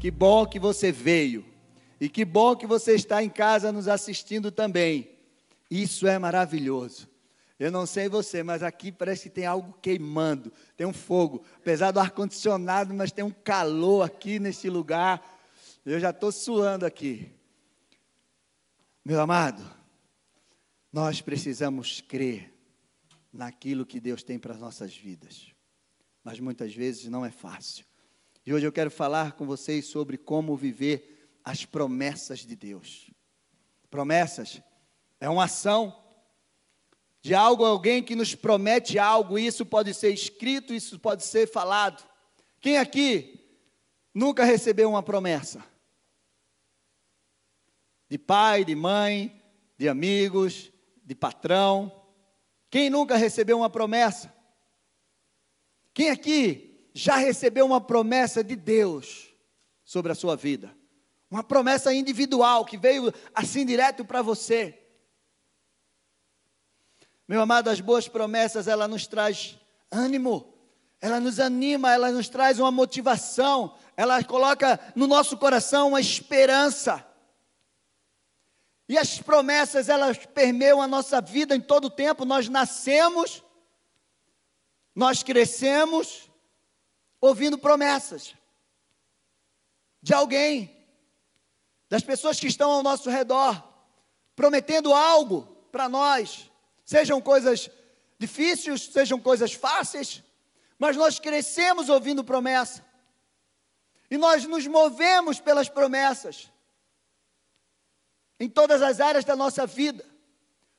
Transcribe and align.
Que 0.00 0.10
bom 0.10 0.46
que 0.46 0.60
você 0.60 0.92
veio. 0.92 1.44
E 2.00 2.08
que 2.08 2.24
bom 2.24 2.54
que 2.54 2.66
você 2.66 2.94
está 2.94 3.22
em 3.22 3.28
casa 3.28 3.72
nos 3.72 3.88
assistindo 3.88 4.52
também. 4.52 5.10
Isso 5.68 6.06
é 6.06 6.18
maravilhoso. 6.18 7.08
Eu 7.58 7.72
não 7.72 7.84
sei 7.84 8.08
você, 8.08 8.44
mas 8.44 8.62
aqui 8.62 8.92
parece 8.92 9.24
que 9.24 9.34
tem 9.34 9.44
algo 9.44 9.76
queimando, 9.82 10.52
tem 10.76 10.86
um 10.86 10.92
fogo. 10.92 11.44
Apesar 11.56 11.90
do 11.90 11.98
ar-condicionado, 11.98 12.94
mas 12.94 13.10
tem 13.10 13.24
um 13.24 13.32
calor 13.32 14.02
aqui 14.02 14.38
neste 14.38 14.70
lugar. 14.70 15.20
Eu 15.84 15.98
já 15.98 16.10
estou 16.10 16.30
suando 16.30 16.86
aqui. 16.86 17.32
Meu 19.04 19.20
amado, 19.20 19.68
nós 20.92 21.20
precisamos 21.20 22.00
crer 22.00 22.54
naquilo 23.32 23.84
que 23.84 23.98
Deus 23.98 24.22
tem 24.22 24.38
para 24.38 24.54
as 24.54 24.60
nossas 24.60 24.96
vidas. 24.96 25.52
Mas 26.22 26.38
muitas 26.38 26.72
vezes 26.72 27.06
não 27.06 27.26
é 27.26 27.30
fácil. 27.32 27.87
E 28.48 28.54
hoje 28.54 28.66
eu 28.66 28.72
quero 28.72 28.90
falar 28.90 29.32
com 29.32 29.44
vocês 29.44 29.84
sobre 29.84 30.16
como 30.16 30.56
viver 30.56 31.38
as 31.44 31.66
promessas 31.66 32.38
de 32.38 32.56
Deus. 32.56 33.10
Promessas 33.90 34.62
é 35.20 35.28
uma 35.28 35.44
ação 35.44 35.94
de 37.20 37.34
algo, 37.34 37.62
alguém 37.62 38.02
que 38.02 38.16
nos 38.16 38.34
promete 38.34 38.98
algo, 38.98 39.38
isso 39.38 39.66
pode 39.66 39.92
ser 39.92 40.14
escrito, 40.14 40.72
isso 40.72 40.98
pode 40.98 41.26
ser 41.26 41.46
falado. 41.46 42.02
Quem 42.58 42.78
aqui 42.78 43.38
nunca 44.14 44.44
recebeu 44.44 44.88
uma 44.88 45.02
promessa? 45.02 45.62
De 48.08 48.16
pai, 48.16 48.64
de 48.64 48.74
mãe, 48.74 49.44
de 49.76 49.90
amigos, 49.90 50.72
de 51.04 51.14
patrão. 51.14 51.92
Quem 52.70 52.88
nunca 52.88 53.18
recebeu 53.18 53.58
uma 53.58 53.68
promessa? 53.68 54.34
Quem 55.92 56.08
aqui 56.08 56.67
já 56.98 57.16
recebeu 57.16 57.64
uma 57.64 57.80
promessa 57.80 58.42
de 58.42 58.56
Deus 58.56 59.32
sobre 59.84 60.10
a 60.10 60.16
sua 60.16 60.34
vida. 60.34 60.76
Uma 61.30 61.44
promessa 61.44 61.94
individual 61.94 62.64
que 62.64 62.76
veio 62.76 63.14
assim 63.32 63.64
direto 63.64 64.04
para 64.04 64.20
você. 64.20 64.76
Meu 67.28 67.40
amado, 67.40 67.70
as 67.70 67.80
boas 67.80 68.08
promessas, 68.08 68.66
ela 68.66 68.88
nos 68.88 69.06
traz 69.06 69.56
ânimo, 69.92 70.52
ela 71.00 71.20
nos 71.20 71.38
anima, 71.38 71.92
ela 71.92 72.10
nos 72.10 72.28
traz 72.28 72.58
uma 72.58 72.72
motivação, 72.72 73.76
ela 73.96 74.24
coloca 74.24 74.80
no 74.96 75.06
nosso 75.06 75.36
coração 75.36 75.90
uma 75.90 76.00
esperança. 76.00 77.06
E 78.88 78.98
as 78.98 79.18
promessas, 79.20 79.88
elas 79.88 80.18
permeiam 80.26 80.82
a 80.82 80.88
nossa 80.88 81.20
vida 81.20 81.54
em 81.54 81.60
todo 81.60 81.84
o 81.84 81.90
tempo. 81.90 82.24
Nós 82.24 82.48
nascemos, 82.48 83.44
nós 84.96 85.22
crescemos, 85.22 86.27
ouvindo 87.20 87.58
promessas 87.58 88.34
de 90.02 90.14
alguém, 90.14 90.74
das 91.88 92.02
pessoas 92.02 92.38
que 92.38 92.46
estão 92.46 92.70
ao 92.70 92.82
nosso 92.82 93.10
redor, 93.10 93.62
prometendo 94.36 94.92
algo 94.92 95.42
para 95.72 95.88
nós, 95.88 96.50
sejam 96.84 97.20
coisas 97.20 97.70
difíceis, 98.18 98.84
sejam 98.84 99.18
coisas 99.18 99.52
fáceis, 99.52 100.22
mas 100.78 100.96
nós 100.96 101.18
crescemos 101.18 101.88
ouvindo 101.88 102.22
promessa, 102.22 102.84
e 104.10 104.16
nós 104.16 104.44
nos 104.44 104.66
movemos 104.66 105.40
pelas 105.40 105.68
promessas, 105.68 106.50
em 108.40 108.48
todas 108.48 108.80
as 108.80 109.00
áreas 109.00 109.24
da 109.24 109.34
nossa 109.34 109.66
vida. 109.66 110.06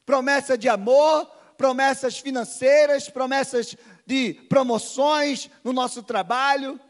Promessa 0.05 0.57
de 0.57 0.69
amor, 0.69 1.25
promessas 1.57 2.17
financeiras, 2.17 3.09
promessas 3.09 3.75
de 4.09 4.33
promoções 4.33 5.51
no 5.63 5.71
nosso 5.71 6.01
trabalho 6.01 6.81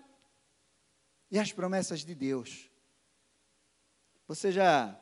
e 1.30 1.38
as 1.38 1.52
promessas 1.52 2.06
de 2.06 2.16
Deus. 2.16 2.72
Você 4.25 4.53
já 4.53 4.98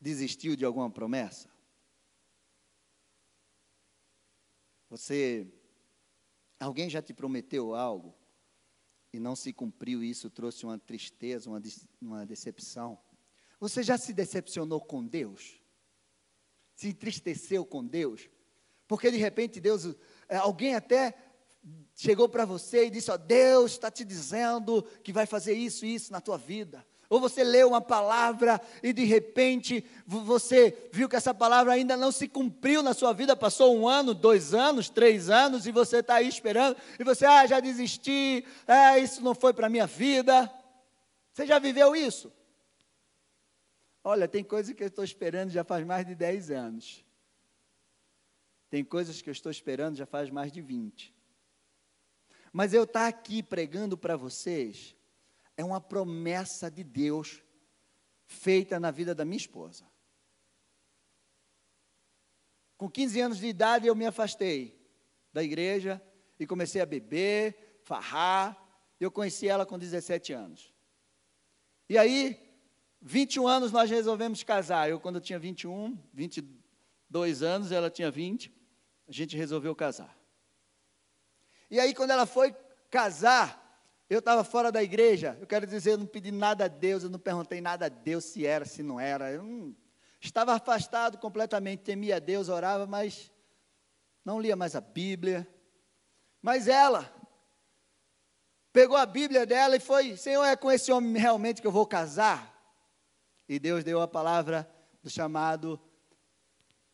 desistiu 0.00 0.54
de 0.54 0.64
alguma 0.64 0.88
promessa? 0.88 1.50
Você 4.88 5.52
alguém 6.60 6.88
já 6.88 7.02
te 7.02 7.12
prometeu 7.12 7.74
algo 7.74 8.14
e 9.12 9.18
não 9.18 9.34
se 9.34 9.52
cumpriu 9.52 10.00
e 10.00 10.10
isso 10.10 10.30
trouxe 10.30 10.64
uma 10.64 10.78
tristeza, 10.78 11.50
uma, 11.50 11.60
uma 12.00 12.24
decepção? 12.24 12.96
Você 13.58 13.82
já 13.82 13.98
se 13.98 14.12
decepcionou 14.12 14.80
com 14.80 15.04
Deus? 15.04 15.60
Se 16.76 16.90
entristeceu 16.90 17.66
com 17.66 17.84
Deus? 17.84 18.30
Porque 18.86 19.10
de 19.10 19.16
repente 19.16 19.58
Deus, 19.58 19.96
é, 20.28 20.36
alguém 20.36 20.76
até 20.76 21.27
chegou 21.94 22.28
para 22.28 22.44
você 22.44 22.86
e 22.86 22.90
disse: 22.90 23.10
Ó, 23.10 23.16
Deus 23.16 23.72
está 23.72 23.90
te 23.90 24.04
dizendo 24.04 24.82
que 25.02 25.12
vai 25.12 25.26
fazer 25.26 25.54
isso 25.54 25.84
e 25.84 25.94
isso 25.94 26.12
na 26.12 26.20
tua 26.20 26.38
vida. 26.38 26.84
Ou 27.10 27.18
você 27.18 27.42
leu 27.42 27.68
uma 27.68 27.80
palavra 27.80 28.60
e 28.82 28.92
de 28.92 29.04
repente 29.04 29.82
você 30.06 30.90
viu 30.92 31.08
que 31.08 31.16
essa 31.16 31.32
palavra 31.32 31.72
ainda 31.72 31.96
não 31.96 32.12
se 32.12 32.28
cumpriu 32.28 32.82
na 32.82 32.92
sua 32.92 33.14
vida, 33.14 33.34
passou 33.34 33.74
um 33.74 33.88
ano, 33.88 34.12
dois 34.12 34.52
anos, 34.52 34.90
três 34.90 35.30
anos 35.30 35.66
e 35.66 35.72
você 35.72 35.98
está 35.98 36.16
aí 36.16 36.28
esperando 36.28 36.76
e 36.98 37.04
você, 37.04 37.24
ah, 37.24 37.46
já 37.46 37.60
desisti, 37.60 38.44
ah, 38.66 38.98
isso 38.98 39.22
não 39.22 39.34
foi 39.34 39.54
para 39.54 39.68
a 39.68 39.70
minha 39.70 39.86
vida. 39.86 40.52
Você 41.32 41.46
já 41.46 41.58
viveu 41.58 41.96
isso? 41.96 42.30
Olha, 44.04 44.28
tem 44.28 44.44
coisa 44.44 44.74
que 44.74 44.82
eu 44.82 44.88
estou 44.88 45.04
esperando 45.04 45.50
já 45.50 45.64
faz 45.64 45.86
mais 45.86 46.06
de 46.06 46.14
dez 46.14 46.50
anos. 46.50 47.04
Tem 48.68 48.84
coisas 48.84 49.22
que 49.22 49.30
eu 49.30 49.32
estou 49.32 49.50
esperando 49.50 49.96
já 49.96 50.04
faz 50.04 50.28
mais 50.28 50.52
de 50.52 50.60
vinte. 50.60 51.14
Mas 52.52 52.72
eu 52.72 52.84
estar 52.84 53.00
tá 53.00 53.08
aqui 53.08 53.42
pregando 53.42 53.96
para 53.96 54.16
vocês 54.16 54.96
é 55.56 55.64
uma 55.64 55.80
promessa 55.80 56.70
de 56.70 56.84
Deus 56.84 57.42
feita 58.26 58.78
na 58.78 58.90
vida 58.90 59.14
da 59.14 59.24
minha 59.24 59.36
esposa. 59.36 59.84
Com 62.76 62.88
15 62.88 63.20
anos 63.20 63.38
de 63.38 63.46
idade 63.46 63.86
eu 63.86 63.94
me 63.94 64.06
afastei 64.06 64.78
da 65.32 65.42
igreja 65.42 66.00
e 66.38 66.46
comecei 66.46 66.80
a 66.80 66.86
beber, 66.86 67.80
farrar. 67.82 68.56
Eu 69.00 69.10
conheci 69.10 69.48
ela 69.48 69.66
com 69.66 69.78
17 69.78 70.32
anos. 70.32 70.72
E 71.88 71.96
aí, 71.96 72.38
21 73.00 73.46
anos 73.46 73.72
nós 73.72 73.90
resolvemos 73.90 74.42
casar. 74.42 74.90
Eu, 74.90 75.00
quando 75.00 75.16
eu 75.16 75.20
tinha 75.20 75.38
21, 75.38 75.98
22 76.12 77.42
anos, 77.42 77.72
ela 77.72 77.90
tinha 77.90 78.10
20, 78.10 78.52
a 79.08 79.12
gente 79.12 79.36
resolveu 79.36 79.74
casar. 79.74 80.17
E 81.70 81.78
aí, 81.78 81.94
quando 81.94 82.10
ela 82.10 82.26
foi 82.26 82.54
casar, 82.90 83.68
eu 84.08 84.20
estava 84.20 84.42
fora 84.42 84.72
da 84.72 84.82
igreja. 84.82 85.36
Eu 85.40 85.46
quero 85.46 85.66
dizer, 85.66 85.92
eu 85.92 85.98
não 85.98 86.06
pedi 86.06 86.30
nada 86.30 86.64
a 86.64 86.68
Deus, 86.68 87.02
eu 87.02 87.10
não 87.10 87.18
perguntei 87.18 87.60
nada 87.60 87.86
a 87.86 87.88
Deus 87.88 88.24
se 88.24 88.46
era, 88.46 88.64
se 88.64 88.82
não 88.82 88.98
era. 88.98 89.30
Eu 89.30 89.42
não, 89.42 89.76
estava 90.20 90.54
afastado 90.54 91.18
completamente, 91.18 91.82
temia 91.82 92.16
a 92.16 92.18
Deus, 92.18 92.48
orava, 92.48 92.86
mas 92.86 93.30
não 94.24 94.40
lia 94.40 94.56
mais 94.56 94.74
a 94.74 94.80
Bíblia. 94.80 95.46
Mas 96.40 96.68
ela 96.68 97.12
pegou 98.72 98.96
a 98.96 99.04
Bíblia 99.04 99.44
dela 99.44 99.76
e 99.76 99.80
foi: 99.80 100.16
Senhor, 100.16 100.44
é 100.44 100.56
com 100.56 100.70
esse 100.70 100.90
homem 100.90 101.20
realmente 101.20 101.60
que 101.60 101.66
eu 101.66 101.72
vou 101.72 101.86
casar? 101.86 102.54
E 103.48 103.58
Deus 103.58 103.84
deu 103.84 104.00
a 104.00 104.08
palavra 104.08 104.70
do 105.02 105.10
chamado 105.10 105.80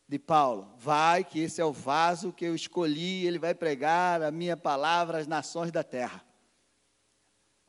de 0.07 0.19
Paulo: 0.19 0.73
Vai, 0.77 1.23
que 1.23 1.39
esse 1.39 1.61
é 1.61 1.65
o 1.65 1.73
vaso 1.73 2.31
que 2.31 2.45
eu 2.45 2.55
escolhi, 2.55 3.25
ele 3.25 3.39
vai 3.39 3.53
pregar 3.53 4.21
a 4.21 4.31
minha 4.31 4.55
palavra 4.55 5.17
às 5.17 5.27
nações 5.27 5.71
da 5.71 5.83
terra. 5.83 6.23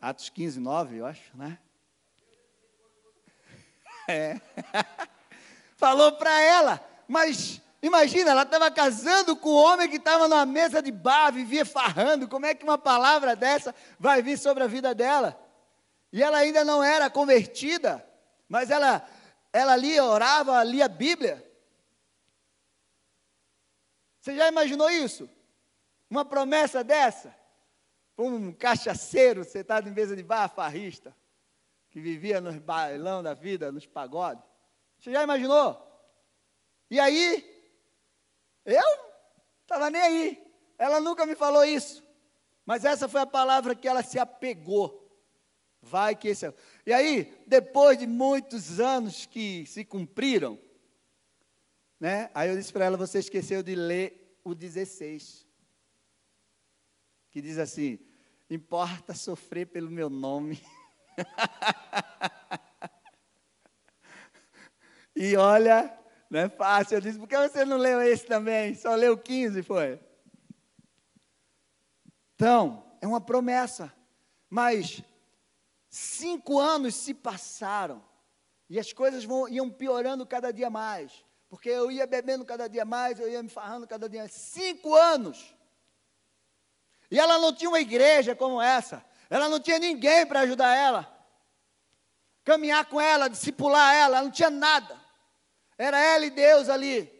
Atos 0.00 0.28
15, 0.28 0.60
9, 0.60 0.98
eu 0.98 1.06
acho, 1.06 1.36
né? 1.36 1.58
É. 4.08 4.40
Falou 5.76 6.12
para 6.12 6.40
ela, 6.40 6.80
mas 7.08 7.60
imagina, 7.82 8.30
ela 8.30 8.42
estava 8.42 8.70
casando 8.70 9.34
com 9.34 9.50
um 9.50 9.56
homem 9.56 9.88
que 9.88 9.96
estava 9.96 10.28
numa 10.28 10.46
mesa 10.46 10.80
de 10.80 10.92
bar, 10.92 11.32
vivia 11.32 11.66
farrando. 11.66 12.28
Como 12.28 12.46
é 12.46 12.54
que 12.54 12.62
uma 12.62 12.78
palavra 12.78 13.34
dessa 13.34 13.74
vai 13.98 14.22
vir 14.22 14.38
sobre 14.38 14.62
a 14.62 14.68
vida 14.68 14.94
dela? 14.94 15.36
E 16.12 16.22
ela 16.22 16.38
ainda 16.38 16.64
não 16.64 16.84
era 16.84 17.10
convertida, 17.10 18.06
mas 18.48 18.70
ela, 18.70 19.04
ela 19.52 19.74
lia, 19.76 20.04
orava, 20.04 20.62
lia 20.62 20.84
a 20.84 20.88
Bíblia. 20.88 21.44
Você 24.26 24.34
já 24.34 24.48
imaginou 24.48 24.90
isso? 24.90 25.30
Uma 26.10 26.24
promessa 26.24 26.82
dessa? 26.82 27.32
Um 28.18 28.52
cachaceiro 28.52 29.44
sentado 29.44 29.88
em 29.88 29.92
mesa 29.92 30.16
de 30.16 30.22
bar, 30.24 30.48
farrista, 30.48 31.16
que 31.90 32.00
vivia 32.00 32.40
nos 32.40 32.58
bailão 32.58 33.22
da 33.22 33.34
vida, 33.34 33.70
nos 33.70 33.86
pagodes. 33.86 34.42
Você 34.98 35.12
já 35.12 35.22
imaginou? 35.22 35.80
E 36.90 36.98
aí, 36.98 37.70
eu 38.64 38.82
estava 39.62 39.90
nem 39.90 40.02
aí. 40.02 40.52
Ela 40.76 40.98
nunca 40.98 41.24
me 41.24 41.36
falou 41.36 41.64
isso. 41.64 42.02
Mas 42.64 42.84
essa 42.84 43.08
foi 43.08 43.20
a 43.20 43.26
palavra 43.26 43.76
que 43.76 43.86
ela 43.86 44.02
se 44.02 44.18
apegou. 44.18 45.08
Vai 45.80 46.16
que 46.16 46.26
esse 46.26 46.46
é. 46.46 46.54
E 46.84 46.92
aí, 46.92 47.32
depois 47.46 47.96
de 47.96 48.08
muitos 48.08 48.80
anos 48.80 49.24
que 49.24 49.64
se 49.66 49.84
cumpriram, 49.84 50.58
né? 51.98 52.30
Aí 52.34 52.50
eu 52.50 52.56
disse 52.56 52.72
para 52.72 52.84
ela: 52.84 52.96
você 52.96 53.18
esqueceu 53.18 53.62
de 53.62 53.74
ler 53.74 54.38
o 54.44 54.54
16, 54.54 55.46
que 57.30 57.40
diz 57.40 57.58
assim: 57.58 57.98
importa 58.48 59.14
sofrer 59.14 59.66
pelo 59.66 59.90
meu 59.90 60.08
nome. 60.08 60.62
e 65.16 65.36
olha, 65.36 65.98
não 66.30 66.40
é 66.40 66.48
fácil. 66.48 66.96
Eu 66.96 67.00
disse, 67.00 67.18
por 67.18 67.28
que 67.28 67.36
você 67.36 67.64
não 67.64 67.76
leu 67.76 68.00
esse 68.02 68.26
também? 68.26 68.74
Só 68.74 68.94
leu 68.94 69.16
15, 69.16 69.62
foi? 69.62 70.00
Então, 72.34 72.84
é 73.00 73.06
uma 73.06 73.20
promessa. 73.20 73.92
Mas 74.48 75.02
cinco 75.88 76.58
anos 76.58 76.94
se 76.94 77.14
passaram. 77.14 78.04
E 78.68 78.78
as 78.78 78.92
coisas 78.92 79.24
vão, 79.24 79.48
iam 79.48 79.70
piorando 79.70 80.26
cada 80.26 80.52
dia 80.52 80.68
mais. 80.68 81.24
Porque 81.56 81.70
eu 81.70 81.90
ia 81.90 82.06
bebendo 82.06 82.44
cada 82.44 82.68
dia 82.68 82.84
mais, 82.84 83.18
eu 83.18 83.30
ia 83.30 83.42
me 83.42 83.48
farrando 83.48 83.86
cada 83.86 84.10
dia 84.10 84.20
mais. 84.20 84.32
Cinco 84.32 84.94
anos. 84.94 85.56
E 87.10 87.18
ela 87.18 87.38
não 87.38 87.50
tinha 87.50 87.70
uma 87.70 87.80
igreja 87.80 88.36
como 88.36 88.60
essa. 88.60 89.02
Ela 89.30 89.48
não 89.48 89.58
tinha 89.58 89.78
ninguém 89.78 90.26
para 90.26 90.40
ajudar 90.40 90.76
ela. 90.76 91.10
Caminhar 92.44 92.84
com 92.84 93.00
ela, 93.00 93.28
discipular 93.28 93.94
ela, 93.94 94.18
ela 94.18 94.24
não 94.24 94.30
tinha 94.30 94.50
nada. 94.50 95.00
Era 95.78 95.98
ela 95.98 96.26
e 96.26 96.30
Deus 96.30 96.68
ali. 96.68 97.10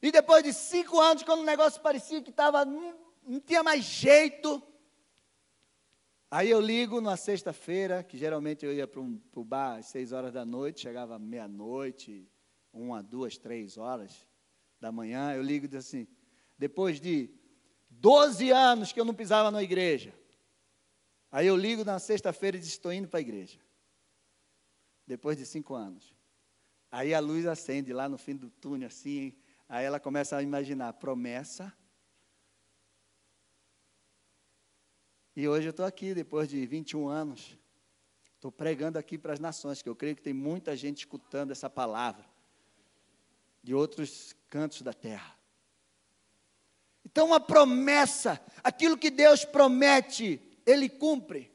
E 0.00 0.10
depois 0.10 0.42
de 0.42 0.54
cinco 0.54 0.98
anos, 0.98 1.22
quando 1.22 1.40
o 1.40 1.44
negócio 1.44 1.82
parecia 1.82 2.22
que 2.22 2.30
estava, 2.30 2.64
não, 2.64 2.96
tinha 3.40 3.62
mais 3.62 3.84
jeito. 3.84 4.62
Aí 6.30 6.48
eu 6.48 6.62
ligo 6.62 7.02
na 7.02 7.14
sexta-feira, 7.14 8.02
que 8.02 8.16
geralmente 8.16 8.64
eu 8.64 8.72
ia 8.72 8.86
para 8.86 9.02
o 9.02 9.44
bar 9.44 9.80
às 9.80 9.86
seis 9.86 10.12
horas 10.12 10.32
da 10.32 10.46
noite, 10.46 10.80
chegava 10.80 11.18
meia-noite, 11.18 12.26
uma, 12.76 13.02
duas, 13.02 13.38
três 13.38 13.76
horas 13.76 14.28
da 14.80 14.92
manhã. 14.92 15.32
Eu 15.32 15.42
ligo 15.42 15.64
e 15.64 15.68
digo 15.68 15.78
assim: 15.78 16.06
depois 16.58 17.00
de 17.00 17.30
12 17.88 18.50
anos 18.50 18.92
que 18.92 19.00
eu 19.00 19.04
não 19.04 19.14
pisava 19.14 19.50
na 19.50 19.62
igreja. 19.62 20.14
Aí 21.30 21.46
eu 21.46 21.56
ligo 21.56 21.84
na 21.84 21.98
sexta-feira 21.98 22.56
e 22.56 22.60
digo: 22.60 22.70
estou 22.70 22.92
indo 22.92 23.08
para 23.08 23.18
a 23.18 23.22
igreja. 23.22 23.58
Depois 25.06 25.36
de 25.36 25.46
cinco 25.46 25.74
anos. 25.74 26.14
Aí 26.90 27.14
a 27.14 27.20
luz 27.20 27.46
acende 27.46 27.92
lá 27.92 28.08
no 28.08 28.18
fim 28.18 28.36
do 28.36 28.50
túnel, 28.50 28.88
assim. 28.88 29.36
Aí 29.68 29.84
ela 29.84 29.98
começa 29.98 30.36
a 30.36 30.42
imaginar: 30.42 30.92
promessa. 30.94 31.72
E 35.34 35.46
hoje 35.46 35.66
eu 35.66 35.70
estou 35.70 35.84
aqui, 35.84 36.14
depois 36.14 36.48
de 36.48 36.64
21 36.64 37.08
anos. 37.08 37.58
Estou 38.34 38.50
pregando 38.50 38.98
aqui 38.98 39.18
para 39.18 39.32
as 39.32 39.40
nações, 39.40 39.82
que 39.82 39.88
eu 39.88 39.96
creio 39.96 40.16
que 40.16 40.22
tem 40.22 40.32
muita 40.32 40.76
gente 40.76 40.98
escutando 40.98 41.50
essa 41.50 41.68
palavra. 41.68 42.24
De 43.66 43.74
outros 43.74 44.32
cantos 44.48 44.80
da 44.80 44.92
terra. 44.92 45.36
Então, 47.04 47.26
uma 47.26 47.40
promessa, 47.40 48.40
aquilo 48.62 48.96
que 48.96 49.10
Deus 49.10 49.44
promete, 49.44 50.40
Ele 50.64 50.88
cumpre. 50.88 51.50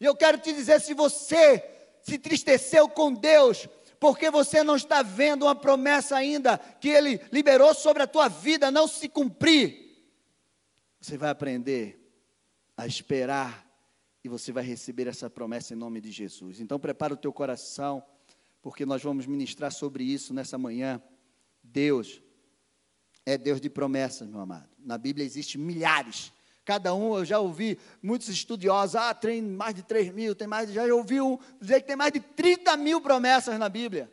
E 0.00 0.04
eu 0.04 0.14
quero 0.14 0.38
te 0.38 0.52
dizer: 0.52 0.80
se 0.80 0.94
você 0.94 1.68
se 2.00 2.16
tristeceu 2.16 2.88
com 2.88 3.12
Deus, 3.12 3.66
porque 3.98 4.30
você 4.30 4.62
não 4.62 4.76
está 4.76 5.02
vendo 5.02 5.46
uma 5.46 5.56
promessa 5.56 6.14
ainda 6.14 6.58
que 6.58 6.90
Ele 6.90 7.20
liberou 7.32 7.74
sobre 7.74 8.04
a 8.04 8.06
tua 8.06 8.28
vida 8.28 8.70
não 8.70 8.86
se 8.86 9.08
cumprir, 9.08 9.98
você 11.00 11.18
vai 11.18 11.30
aprender 11.30 12.08
a 12.76 12.86
esperar 12.86 13.66
e 14.22 14.28
você 14.28 14.52
vai 14.52 14.62
receber 14.62 15.08
essa 15.08 15.28
promessa 15.28 15.74
em 15.74 15.76
nome 15.76 16.00
de 16.00 16.12
Jesus. 16.12 16.60
Então, 16.60 16.78
prepara 16.78 17.14
o 17.14 17.16
teu 17.16 17.32
coração, 17.32 18.00
porque 18.62 18.86
nós 18.86 19.02
vamos 19.02 19.26
ministrar 19.26 19.72
sobre 19.72 20.04
isso 20.04 20.32
nessa 20.32 20.56
manhã. 20.56 21.02
Deus 21.72 22.22
é 23.24 23.36
Deus 23.36 23.60
de 23.60 23.68
promessas, 23.68 24.28
meu 24.28 24.40
amado. 24.40 24.68
Na 24.78 24.96
Bíblia 24.96 25.26
existe 25.26 25.58
milhares. 25.58 26.32
Cada 26.64 26.94
um, 26.94 27.16
eu 27.16 27.24
já 27.24 27.38
ouvi 27.38 27.78
muitos 28.02 28.28
estudiosos, 28.28 28.96
ah, 28.96 29.14
tem 29.14 29.42
mais 29.42 29.74
de 29.74 29.82
3 29.82 30.12
mil, 30.12 30.34
tem 30.34 30.48
mais, 30.48 30.72
já 30.72 30.84
ouvi 30.94 31.20
um 31.20 31.38
dizer 31.60 31.80
que 31.80 31.86
tem 31.86 31.96
mais 31.96 32.12
de 32.12 32.20
30 32.20 32.76
mil 32.76 33.00
promessas 33.00 33.58
na 33.58 33.68
Bíblia. 33.68 34.10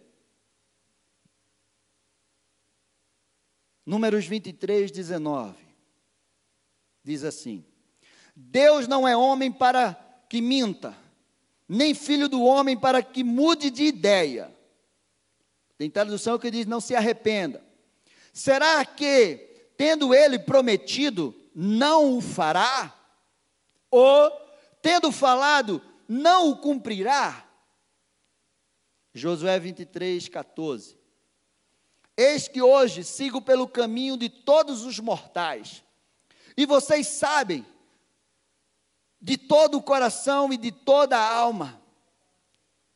Números 3.85 4.25
23, 4.25 4.91
19. 4.91 5.55
Diz 7.03 7.23
assim: 7.23 7.65
Deus 8.35 8.87
não 8.87 9.07
é 9.07 9.15
homem 9.15 9.51
para 9.51 9.93
que 10.29 10.41
minta, 10.41 10.95
nem 11.67 11.93
filho 11.93 12.29
do 12.29 12.41
homem 12.43 12.77
para 12.77 13.03
que 13.03 13.23
mude 13.23 13.69
de 13.69 13.83
ideia. 13.83 14.55
Tem 15.83 15.89
tradução 15.89 16.39
que 16.39 16.49
diz: 16.49 16.65
não 16.65 16.79
se 16.79 16.95
arrependa. 16.95 17.61
Será 18.31 18.85
que, 18.85 19.35
tendo 19.75 20.15
ele 20.15 20.39
prometido, 20.39 21.35
não 21.53 22.17
o 22.17 22.21
fará? 22.21 22.97
Ou, 23.91 24.31
tendo 24.81 25.11
falado, 25.11 25.81
não 26.07 26.51
o 26.51 26.57
cumprirá? 26.57 27.45
Josué 29.13 29.59
23, 29.59 30.29
14. 30.29 30.97
Eis 32.15 32.47
que 32.47 32.61
hoje 32.61 33.03
sigo 33.03 33.41
pelo 33.41 33.67
caminho 33.67 34.15
de 34.15 34.29
todos 34.29 34.85
os 34.85 34.99
mortais, 34.99 35.83
e 36.55 36.65
vocês 36.65 37.07
sabem, 37.07 37.65
de 39.19 39.35
todo 39.37 39.79
o 39.79 39.83
coração 39.83 40.53
e 40.53 40.55
de 40.55 40.71
toda 40.71 41.17
a 41.17 41.35
alma, 41.35 41.82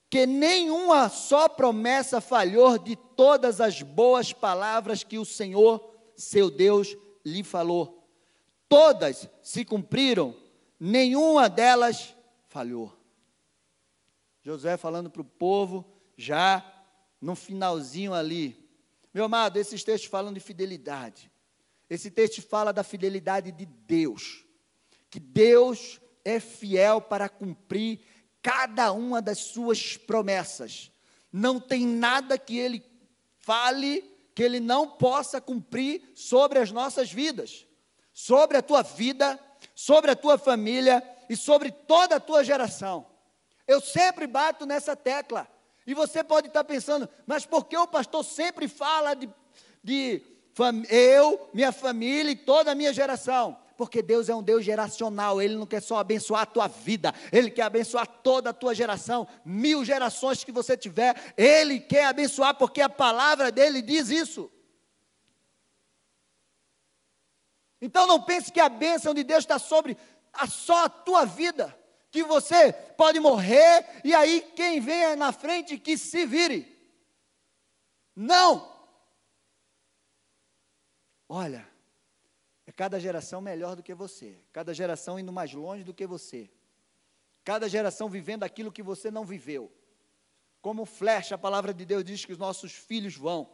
que 0.09 0.25
nenhuma 0.25 1.09
só 1.09 1.50
promessa 1.50 2.21
falhou 2.21 2.77
de 2.77 2.95
todas 2.95 3.59
as 3.59 3.81
boas 3.81 4.31
palavras 4.31 5.04
que 5.04 5.18
o 5.18 5.25
Senhor, 5.25 5.94
seu 6.15 6.50
Deus, 6.50 6.95
lhe 7.25 7.44
falou. 7.44 8.07
Todas 8.69 9.30
se 9.42 9.65
cumpriram, 9.65 10.36
nenhuma 10.80 11.50
delas 11.50 12.15
falhou. 12.48 12.94
Josué 14.42 14.77
falando 14.77 15.09
para 15.09 15.21
o 15.21 15.25
povo, 15.25 15.86
já 16.15 16.65
no 17.19 17.36
finalzinho 17.36 18.13
ali. 18.13 18.69
Meu 19.13 19.25
amado, 19.25 19.57
esses 19.57 19.83
textos 19.83 20.09
falam 20.09 20.31
de 20.31 20.39
fidelidade. 20.39 21.30
Esse 21.89 22.12
texto 22.12 22.42
fala 22.42 22.71
da 22.71 22.83
fidelidade 22.83 23.51
de 23.51 23.65
Deus. 23.65 24.45
Que 25.09 25.19
Deus 25.19 26.00
é 26.24 26.39
fiel 26.39 27.01
para 27.01 27.30
cumprir 27.30 28.01
cada 28.47 28.94
uma 28.94 29.21
das 29.21 29.39
suas 29.39 29.97
promessas. 29.97 30.89
Não 31.33 31.59
tem 31.59 31.85
nada 31.85 32.38
que 32.38 32.57
ele 32.57 32.81
fale 33.39 34.01
que 34.33 34.41
ele 34.41 34.61
não 34.61 34.88
possa 34.88 35.41
cumprir 35.41 36.01
sobre 36.15 36.57
as 36.59 36.71
nossas 36.71 37.11
vidas, 37.11 37.67
sobre 38.13 38.55
a 38.55 38.61
tua 38.61 38.83
vida, 38.83 39.38
sobre 39.75 40.11
a 40.11 40.15
tua 40.15 40.38
família 40.38 41.03
e 41.29 41.35
sobre 41.35 41.71
toda 41.71 42.15
a 42.15 42.19
tua 42.21 42.41
geração. 42.41 43.05
Eu 43.67 43.81
sempre 43.81 44.25
bato 44.25 44.65
nessa 44.65 44.95
tecla. 44.95 45.45
E 45.85 45.94
você 45.94 46.23
pode 46.23 46.47
estar 46.47 46.63
pensando, 46.63 47.09
mas 47.25 47.45
por 47.45 47.66
que 47.66 47.75
o 47.75 47.85
pastor 47.85 48.23
sempre 48.23 48.69
fala 48.69 49.13
de, 49.13 49.30
de 49.83 50.21
eu, 50.89 51.49
minha 51.54 51.73
família 51.73 52.31
e 52.31 52.35
toda 52.37 52.71
a 52.71 52.75
minha 52.75 52.94
geração? 52.94 53.57
Porque 53.77 54.01
Deus 54.01 54.27
é 54.27 54.35
um 54.35 54.41
Deus 54.41 54.65
geracional, 54.65 55.41
Ele 55.41 55.55
não 55.55 55.67
quer 55.67 55.81
só 55.81 55.99
abençoar 55.99 56.41
a 56.41 56.45
tua 56.45 56.67
vida, 56.67 57.13
Ele 57.31 57.51
quer 57.51 57.61
abençoar 57.61 58.07
toda 58.07 58.49
a 58.49 58.53
tua 58.53 58.73
geração, 58.73 59.27
mil 59.45 59.85
gerações 59.85 60.43
que 60.43 60.51
você 60.51 60.75
tiver, 60.75 61.33
Ele 61.37 61.79
quer 61.79 62.05
abençoar, 62.05 62.55
porque 62.55 62.81
a 62.81 62.89
palavra 62.89 63.51
dele 63.51 63.81
diz 63.81 64.09
isso. 64.09 64.51
Então 67.79 68.07
não 68.07 68.21
pense 68.21 68.51
que 68.51 68.59
a 68.59 68.69
bênção 68.69 69.13
de 69.13 69.23
Deus 69.23 69.43
está 69.43 69.59
sobre 69.59 69.95
a 70.33 70.47
só 70.47 70.85
a 70.85 70.89
tua 70.89 71.25
vida, 71.25 71.77
que 72.09 72.23
você 72.23 72.73
pode 72.73 73.19
morrer 73.19 73.85
e 74.03 74.15
aí 74.15 74.41
quem 74.55 74.79
venha 74.79 75.15
na 75.15 75.31
frente 75.31 75.77
que 75.77 75.97
se 75.97 76.25
vire. 76.25 76.75
Não! 78.15 78.75
Olha, 81.29 81.67
cada 82.77 82.99
geração 82.99 83.41
melhor 83.41 83.75
do 83.75 83.81
que 83.81 83.95
você, 83.95 84.37
cada 84.53 84.71
geração 84.71 85.19
indo 85.19 85.33
mais 85.33 85.51
longe 85.51 85.83
do 85.83 85.95
que 85.95 86.05
você, 86.05 86.47
cada 87.43 87.67
geração 87.67 88.07
vivendo 88.07 88.43
aquilo 88.43 88.71
que 88.71 88.83
você 88.83 89.09
não 89.09 89.25
viveu. 89.25 89.71
Como 90.61 90.85
flecha, 90.85 91.33
a 91.33 91.39
palavra 91.39 91.73
de 91.73 91.83
Deus 91.83 92.03
diz 92.03 92.23
que 92.23 92.31
os 92.31 92.37
nossos 92.37 92.71
filhos 92.71 93.15
vão, 93.15 93.49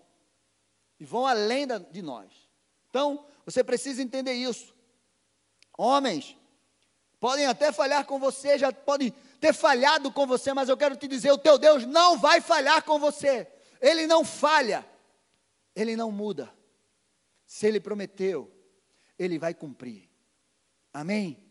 e 0.99 1.05
vão 1.05 1.25
além 1.25 1.65
da, 1.65 1.77
de 1.77 2.01
nós. 2.01 2.49
Então, 2.89 3.25
você 3.45 3.63
precisa 3.63 4.03
entender 4.03 4.33
isso. 4.33 4.75
Homens, 5.77 6.37
podem 7.17 7.45
até 7.45 7.71
falhar 7.71 8.05
com 8.05 8.19
você, 8.19 8.57
já 8.57 8.73
podem 8.73 9.11
ter 9.39 9.53
falhado 9.53 10.11
com 10.11 10.27
você, 10.27 10.53
mas 10.53 10.67
eu 10.67 10.75
quero 10.75 10.97
te 10.97 11.07
dizer: 11.07 11.31
o 11.31 11.37
teu 11.37 11.57
Deus 11.57 11.85
não 11.85 12.19
vai 12.19 12.41
falhar 12.41 12.83
com 12.83 12.99
você, 12.99 13.47
ele 13.79 14.05
não 14.05 14.25
falha, 14.25 14.85
ele 15.73 15.95
não 15.95 16.11
muda. 16.11 16.53
Se 17.45 17.65
ele 17.67 17.79
prometeu, 17.79 18.52
ele 19.23 19.39
vai 19.39 19.53
cumprir. 19.53 20.09
Amém? 20.93 21.43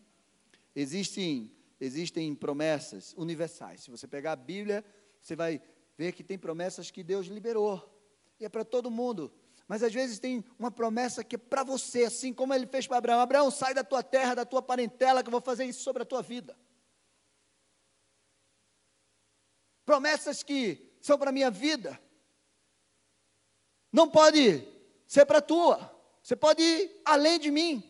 Existem, 0.74 1.54
existem 1.80 2.34
promessas 2.34 3.14
universais. 3.16 3.82
Se 3.82 3.90
você 3.90 4.06
pegar 4.06 4.32
a 4.32 4.36
Bíblia, 4.36 4.84
você 5.20 5.34
vai 5.34 5.60
ver 5.96 6.12
que 6.12 6.22
tem 6.22 6.38
promessas 6.38 6.90
que 6.90 7.02
Deus 7.02 7.26
liberou. 7.26 7.88
E 8.38 8.44
é 8.44 8.48
para 8.48 8.64
todo 8.64 8.90
mundo. 8.90 9.32
Mas 9.68 9.82
às 9.82 9.92
vezes 9.92 10.18
tem 10.18 10.44
uma 10.58 10.70
promessa 10.70 11.24
que 11.24 11.36
é 11.36 11.38
para 11.38 11.62
você, 11.62 12.04
assim 12.04 12.32
como 12.32 12.52
ele 12.52 12.66
fez 12.66 12.86
para 12.86 12.98
Abraão: 12.98 13.20
Abraão, 13.20 13.50
sai 13.50 13.74
da 13.74 13.84
tua 13.84 14.02
terra, 14.02 14.34
da 14.34 14.44
tua 14.44 14.62
parentela, 14.62 15.22
que 15.22 15.28
eu 15.28 15.32
vou 15.32 15.40
fazer 15.40 15.64
isso 15.64 15.82
sobre 15.82 16.02
a 16.02 16.06
tua 16.06 16.22
vida. 16.22 16.56
promessas 19.84 20.42
que 20.42 20.96
são 21.00 21.18
para 21.18 21.28
a 21.30 21.32
minha 21.32 21.50
vida. 21.50 22.00
Não 23.92 24.08
pode 24.08 24.66
ser 25.06 25.26
para 25.26 25.38
a 25.38 25.42
tua. 25.42 25.91
Você 26.22 26.36
pode 26.36 26.62
ir 26.62 27.00
além 27.04 27.38
de 27.38 27.50
mim. 27.50 27.82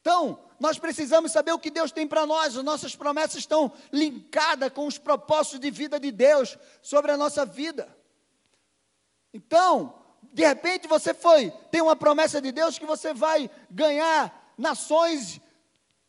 Então, 0.00 0.42
nós 0.58 0.78
precisamos 0.78 1.32
saber 1.32 1.52
o 1.52 1.58
que 1.58 1.70
Deus 1.70 1.92
tem 1.92 2.06
para 2.06 2.26
nós. 2.26 2.56
As 2.56 2.64
nossas 2.64 2.96
promessas 2.96 3.38
estão 3.38 3.72
linkadas 3.92 4.72
com 4.72 4.86
os 4.86 4.98
propósitos 4.98 5.60
de 5.60 5.70
vida 5.70 6.00
de 6.00 6.10
Deus 6.10 6.58
sobre 6.82 7.12
a 7.12 7.16
nossa 7.16 7.46
vida. 7.46 7.96
Então, 9.32 9.94
de 10.32 10.44
repente 10.44 10.88
você 10.88 11.14
foi, 11.14 11.50
tem 11.70 11.80
uma 11.80 11.96
promessa 11.96 12.40
de 12.40 12.52
Deus 12.52 12.78
que 12.78 12.86
você 12.86 13.14
vai 13.14 13.50
ganhar 13.70 14.52
nações 14.56 15.40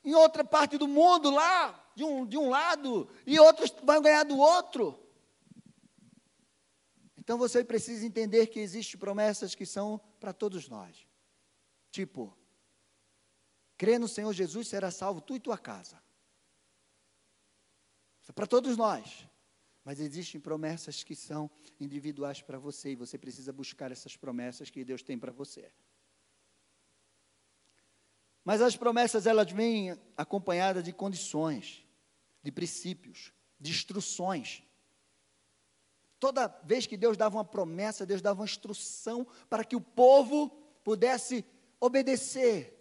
em 0.04 0.16
outra 0.16 0.44
parte 0.44 0.78
do 0.78 0.88
mundo 0.88 1.30
lá, 1.30 1.80
de 1.96 2.04
um, 2.04 2.26
de 2.26 2.38
um 2.38 2.50
lado, 2.50 3.08
e 3.26 3.40
outros 3.40 3.74
vão 3.84 4.02
ganhar 4.02 4.24
do 4.24 4.38
outro. 4.38 5.00
Então 7.32 7.40
você 7.40 7.64
precisa 7.64 8.06
entender 8.06 8.48
que 8.48 8.60
existem 8.60 9.00
promessas 9.00 9.56
que 9.56 9.66
são 9.66 9.98
para 10.20 10.34
todos 10.34 10.68
nós. 10.68 11.08
Tipo, 11.90 12.38
crê 13.78 13.98
no 13.98 14.06
Senhor 14.06 14.34
Jesus, 14.34 14.68
será 14.68 14.92
salvo 14.92 15.22
tu 15.22 15.34
e 15.34 15.40
tua 15.40 15.58
casa. 15.58 16.04
É 18.28 18.34
para 18.34 18.46
todos 18.46 18.76
nós. 18.76 19.26
Mas 19.82 20.02
existem 20.02 20.42
promessas 20.42 21.06
que 21.06 21.16
são 21.16 21.50
individuais 21.80 22.42
para 22.42 22.60
você 22.60 22.92
e 22.92 22.96
você 22.98 23.18
precisa 23.18 23.54
buscar 23.54 23.94
essas 23.94 24.18
promessas 24.18 24.70
que 24.70 24.84
Deus 24.84 25.02
tem 25.02 25.18
para 25.18 25.32
você. 25.32 25.72
Mas 28.44 28.62
as 28.62 28.76
promessas 28.76 29.26
elas 29.26 29.50
vêm 29.50 29.98
acompanhadas 30.18 30.84
de 30.84 30.92
condições, 30.92 31.88
de 32.44 32.52
princípios, 32.52 33.32
de 33.58 33.72
instruções. 33.72 34.62
Toda 36.22 36.56
vez 36.64 36.86
que 36.86 36.96
Deus 36.96 37.18
dava 37.18 37.36
uma 37.38 37.44
promessa, 37.44 38.06
Deus 38.06 38.22
dava 38.22 38.42
uma 38.42 38.46
instrução 38.46 39.26
para 39.50 39.64
que 39.64 39.76
o 39.76 39.82
povo 39.82 40.52
pudesse 40.84 41.44
obedecer, 41.80 42.78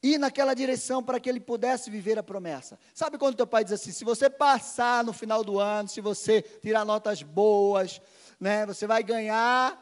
ir 0.00 0.16
naquela 0.16 0.54
direção 0.54 1.02
para 1.02 1.18
que 1.18 1.28
ele 1.28 1.40
pudesse 1.40 1.90
viver 1.90 2.20
a 2.20 2.22
promessa. 2.22 2.78
Sabe 2.94 3.18
quando 3.18 3.34
teu 3.34 3.48
pai 3.48 3.64
diz 3.64 3.72
assim: 3.72 3.90
se 3.90 4.04
você 4.04 4.30
passar 4.30 5.02
no 5.02 5.12
final 5.12 5.42
do 5.42 5.58
ano, 5.58 5.88
se 5.88 6.00
você 6.00 6.40
tirar 6.40 6.84
notas 6.84 7.20
boas, 7.20 8.00
né, 8.38 8.64
você 8.64 8.86
vai 8.86 9.02
ganhar 9.02 9.76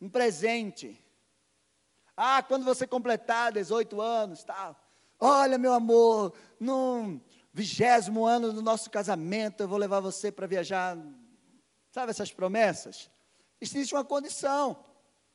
um 0.00 0.08
presente. 0.08 1.04
Ah, 2.16 2.44
quando 2.44 2.64
você 2.64 2.86
completar 2.86 3.50
18 3.50 4.00
anos, 4.00 4.44
tal. 4.44 4.80
Olha, 5.18 5.58
meu 5.58 5.72
amor, 5.72 6.32
no 6.60 7.20
vigésimo 7.52 8.24
ano 8.24 8.52
do 8.52 8.62
nosso 8.62 8.88
casamento, 8.88 9.64
eu 9.64 9.68
vou 9.68 9.78
levar 9.78 9.98
você 9.98 10.30
para 10.30 10.46
viajar 10.46 10.96
Sabe 11.90 12.10
essas 12.10 12.32
promessas? 12.32 13.10
Existe 13.60 13.94
uma 13.94 14.04
condição. 14.04 14.84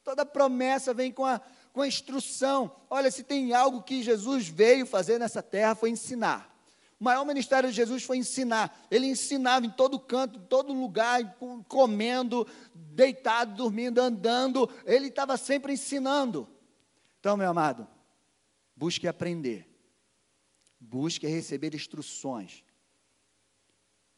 Toda 0.04 0.26
promessa 0.26 0.94
vem 0.94 1.12
com 1.12 1.26
a, 1.26 1.42
com 1.74 1.82
a 1.82 1.88
instrução. 1.88 2.76
Olha, 2.90 3.12
se 3.12 3.24
tem 3.24 3.54
algo 3.54 3.84
que 3.84 4.04
Jesus 4.04 4.48
veio 4.48 4.86
fazer 4.86 5.20
nessa 5.20 5.44
terra, 5.44 5.76
foi 5.76 5.90
ensinar. 5.90 6.56
O 7.00 7.04
maior 7.04 7.26
ministério 7.26 7.70
de 7.70 7.76
Jesus 7.76 8.04
foi 8.04 8.18
ensinar. 8.18 8.88
Ele 8.90 9.08
ensinava 9.08 9.66
em 9.66 9.70
todo 9.70 10.00
canto, 10.00 10.40
em 10.40 10.44
todo 10.44 10.74
lugar, 10.74 11.38
comendo, 11.68 12.48
deitado, 12.74 13.54
dormindo, 13.54 14.00
andando. 14.00 14.70
Ele 14.86 15.08
estava 15.08 15.36
sempre 15.36 15.74
ensinando. 15.74 16.48
Então, 17.20 17.36
meu 17.36 17.50
amado, 17.50 17.86
busque 18.76 19.08
aprender. 19.08 19.68
Busque 20.80 21.28
receber 21.28 21.76
instruções 21.76 22.64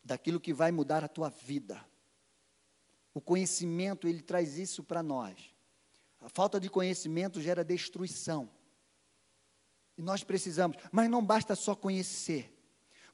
daquilo 0.04 0.40
que 0.40 0.54
vai 0.54 0.72
mudar 0.72 1.04
a 1.04 1.08
tua 1.08 1.30
vida. 1.30 1.84
O 3.18 3.22
conhecimento, 3.22 4.08
ele 4.08 4.22
traz 4.22 4.60
isso 4.60 4.84
para 4.84 5.02
nós. 5.02 5.36
A 6.22 6.30
falta 6.30 6.60
de 6.60 6.70
conhecimento 6.70 7.42
gera 7.42 7.64
destruição. 7.64 8.48
E 9.98 10.04
nós 10.04 10.24
precisamos, 10.24 10.78
mas 10.92 11.10
não 11.10 11.26
basta 11.26 11.56
só 11.56 11.74
conhecer. 11.74 12.56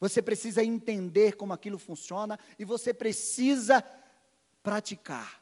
Você 0.02 0.22
precisa 0.22 0.62
entender 0.62 1.38
como 1.38 1.54
aquilo 1.54 1.80
funciona 1.80 2.38
e 2.60 2.66
você 2.66 2.94
precisa 2.94 3.82
praticar. 4.62 5.42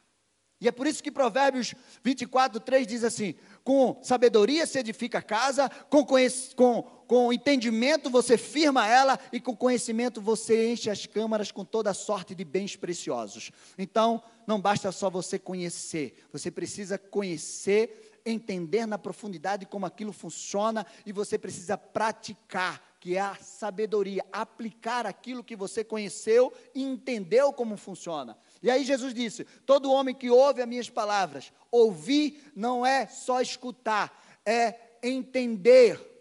E 0.60 0.68
é 0.68 0.70
por 0.70 0.86
isso 0.86 1.02
que 1.02 1.10
Provérbios 1.10 1.74
24, 2.04 2.60
3 2.60 2.86
diz 2.86 3.02
assim: 3.02 3.34
com 3.64 4.00
sabedoria 4.00 4.64
se 4.64 4.78
edifica 4.78 5.18
a 5.18 5.22
casa, 5.22 5.68
com, 5.90 6.06
com, 6.06 6.82
com 7.12 7.30
entendimento 7.30 8.08
você 8.08 8.38
firma 8.38 8.88
ela, 8.88 9.20
e 9.30 9.38
com 9.38 9.54
conhecimento 9.54 10.18
você 10.18 10.72
enche 10.72 10.88
as 10.88 11.04
câmaras 11.04 11.52
com 11.52 11.62
toda 11.62 11.92
sorte 11.92 12.34
de 12.34 12.42
bens 12.42 12.74
preciosos. 12.74 13.52
Então, 13.76 14.22
não 14.46 14.58
basta 14.58 14.90
só 14.90 15.10
você 15.10 15.38
conhecer, 15.38 16.16
você 16.32 16.50
precisa 16.50 16.96
conhecer, 16.96 18.18
entender 18.24 18.86
na 18.86 18.96
profundidade 18.96 19.66
como 19.66 19.84
aquilo 19.84 20.10
funciona, 20.10 20.86
e 21.04 21.12
você 21.12 21.36
precisa 21.36 21.76
praticar 21.76 22.82
que 22.98 23.18
é 23.18 23.20
a 23.20 23.34
sabedoria, 23.34 24.24
aplicar 24.32 25.04
aquilo 25.04 25.44
que 25.44 25.54
você 25.54 25.84
conheceu 25.84 26.50
e 26.74 26.82
entendeu 26.82 27.52
como 27.52 27.76
funciona. 27.76 28.38
E 28.62 28.70
aí 28.70 28.84
Jesus 28.84 29.12
disse: 29.12 29.44
todo 29.66 29.92
homem 29.92 30.14
que 30.14 30.30
ouve 30.30 30.62
as 30.62 30.68
minhas 30.68 30.88
palavras, 30.88 31.52
ouvir 31.70 32.50
não 32.56 32.86
é 32.86 33.06
só 33.06 33.42
escutar, 33.42 34.40
é 34.46 34.78
entender. 35.02 36.11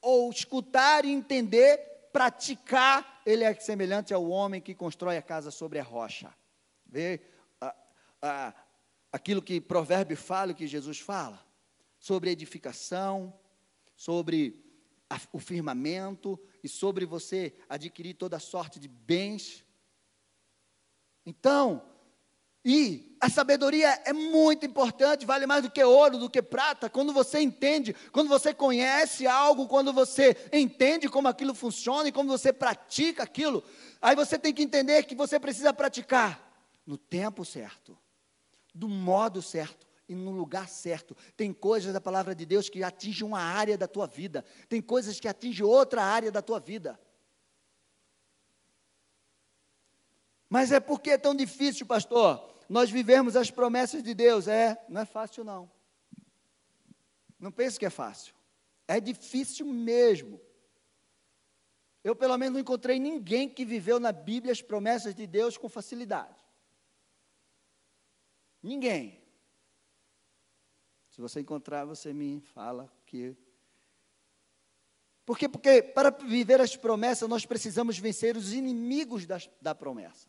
Ou 0.00 0.30
escutar 0.30 1.04
e 1.04 1.10
entender, 1.10 1.78
praticar, 2.12 3.22
ele 3.24 3.44
é 3.44 3.54
semelhante 3.54 4.14
ao 4.14 4.28
homem 4.28 4.60
que 4.60 4.74
constrói 4.74 5.16
a 5.16 5.22
casa 5.22 5.50
sobre 5.50 5.78
a 5.78 5.82
rocha. 5.82 6.32
Vê 6.86 7.20
a, 7.60 7.74
a, 8.22 8.54
aquilo 9.12 9.42
que 9.42 9.60
provérbio 9.60 10.16
fala, 10.16 10.52
o 10.52 10.54
que 10.54 10.66
Jesus 10.66 10.98
fala? 10.98 11.44
Sobre 11.98 12.30
edificação, 12.30 13.32
sobre 13.94 14.64
a, 15.08 15.20
o 15.32 15.38
firmamento 15.38 16.40
e 16.62 16.68
sobre 16.68 17.04
você 17.04 17.54
adquirir 17.68 18.14
toda 18.14 18.38
sorte 18.38 18.78
de 18.78 18.88
bens. 18.88 19.64
Então, 21.26 21.89
e 22.64 23.16
a 23.20 23.28
sabedoria 23.28 24.00
é 24.04 24.12
muito 24.12 24.64
importante, 24.64 25.26
vale 25.26 25.46
mais 25.46 25.62
do 25.62 25.70
que 25.70 25.82
ouro, 25.82 26.18
do 26.18 26.30
que 26.30 26.42
prata. 26.42 26.88
Quando 26.88 27.12
você 27.12 27.40
entende, 27.40 27.94
quando 28.12 28.28
você 28.28 28.52
conhece 28.52 29.26
algo, 29.26 29.66
quando 29.66 29.92
você 29.92 30.36
entende 30.52 31.08
como 31.08 31.28
aquilo 31.28 31.54
funciona 31.54 32.08
e 32.08 32.12
como 32.12 32.30
você 32.30 32.52
pratica 32.52 33.22
aquilo, 33.22 33.62
aí 34.00 34.14
você 34.14 34.38
tem 34.38 34.52
que 34.52 34.62
entender 34.62 35.02
que 35.04 35.14
você 35.14 35.38
precisa 35.38 35.72
praticar 35.72 36.50
no 36.86 36.96
tempo 36.96 37.44
certo, 37.44 37.96
do 38.74 38.88
modo 38.88 39.42
certo, 39.42 39.86
e 40.08 40.14
no 40.14 40.30
lugar 40.30 40.68
certo. 40.68 41.16
Tem 41.36 41.52
coisas 41.52 41.92
da 41.92 42.00
palavra 42.00 42.34
de 42.34 42.44
Deus 42.44 42.68
que 42.68 42.82
atingem 42.82 43.26
uma 43.26 43.40
área 43.40 43.78
da 43.78 43.86
tua 43.86 44.06
vida, 44.06 44.44
tem 44.68 44.82
coisas 44.82 45.20
que 45.20 45.28
atingem 45.28 45.64
outra 45.64 46.02
área 46.02 46.32
da 46.32 46.42
tua 46.42 46.58
vida. 46.58 46.98
Mas 50.48 50.72
é 50.72 50.80
porque 50.80 51.10
é 51.10 51.18
tão 51.18 51.32
difícil, 51.32 51.86
pastor, 51.86 52.49
nós 52.70 52.88
vivemos 52.88 53.34
as 53.34 53.50
promessas 53.50 54.00
de 54.00 54.14
Deus. 54.14 54.46
É, 54.46 54.80
não 54.88 55.00
é 55.00 55.04
fácil 55.04 55.42
não. 55.42 55.68
Não 57.36 57.50
pense 57.50 57.76
que 57.76 57.84
é 57.84 57.90
fácil. 57.90 58.32
É 58.86 59.00
difícil 59.00 59.66
mesmo. 59.66 60.40
Eu, 62.04 62.14
pelo 62.14 62.38
menos, 62.38 62.54
não 62.54 62.60
encontrei 62.60 63.00
ninguém 63.00 63.48
que 63.48 63.64
viveu 63.64 63.98
na 63.98 64.12
Bíblia 64.12 64.52
as 64.52 64.62
promessas 64.62 65.16
de 65.16 65.26
Deus 65.26 65.58
com 65.58 65.68
facilidade. 65.68 66.40
Ninguém. 68.62 69.20
Se 71.08 71.20
você 71.20 71.40
encontrar, 71.40 71.84
você 71.84 72.12
me 72.12 72.40
fala 72.40 72.88
que. 73.04 73.36
Por 75.26 75.36
quê? 75.36 75.48
Porque 75.48 75.82
para 75.82 76.10
viver 76.10 76.60
as 76.60 76.76
promessas, 76.76 77.28
nós 77.28 77.44
precisamos 77.44 77.98
vencer 77.98 78.36
os 78.36 78.52
inimigos 78.52 79.26
da, 79.26 79.38
da 79.60 79.74
promessa. 79.74 80.28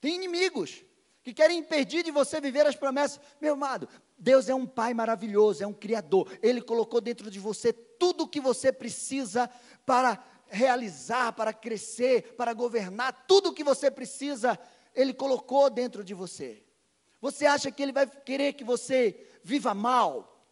Tem 0.00 0.16
inimigos 0.16 0.84
que 1.24 1.32
querem 1.32 1.58
impedir 1.58 2.04
de 2.04 2.10
você 2.10 2.38
viver 2.38 2.66
as 2.66 2.76
promessas. 2.76 3.18
Meu 3.40 3.54
amado, 3.54 3.88
Deus 4.18 4.50
é 4.50 4.54
um 4.54 4.66
Pai 4.66 4.92
maravilhoso, 4.92 5.64
é 5.64 5.66
um 5.66 5.72
Criador. 5.72 6.30
Ele 6.42 6.60
colocou 6.60 7.00
dentro 7.00 7.30
de 7.30 7.40
você 7.40 7.72
tudo 7.72 8.24
o 8.24 8.28
que 8.28 8.38
você 8.38 8.70
precisa 8.70 9.48
para 9.86 10.22
realizar, 10.48 11.32
para 11.32 11.50
crescer, 11.50 12.34
para 12.34 12.52
governar. 12.52 13.24
Tudo 13.26 13.48
o 13.48 13.54
que 13.54 13.64
você 13.64 13.90
precisa, 13.90 14.58
Ele 14.94 15.14
colocou 15.14 15.70
dentro 15.70 16.04
de 16.04 16.12
você. 16.12 16.62
Você 17.22 17.46
acha 17.46 17.70
que 17.70 17.82
Ele 17.82 17.92
vai 17.92 18.06
querer 18.06 18.52
que 18.52 18.62
você 18.62 19.26
viva 19.42 19.72
mal? 19.72 20.46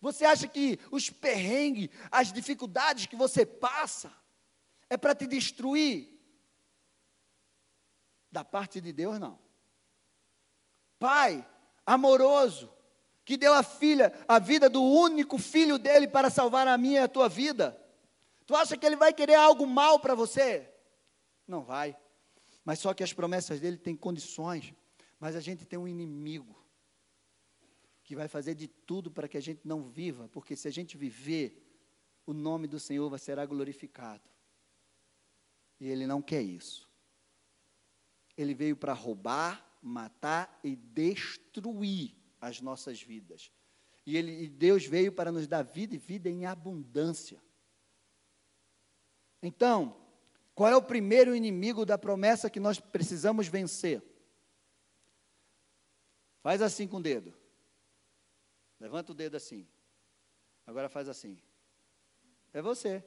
Você 0.00 0.24
acha 0.24 0.48
que 0.48 0.80
os 0.90 1.08
perrengues, 1.10 1.90
as 2.10 2.32
dificuldades 2.32 3.06
que 3.06 3.14
você 3.14 3.46
passa, 3.46 4.12
é 4.90 4.96
para 4.96 5.14
te 5.14 5.28
destruir? 5.28 6.12
Da 8.32 8.44
parte 8.44 8.80
de 8.80 8.92
Deus, 8.92 9.20
não. 9.20 9.47
Pai 10.98 11.46
amoroso, 11.86 12.70
que 13.24 13.36
deu 13.36 13.54
a 13.54 13.62
filha, 13.62 14.12
a 14.26 14.38
vida 14.38 14.68
do 14.68 14.82
único 14.82 15.38
filho 15.38 15.78
dele 15.78 16.06
para 16.06 16.28
salvar 16.28 16.68
a 16.68 16.76
minha 16.76 17.00
e 17.00 17.04
a 17.04 17.08
tua 17.08 17.28
vida. 17.28 17.78
Tu 18.46 18.54
acha 18.54 18.76
que 18.76 18.84
ele 18.84 18.96
vai 18.96 19.12
querer 19.12 19.34
algo 19.34 19.66
mal 19.66 19.98
para 20.00 20.14
você? 20.14 20.70
Não 21.46 21.62
vai. 21.62 21.96
Mas 22.64 22.78
só 22.78 22.92
que 22.92 23.02
as 23.02 23.12
promessas 23.12 23.60
dele 23.60 23.78
têm 23.78 23.96
condições, 23.96 24.74
mas 25.18 25.34
a 25.34 25.40
gente 25.40 25.64
tem 25.64 25.78
um 25.78 25.88
inimigo 25.88 26.58
que 28.02 28.16
vai 28.16 28.28
fazer 28.28 28.54
de 28.54 28.68
tudo 28.68 29.10
para 29.10 29.28
que 29.28 29.36
a 29.36 29.42
gente 29.42 29.60
não 29.66 29.84
viva, 29.84 30.28
porque 30.28 30.56
se 30.56 30.66
a 30.66 30.70
gente 30.70 30.96
viver, 30.96 31.62
o 32.24 32.32
nome 32.32 32.66
do 32.66 32.80
Senhor 32.80 33.08
vai 33.10 33.18
será 33.18 33.44
glorificado. 33.44 34.22
E 35.78 35.88
ele 35.88 36.06
não 36.06 36.22
quer 36.22 36.40
isso. 36.40 36.88
Ele 38.36 38.54
veio 38.54 38.76
para 38.76 38.94
roubar, 38.94 39.67
matar 39.82 40.58
e 40.62 40.76
destruir 40.76 42.14
as 42.40 42.60
nossas 42.60 43.02
vidas. 43.02 43.52
E, 44.06 44.16
ele, 44.16 44.44
e 44.44 44.48
Deus 44.48 44.86
veio 44.86 45.12
para 45.12 45.30
nos 45.30 45.46
dar 45.46 45.62
vida 45.62 45.94
e 45.94 45.98
vida 45.98 46.28
em 46.28 46.46
abundância. 46.46 47.42
Então, 49.42 49.96
qual 50.54 50.70
é 50.70 50.76
o 50.76 50.82
primeiro 50.82 51.34
inimigo 51.34 51.84
da 51.84 51.98
promessa 51.98 52.50
que 52.50 52.58
nós 52.58 52.80
precisamos 52.80 53.48
vencer? 53.48 54.02
Faz 56.42 56.62
assim 56.62 56.88
com 56.88 56.96
o 56.96 57.02
dedo. 57.02 57.34
Levanta 58.80 59.12
o 59.12 59.14
dedo 59.14 59.36
assim. 59.36 59.66
Agora 60.66 60.88
faz 60.88 61.08
assim. 61.08 61.38
É 62.52 62.62
você. 62.62 63.04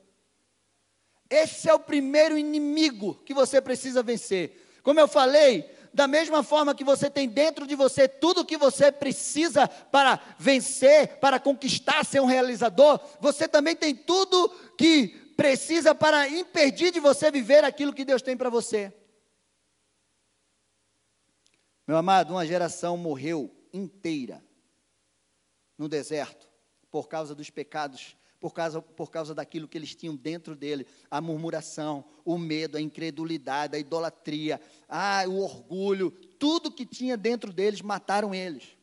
Esse 1.29 1.69
é 1.69 1.73
o 1.73 1.79
primeiro 1.79 2.37
inimigo 2.37 3.15
que 3.23 3.33
você 3.33 3.61
precisa 3.61 4.03
vencer. 4.03 4.79
Como 4.83 4.99
eu 4.99 5.07
falei, 5.07 5.63
da 5.93 6.07
mesma 6.07 6.41
forma 6.43 6.75
que 6.75 6.83
você 6.83 7.09
tem 7.09 7.27
dentro 7.27 7.67
de 7.67 7.75
você 7.75 8.07
tudo 8.07 8.41
o 8.41 8.45
que 8.45 8.57
você 8.57 8.91
precisa 8.91 9.67
para 9.67 10.19
vencer, 10.37 11.19
para 11.19 11.39
conquistar, 11.39 12.05
ser 12.05 12.21
um 12.21 12.25
realizador, 12.25 12.99
você 13.19 13.47
também 13.47 13.75
tem 13.75 13.93
tudo 13.93 14.49
que 14.77 15.09
precisa 15.35 15.93
para 15.93 16.29
impedir 16.29 16.91
de 16.91 16.99
você 16.99 17.31
viver 17.31 17.63
aquilo 17.63 17.93
que 17.93 18.05
Deus 18.05 18.21
tem 18.21 18.37
para 18.37 18.49
você. 18.49 18.93
Meu 21.87 21.97
amado, 21.97 22.31
uma 22.31 22.45
geração 22.45 22.95
morreu 22.95 23.53
inteira 23.73 24.43
no 25.77 25.89
deserto 25.89 26.47
por 26.89 27.07
causa 27.07 27.33
dos 27.33 27.49
pecados 27.49 28.15
por 28.41 28.55
causa, 28.55 28.81
por 28.81 29.11
causa 29.11 29.35
daquilo 29.35 29.67
que 29.67 29.77
eles 29.77 29.93
tinham 29.93 30.15
dentro 30.15 30.55
dele, 30.55 30.87
a 31.11 31.21
murmuração, 31.21 32.03
o 32.25 32.39
medo, 32.39 32.75
a 32.75 32.81
incredulidade, 32.81 33.75
a 33.75 33.79
idolatria, 33.79 34.59
ah, 34.89 35.23
o 35.27 35.43
orgulho, 35.43 36.09
tudo 36.39 36.71
que 36.71 36.83
tinha 36.83 37.15
dentro 37.15 37.53
deles, 37.53 37.83
mataram 37.83 38.33
eles. 38.33 38.75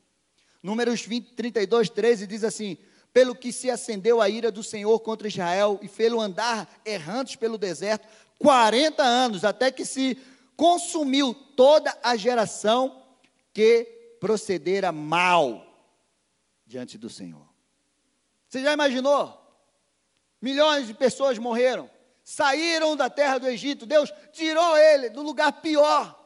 Números 0.62 1.04
20, 1.04 1.34
32, 1.34 1.90
13 1.90 2.26
diz 2.28 2.44
assim: 2.44 2.78
Pelo 3.12 3.34
que 3.34 3.52
se 3.52 3.68
acendeu 3.68 4.20
a 4.20 4.28
ira 4.28 4.52
do 4.52 4.62
Senhor 4.62 5.00
contra 5.00 5.26
Israel 5.26 5.80
e 5.82 5.88
fê-lo 5.88 6.20
andar 6.20 6.80
errantes 6.84 7.34
pelo 7.34 7.58
deserto 7.58 8.06
40 8.38 9.02
anos, 9.02 9.44
até 9.44 9.72
que 9.72 9.84
se 9.84 10.16
consumiu 10.56 11.34
toda 11.34 11.98
a 12.00 12.16
geração 12.16 13.02
que 13.52 13.84
procedera 14.20 14.92
mal 14.92 15.66
diante 16.64 16.96
do 16.96 17.10
Senhor. 17.10 17.48
Você 18.48 18.62
já 18.62 18.72
imaginou? 18.72 19.38
Milhões 20.40 20.87
de 20.87 20.95
pessoas 20.95 21.38
morreram. 21.38 21.90
Saíram 22.23 22.97
da 22.97 23.09
terra 23.09 23.38
do 23.38 23.49
Egito. 23.49 23.87
Deus 23.87 24.12
tirou 24.33 24.76
ele 24.76 25.11
do 25.11 25.23
lugar 25.23 25.61
pior. 25.61 26.16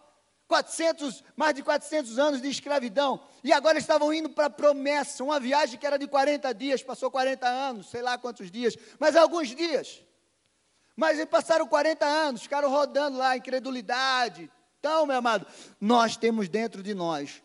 400, 0.49 1.25
mais 1.35 1.54
de 1.54 1.62
400 1.62 2.19
anos 2.19 2.42
de 2.42 2.49
escravidão. 2.49 3.25
E 3.42 3.52
agora 3.52 3.78
estavam 3.78 4.12
indo 4.12 4.28
para 4.28 4.47
a 4.47 4.50
promessa. 4.50 5.25
Uma 5.25 5.40
viagem 5.40 5.78
que 5.78 5.87
era 5.87 5.99
de 5.99 6.07
40 6.07 6.52
dias. 6.52 6.83
Passou 6.83 7.11
40 7.11 7.49
anos, 7.49 7.88
sei 7.88 8.02
lá 8.02 8.19
quantos 8.19 8.50
dias. 8.50 8.76
Mas 8.99 9.16
alguns 9.16 9.54
dias. 9.54 10.02
Mas 10.95 11.25
passaram 11.25 11.66
40 11.66 12.04
anos. 12.04 12.42
Ficaram 12.42 12.69
rodando 12.69 13.16
lá, 13.16 13.37
incredulidade. 13.37 14.50
Então, 14.78 15.07
meu 15.07 15.16
amado, 15.16 15.47
nós 15.81 16.16
temos 16.16 16.49
dentro 16.49 16.83
de 16.83 16.92
nós 16.92 17.42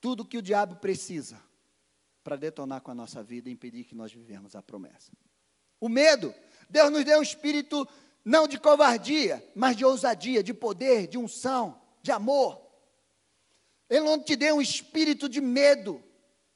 tudo 0.00 0.24
que 0.24 0.38
o 0.38 0.42
diabo 0.42 0.76
precisa 0.76 1.42
para 2.22 2.36
detonar 2.36 2.80
com 2.80 2.90
a 2.90 2.94
nossa 2.94 3.22
vida 3.22 3.48
e 3.48 3.52
impedir 3.52 3.84
que 3.84 3.94
nós 3.94 4.12
vivemos 4.12 4.54
a 4.54 4.62
promessa. 4.62 5.10
O 5.80 5.88
medo. 5.88 6.34
Deus 6.68 6.90
nos 6.90 7.04
deu 7.04 7.18
um 7.18 7.22
espírito 7.22 7.86
não 8.24 8.48
de 8.48 8.58
covardia, 8.58 9.44
mas 9.54 9.76
de 9.76 9.84
ousadia, 9.84 10.42
de 10.42 10.52
poder, 10.52 11.06
de 11.06 11.16
unção, 11.16 11.80
de 12.02 12.10
amor. 12.10 12.60
Ele 13.88 14.04
não 14.04 14.20
te 14.20 14.34
deu 14.34 14.56
um 14.56 14.60
espírito 14.60 15.28
de 15.28 15.40
medo, 15.40 16.02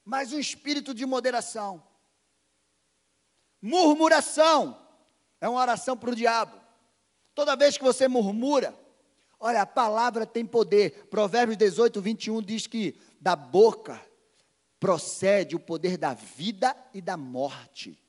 mas 0.05 0.33
um 0.33 0.39
espírito 0.39 0.93
de 0.93 1.07
moderação. 1.07 1.81
Murmuração 3.63 4.77
é 5.41 5.49
uma 5.49 5.61
oração 5.61 5.97
para 5.97 6.11
o 6.11 6.17
diabo. 6.17 6.59
Toda 7.35 7.57
vez 7.57 7.79
que 7.79 7.85
você 7.85 8.09
murmura, 8.09 8.77
olha, 9.39 9.63
a 9.63 9.67
palavra 9.67 10.27
tem 10.27 10.45
poder. 10.45 11.07
Provérbios 11.07 11.57
18, 11.57 12.01
21 12.01 12.43
diz 12.43 12.67
que 12.67 12.99
da 13.21 13.37
boca 13.37 14.05
procede 14.81 15.55
o 15.55 15.61
poder 15.61 15.97
da 15.97 16.15
vida 16.15 16.75
e 16.93 17.01
da 17.01 17.17
morte. 17.17 18.03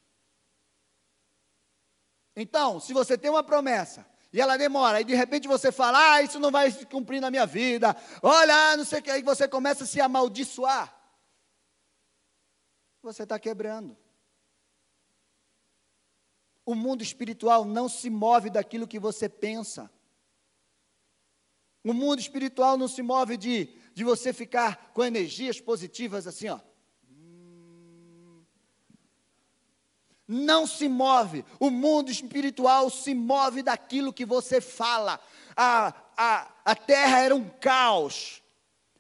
Então, 2.36 2.80
se 2.80 2.94
você 2.94 3.18
tem 3.18 3.30
uma 3.30 3.44
promessa 3.44 4.06
e 4.32 4.40
ela 4.40 4.58
demora, 4.58 5.02
e 5.02 5.04
de 5.04 5.14
repente 5.14 5.48
você 5.48 5.72
fala, 5.72 6.14
ah, 6.14 6.22
isso 6.22 6.40
não 6.40 6.52
vai 6.52 6.72
se 6.72 6.86
cumprir 6.86 7.20
na 7.20 7.30
minha 7.30 7.46
vida, 7.46 7.96
olha, 8.24 8.78
não 8.78 8.86
sei 8.86 9.00
o 9.00 9.04
que, 9.04 9.12
aí 9.12 9.22
você 9.22 9.48
começa 9.48 9.84
a 9.84 9.88
se 9.88 10.00
amaldiçoar. 10.00 10.98
Você 13.02 13.24
está 13.24 13.38
quebrando. 13.38 13.98
O 16.66 16.76
mundo 16.76 17.02
espiritual 17.02 17.66
não 17.66 17.90
se 17.90 18.10
move 18.10 18.50
daquilo 18.50 18.88
que 18.88 19.00
você 19.00 19.28
pensa. 19.28 19.92
O 21.84 21.94
mundo 21.94 22.20
espiritual 22.20 22.78
não 22.78 22.88
se 22.88 23.02
move 23.02 23.36
de, 23.36 23.66
de 23.94 24.04
você 24.04 24.32
ficar 24.32 24.92
com 24.94 25.04
energias 25.04 25.60
positivas 25.60 26.28
assim, 26.28 26.48
ó. 26.48 26.60
Não 30.32 30.66
se 30.66 30.88
move. 30.88 31.44
O 31.60 31.70
mundo 31.70 32.10
espiritual 32.10 32.90
se 32.90 33.14
move 33.14 33.62
daquilo 33.62 34.14
que 34.14 34.26
você 34.26 34.62
fala. 34.62 35.20
A, 35.56 35.94
a, 36.18 36.48
a 36.64 36.76
terra 36.76 37.20
era 37.20 37.36
um 37.36 37.50
caos, 37.50 38.42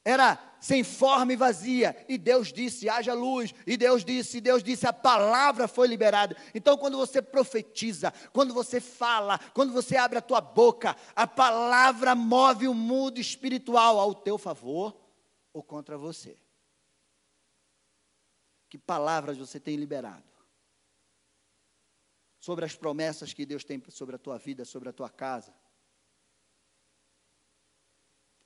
era 0.03 0.37
sem 0.59 0.83
forma 0.83 1.31
e 1.31 1.37
vazia. 1.37 2.05
E 2.09 2.17
Deus 2.17 2.51
disse: 2.51 2.89
haja 2.89 3.13
luz. 3.13 3.55
E 3.65 3.77
Deus 3.77 4.03
disse, 4.03 4.37
e 4.37 4.41
Deus 4.41 4.61
disse, 4.61 4.85
a 4.85 4.91
palavra 4.91 5.69
foi 5.69 5.87
liberada. 5.87 6.35
Então, 6.53 6.77
quando 6.77 6.97
você 6.97 7.21
profetiza, 7.21 8.13
quando 8.33 8.53
você 8.53 8.81
fala, 8.81 9.39
quando 9.53 9.71
você 9.71 9.95
abre 9.95 10.17
a 10.17 10.21
tua 10.21 10.41
boca, 10.41 10.97
a 11.15 11.25
palavra 11.25 12.13
move 12.13 12.67
o 12.67 12.73
mundo 12.73 13.19
espiritual 13.19 13.97
ao 13.97 14.13
teu 14.13 14.37
favor 14.37 14.93
ou 15.53 15.63
contra 15.63 15.97
você. 15.97 16.37
Que 18.69 18.77
palavras 18.77 19.37
você 19.37 19.59
tem 19.59 19.77
liberado? 19.77 20.30
Sobre 22.41 22.65
as 22.65 22.75
promessas 22.75 23.33
que 23.33 23.45
Deus 23.45 23.63
tem 23.63 23.81
sobre 23.89 24.15
a 24.15 24.19
tua 24.19 24.39
vida, 24.39 24.65
sobre 24.65 24.89
a 24.89 24.93
tua 24.93 25.09
casa. 25.09 25.53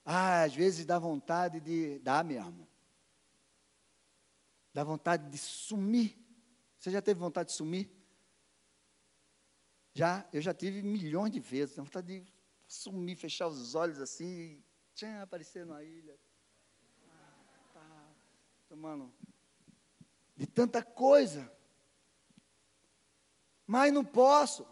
Ah, 0.03 0.43
às 0.43 0.53
vezes 0.53 0.85
dá 0.85 0.99
vontade 0.99 1.61
de. 1.61 1.97
Dá 1.99 2.21
mesmo. 2.21 2.67
Dá 4.73 4.83
vontade 4.83 5.31
de 5.31 5.37
sumir. 5.37 6.13
Você 6.77 6.91
já 6.91 7.01
teve 7.01 7.19
vontade 7.19 7.49
de 7.49 7.55
sumir? 7.55 7.89
Já, 9.93 10.27
eu 10.33 10.41
já 10.41 10.53
tive 10.53 10.83
milhões 10.83 11.31
de 11.31 11.39
vezes. 11.39 11.77
Dá 11.77 11.81
vontade 11.81 12.19
de 12.19 12.33
sumir, 12.67 13.15
fechar 13.15 13.47
os 13.47 13.75
olhos 13.75 14.01
assim 14.01 14.61
tchan, 14.93 15.21
aparecer 15.21 15.65
numa 15.65 15.81
ilha. 15.81 16.19
Ah, 17.09 17.59
tá, 17.73 18.15
tomando. 18.67 19.11
De 20.35 20.45
tanta 20.45 20.83
coisa 20.83 21.49
mas 23.65 23.91
não 23.93 24.03
posso. 24.03 24.65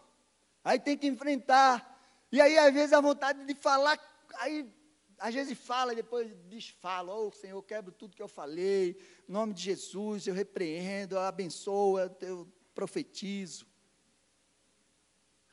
Aí 0.63 0.79
tem 0.79 0.97
que 0.97 1.08
enfrentar. 1.08 1.89
E 2.32 2.39
aí, 2.39 2.58
às 2.58 2.73
vezes, 2.73 2.93
a 2.93 3.01
vontade 3.01 3.45
de 3.45 3.53
falar, 3.56 3.99
aí, 4.36 4.71
às 5.19 5.34
vezes 5.34 5.58
fala 5.58 5.93
depois 5.95 6.34
desfala. 6.49 7.13
Oh, 7.13 7.32
Senhor, 7.32 7.62
quebro 7.63 7.91
tudo 7.91 8.15
que 8.15 8.21
eu 8.21 8.27
falei. 8.27 8.97
Em 9.27 9.32
nome 9.32 9.53
de 9.53 9.63
Jesus, 9.63 10.27
eu 10.27 10.34
repreendo, 10.34 11.15
eu 11.15 11.21
abençoo, 11.21 11.99
eu 11.99 12.47
profetizo. 12.73 13.65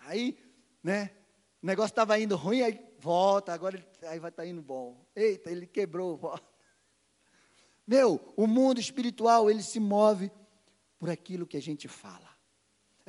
Aí, 0.00 0.38
né, 0.82 1.10
o 1.62 1.66
negócio 1.66 1.92
estava 1.92 2.18
indo 2.18 2.36
ruim, 2.36 2.62
aí 2.62 2.80
volta, 2.98 3.52
agora 3.52 3.76
ele, 3.76 3.86
aí 4.08 4.18
vai 4.18 4.30
estar 4.30 4.42
tá 4.42 4.48
indo 4.48 4.62
bom. 4.62 5.06
Eita, 5.14 5.50
ele 5.50 5.66
quebrou. 5.66 6.18
Meu, 7.86 8.20
o 8.36 8.46
mundo 8.46 8.80
espiritual, 8.80 9.50
ele 9.50 9.62
se 9.62 9.78
move 9.78 10.30
por 10.98 11.10
aquilo 11.10 11.46
que 11.46 11.56
a 11.56 11.62
gente 11.62 11.88
fala. 11.88 12.29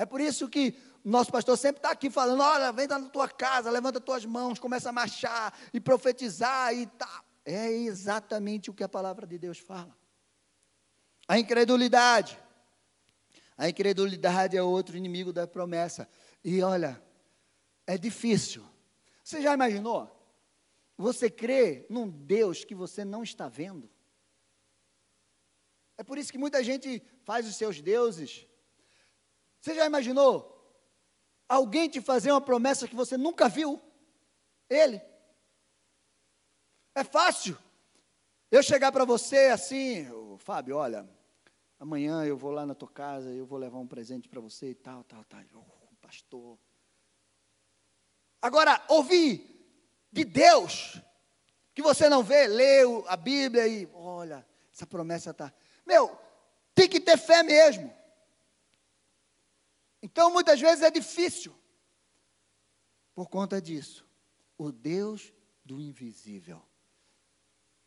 É 0.01 0.05
por 0.05 0.19
isso 0.19 0.49
que 0.49 0.75
nosso 1.05 1.31
pastor 1.31 1.55
sempre 1.55 1.77
está 1.77 1.91
aqui 1.91 2.09
falando: 2.09 2.41
olha, 2.41 2.71
vem 2.71 2.87
na 2.87 2.99
tua 3.07 3.29
casa, 3.29 3.69
levanta 3.69 4.01
tuas 4.01 4.25
mãos, 4.25 4.57
começa 4.57 4.89
a 4.89 4.91
marchar 4.91 5.55
e 5.71 5.79
profetizar 5.79 6.73
e 6.73 6.87
tá. 6.87 7.23
É 7.45 7.71
exatamente 7.71 8.71
o 8.71 8.73
que 8.73 8.83
a 8.83 8.89
palavra 8.89 9.27
de 9.27 9.37
Deus 9.37 9.59
fala. 9.59 9.95
A 11.27 11.37
incredulidade. 11.37 12.35
A 13.55 13.69
incredulidade 13.69 14.57
é 14.57 14.63
outro 14.63 14.97
inimigo 14.97 15.31
da 15.31 15.45
promessa. 15.45 16.09
E 16.43 16.63
olha, 16.63 16.99
é 17.85 17.95
difícil. 17.95 18.65
Você 19.23 19.39
já 19.39 19.53
imaginou? 19.53 20.09
você 20.97 21.29
crê 21.29 21.85
num 21.89 22.07
Deus 22.07 22.63
que 22.63 22.73
você 22.73 23.05
não 23.05 23.21
está 23.21 23.47
vendo? 23.47 23.87
É 25.95 26.03
por 26.03 26.17
isso 26.17 26.31
que 26.31 26.39
muita 26.39 26.63
gente 26.63 27.03
faz 27.23 27.47
os 27.47 27.55
seus 27.55 27.81
deuses. 27.81 28.47
Você 29.61 29.75
já 29.75 29.85
imaginou 29.85 30.51
alguém 31.47 31.87
te 31.87 32.01
fazer 32.01 32.31
uma 32.31 32.41
promessa 32.41 32.87
que 32.87 32.95
você 32.95 33.15
nunca 33.15 33.47
viu? 33.47 33.79
Ele. 34.67 34.99
É 36.95 37.03
fácil. 37.03 37.57
Eu 38.49 38.63
chegar 38.63 38.91
para 38.91 39.05
você 39.05 39.47
assim, 39.47 40.07
Fábio, 40.39 40.77
olha, 40.77 41.07
amanhã 41.79 42.25
eu 42.25 42.35
vou 42.35 42.51
lá 42.51 42.65
na 42.65 42.73
tua 42.73 42.89
casa, 42.89 43.29
eu 43.29 43.45
vou 43.45 43.57
levar 43.57 43.77
um 43.77 43.87
presente 43.87 44.27
para 44.27 44.41
você 44.41 44.71
e 44.71 44.75
tal, 44.75 45.03
tal, 45.03 45.23
tal. 45.25 45.41
Oh, 45.53 45.95
pastor. 46.01 46.57
Agora, 48.41 48.83
ouvir 48.89 49.47
de 50.11 50.25
Deus, 50.25 50.99
que 51.73 51.81
você 51.81 52.09
não 52.09 52.23
vê, 52.23 52.47
leu 52.47 53.05
a 53.07 53.15
Bíblia 53.15 53.67
e, 53.67 53.87
olha, 53.93 54.45
essa 54.73 54.87
promessa 54.87 55.29
está. 55.29 55.53
Meu, 55.85 56.17
tem 56.73 56.89
que 56.89 56.99
ter 56.99 57.17
fé 57.17 57.43
mesmo. 57.43 58.00
Então, 60.01 60.31
muitas 60.31 60.59
vezes 60.59 60.83
é 60.83 60.91
difícil. 60.91 61.53
Por 63.13 63.29
conta 63.29 63.61
disso, 63.61 64.05
o 64.57 64.71
Deus 64.71 65.33
do 65.63 65.79
invisível. 65.79 66.61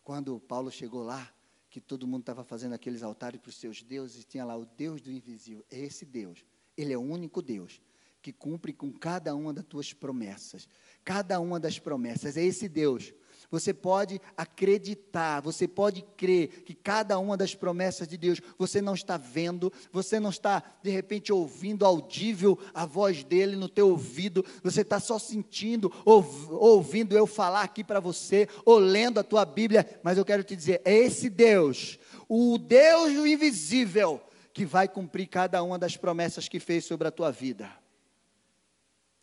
Quando 0.02 0.38
Paulo 0.38 0.70
chegou 0.70 1.02
lá, 1.02 1.32
que 1.70 1.80
todo 1.80 2.06
mundo 2.06 2.20
estava 2.20 2.44
fazendo 2.44 2.74
aqueles 2.74 3.02
altares 3.02 3.40
para 3.40 3.48
os 3.48 3.56
seus 3.56 3.82
deuses, 3.82 4.22
e 4.22 4.26
tinha 4.26 4.44
lá 4.44 4.56
o 4.56 4.64
Deus 4.64 5.00
do 5.00 5.10
invisível. 5.10 5.64
É 5.70 5.80
esse 5.80 6.04
Deus. 6.04 6.44
Ele 6.76 6.92
é 6.92 6.96
o 6.96 7.00
único 7.00 7.42
Deus 7.42 7.80
que 8.22 8.32
cumpre 8.32 8.72
com 8.72 8.90
cada 8.90 9.34
uma 9.34 9.52
das 9.52 9.66
tuas 9.66 9.92
promessas. 9.92 10.66
Cada 11.04 11.38
uma 11.40 11.60
das 11.60 11.78
promessas. 11.78 12.36
É 12.36 12.42
esse 12.42 12.68
Deus. 12.68 13.12
Você 13.50 13.72
pode 13.72 14.20
acreditar, 14.36 15.40
você 15.40 15.68
pode 15.68 16.02
crer 16.16 16.64
que 16.64 16.74
cada 16.74 17.18
uma 17.18 17.36
das 17.36 17.54
promessas 17.54 18.08
de 18.08 18.16
Deus, 18.16 18.40
você 18.58 18.80
não 18.80 18.94
está 18.94 19.16
vendo, 19.16 19.72
você 19.92 20.18
não 20.18 20.30
está 20.30 20.62
de 20.82 20.90
repente 20.90 21.32
ouvindo 21.32 21.84
audível 21.84 22.58
a 22.72 22.84
voz 22.84 23.22
dele 23.22 23.56
no 23.56 23.68
teu 23.68 23.90
ouvido, 23.90 24.44
você 24.62 24.80
está 24.80 24.98
só 24.98 25.18
sentindo, 25.18 25.92
ouvindo 26.04 27.16
eu 27.16 27.26
falar 27.26 27.62
aqui 27.62 27.84
para 27.84 28.00
você, 28.00 28.48
ou 28.64 28.78
lendo 28.78 29.20
a 29.20 29.24
tua 29.24 29.44
Bíblia, 29.44 30.00
mas 30.02 30.18
eu 30.18 30.24
quero 30.24 30.42
te 30.42 30.56
dizer, 30.56 30.82
é 30.84 30.94
esse 30.94 31.28
Deus, 31.28 31.98
o 32.28 32.58
Deus 32.58 33.12
do 33.12 33.26
invisível, 33.26 34.20
que 34.52 34.64
vai 34.64 34.86
cumprir 34.86 35.26
cada 35.26 35.62
uma 35.62 35.78
das 35.78 35.96
promessas 35.96 36.48
que 36.48 36.60
fez 36.60 36.84
sobre 36.84 37.08
a 37.08 37.10
tua 37.10 37.32
vida. 37.32 37.68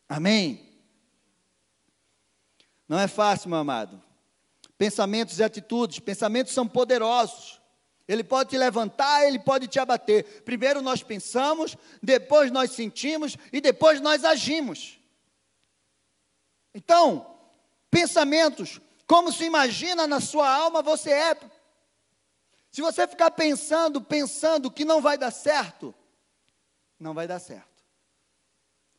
Amém? 0.08 0.70
Não 2.86 3.00
é 3.00 3.08
fácil, 3.08 3.50
meu 3.50 3.60
amado. 3.60 4.04
Pensamentos 4.82 5.38
e 5.38 5.44
atitudes, 5.44 6.00
pensamentos 6.00 6.54
são 6.54 6.68
poderosos. 6.68 7.62
Ele 8.08 8.24
pode 8.24 8.50
te 8.50 8.58
levantar, 8.58 9.28
ele 9.28 9.38
pode 9.38 9.68
te 9.68 9.78
abater. 9.78 10.42
Primeiro 10.42 10.82
nós 10.82 11.04
pensamos, 11.04 11.78
depois 12.02 12.50
nós 12.50 12.72
sentimos 12.72 13.38
e 13.54 13.62
depois 13.62 14.02
nós 14.02 14.26
agimos. 14.26 15.00
Então, 16.74 17.38
pensamentos, 17.92 18.82
como 19.06 19.32
se 19.32 19.44
imagina 19.44 20.08
na 20.08 20.20
sua 20.20 20.50
alma, 20.50 20.82
você 20.82 21.12
é. 21.12 21.38
Se 22.72 22.82
você 22.82 23.08
ficar 23.08 23.30
pensando, 23.30 24.02
pensando 24.02 24.72
que 24.72 24.84
não 24.84 25.00
vai 25.00 25.16
dar 25.16 25.30
certo, 25.30 25.94
não 27.00 27.14
vai 27.14 27.28
dar 27.28 27.38
certo. 27.38 27.84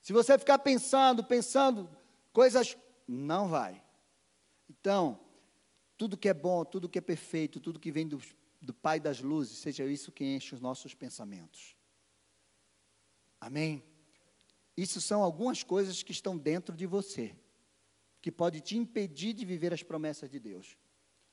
Se 0.00 0.12
você 0.12 0.38
ficar 0.38 0.60
pensando, 0.60 1.24
pensando 1.24 1.90
coisas, 2.32 2.76
não 3.04 3.48
vai. 3.48 3.82
Então, 4.70 5.18
tudo 5.96 6.16
que 6.16 6.28
é 6.28 6.34
bom, 6.34 6.64
tudo 6.64 6.88
que 6.88 6.98
é 6.98 7.02
perfeito, 7.02 7.60
tudo 7.60 7.80
que 7.80 7.92
vem 7.92 8.06
do, 8.06 8.20
do 8.60 8.74
Pai 8.74 8.98
das 8.98 9.20
luzes, 9.20 9.58
seja 9.58 9.84
isso 9.84 10.12
que 10.12 10.24
enche 10.24 10.54
os 10.54 10.60
nossos 10.60 10.94
pensamentos. 10.94 11.76
Amém? 13.40 13.82
Isso 14.76 15.00
são 15.00 15.22
algumas 15.22 15.62
coisas 15.62 16.02
que 16.02 16.12
estão 16.12 16.38
dentro 16.38 16.76
de 16.76 16.86
você, 16.86 17.36
que 18.20 18.30
pode 18.30 18.60
te 18.60 18.76
impedir 18.76 19.32
de 19.32 19.44
viver 19.44 19.72
as 19.72 19.82
promessas 19.82 20.30
de 20.30 20.38
Deus. 20.38 20.76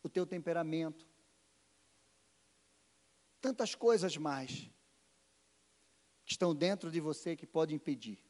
O 0.04 0.10
teu 0.10 0.26
temperamento, 0.26 1.08
tantas 3.40 3.76
coisas 3.76 4.18
mais 4.18 4.70
que 6.26 6.32
estão 6.32 6.54
dentro 6.54 6.92
de 6.92 7.00
você 7.00 7.36
que 7.36 7.48
podem 7.48 7.76
impedir. 7.76 8.24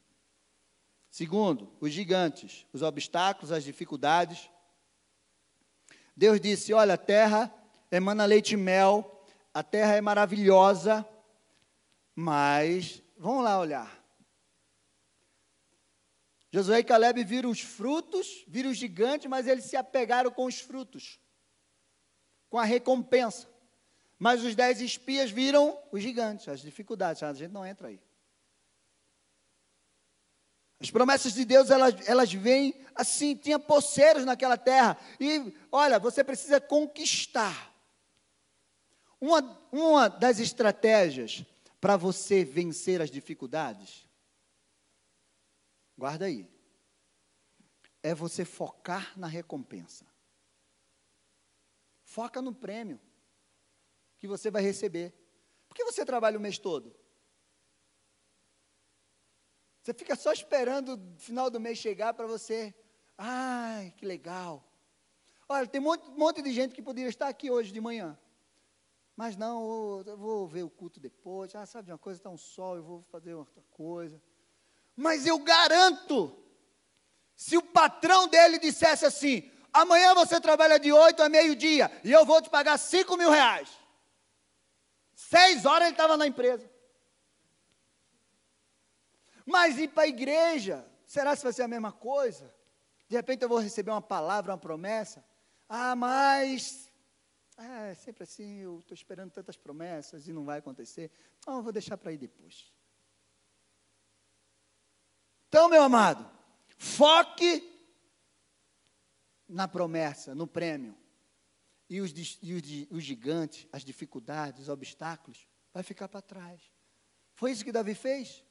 Segundo, 1.10 1.76
os 1.80 1.92
gigantes, 1.92 2.66
os 2.72 2.82
obstáculos, 2.82 3.50
as 3.50 3.64
dificuldades. 3.64 4.48
Deus 6.16 6.40
disse: 6.40 6.72
Olha, 6.72 6.94
a 6.94 6.98
terra 6.98 7.52
emana 7.90 8.24
leite 8.24 8.54
e 8.54 8.56
mel, 8.56 9.24
a 9.52 9.62
terra 9.62 9.96
é 9.96 10.00
maravilhosa, 10.00 11.06
mas 12.14 13.02
vamos 13.16 13.44
lá 13.44 13.58
olhar. 13.58 14.00
Josué 16.52 16.80
e 16.80 16.84
Caleb 16.84 17.22
viram 17.24 17.50
os 17.50 17.60
frutos, 17.60 18.44
viram 18.48 18.70
os 18.70 18.76
gigantes, 18.76 19.28
mas 19.28 19.46
eles 19.46 19.64
se 19.64 19.76
apegaram 19.76 20.30
com 20.30 20.46
os 20.46 20.60
frutos, 20.60 21.20
com 22.48 22.58
a 22.58 22.64
recompensa. 22.64 23.48
Mas 24.18 24.44
os 24.44 24.54
dez 24.54 24.80
espias 24.80 25.30
viram 25.30 25.78
os 25.90 26.02
gigantes, 26.02 26.48
as 26.48 26.60
dificuldades. 26.60 27.22
A 27.22 27.32
gente 27.32 27.52
não 27.52 27.64
entra 27.64 27.88
aí. 27.88 28.00
As 30.80 30.90
promessas 30.90 31.34
de 31.34 31.44
Deus, 31.44 31.68
elas, 31.70 32.08
elas 32.08 32.32
vêm 32.32 32.74
assim, 32.94 33.36
tinha 33.36 33.58
poceiros 33.58 34.24
naquela 34.24 34.56
terra. 34.56 34.96
E, 35.20 35.54
olha, 35.70 35.98
você 35.98 36.24
precisa 36.24 36.58
conquistar. 36.58 37.70
Uma, 39.20 39.42
uma 39.70 40.08
das 40.08 40.38
estratégias 40.38 41.44
para 41.78 41.96
você 41.96 42.44
vencer 42.44 43.02
as 43.02 43.10
dificuldades, 43.10 44.06
guarda 45.96 46.24
aí, 46.24 46.48
é 48.02 48.14
você 48.14 48.44
focar 48.46 49.18
na 49.18 49.26
recompensa. 49.26 50.06
Foca 52.02 52.40
no 52.40 52.54
prêmio 52.54 52.98
que 54.18 54.26
você 54.26 54.50
vai 54.50 54.62
receber. 54.62 55.12
Por 55.68 55.74
que 55.74 55.84
você 55.84 56.04
trabalha 56.04 56.38
o 56.38 56.40
mês 56.40 56.58
todo? 56.58 56.94
Você 59.82 59.94
fica 59.94 60.14
só 60.14 60.32
esperando 60.32 60.94
o 60.94 61.18
final 61.18 61.50
do 61.50 61.58
mês 61.58 61.78
chegar 61.78 62.12
para 62.12 62.26
você. 62.26 62.74
Ai, 63.16 63.92
que 63.96 64.04
legal. 64.04 64.64
Olha, 65.48 65.66
tem 65.66 65.80
um 65.80 65.84
monte, 65.84 66.08
um 66.08 66.18
monte, 66.18 66.42
de 66.42 66.52
gente 66.52 66.74
que 66.74 66.82
poderia 66.82 67.08
estar 67.08 67.28
aqui 67.28 67.50
hoje 67.50 67.72
de 67.72 67.80
manhã. 67.80 68.18
Mas 69.16 69.36
não, 69.36 70.02
eu 70.06 70.16
vou 70.16 70.46
ver 70.46 70.62
o 70.62 70.70
culto 70.70 71.00
depois. 71.00 71.54
Ah, 71.54 71.66
sabe 71.66 71.86
de 71.86 71.92
uma 71.92 71.98
coisa? 71.98 72.20
Está 72.20 72.30
um 72.30 72.36
sol, 72.36 72.76
eu 72.76 72.82
vou 72.82 73.02
fazer 73.10 73.34
outra 73.34 73.62
coisa. 73.70 74.22
Mas 74.94 75.26
eu 75.26 75.38
garanto, 75.38 76.36
se 77.34 77.56
o 77.56 77.62
patrão 77.62 78.28
dele 78.28 78.58
dissesse 78.58 79.04
assim: 79.04 79.50
amanhã 79.72 80.14
você 80.14 80.40
trabalha 80.40 80.78
de 80.78 80.92
8 80.92 81.22
a 81.22 81.28
meio-dia 81.28 81.90
e 82.04 82.12
eu 82.12 82.24
vou 82.24 82.40
te 82.40 82.48
pagar 82.48 82.78
5 82.78 83.16
mil 83.16 83.30
reais. 83.30 83.68
Seis 85.14 85.66
horas 85.66 85.88
ele 85.88 85.94
estava 85.94 86.16
na 86.16 86.26
empresa. 86.26 86.69
Mas 89.50 89.78
ir 89.78 89.88
para 89.88 90.04
a 90.04 90.08
igreja, 90.08 90.86
será 91.04 91.36
que 91.36 91.42
vai 91.42 91.52
ser 91.52 91.62
a 91.62 91.68
mesma 91.68 91.90
coisa? 91.90 92.54
De 93.08 93.16
repente 93.16 93.42
eu 93.42 93.48
vou 93.48 93.58
receber 93.58 93.90
uma 93.90 94.00
palavra, 94.00 94.52
uma 94.52 94.58
promessa. 94.58 95.24
Ah, 95.68 95.96
mas. 95.96 96.88
É 97.58 97.94
sempre 97.94 98.22
assim, 98.22 98.60
eu 98.60 98.78
estou 98.78 98.94
esperando 98.94 99.32
tantas 99.32 99.56
promessas 99.56 100.28
e 100.28 100.32
não 100.32 100.44
vai 100.44 100.60
acontecer. 100.60 101.10
Então 101.38 101.56
eu 101.56 101.62
vou 101.62 101.72
deixar 101.72 101.96
para 101.96 102.12
ir 102.12 102.18
depois. 102.18 102.72
Então, 105.48 105.68
meu 105.68 105.82
amado, 105.82 106.30
foque 106.78 107.68
na 109.48 109.66
promessa, 109.66 110.32
no 110.32 110.46
prêmio. 110.46 110.96
E 111.88 112.00
os, 112.00 112.12
e 112.40 112.54
os, 112.54 112.98
os 112.98 113.02
gigantes, 113.02 113.66
as 113.72 113.84
dificuldades, 113.84 114.62
os 114.62 114.68
obstáculos, 114.68 115.48
vai 115.74 115.82
ficar 115.82 116.08
para 116.08 116.22
trás. 116.22 116.62
Foi 117.34 117.50
isso 117.50 117.64
que 117.64 117.72
Davi 117.72 117.96
fez? 117.96 118.44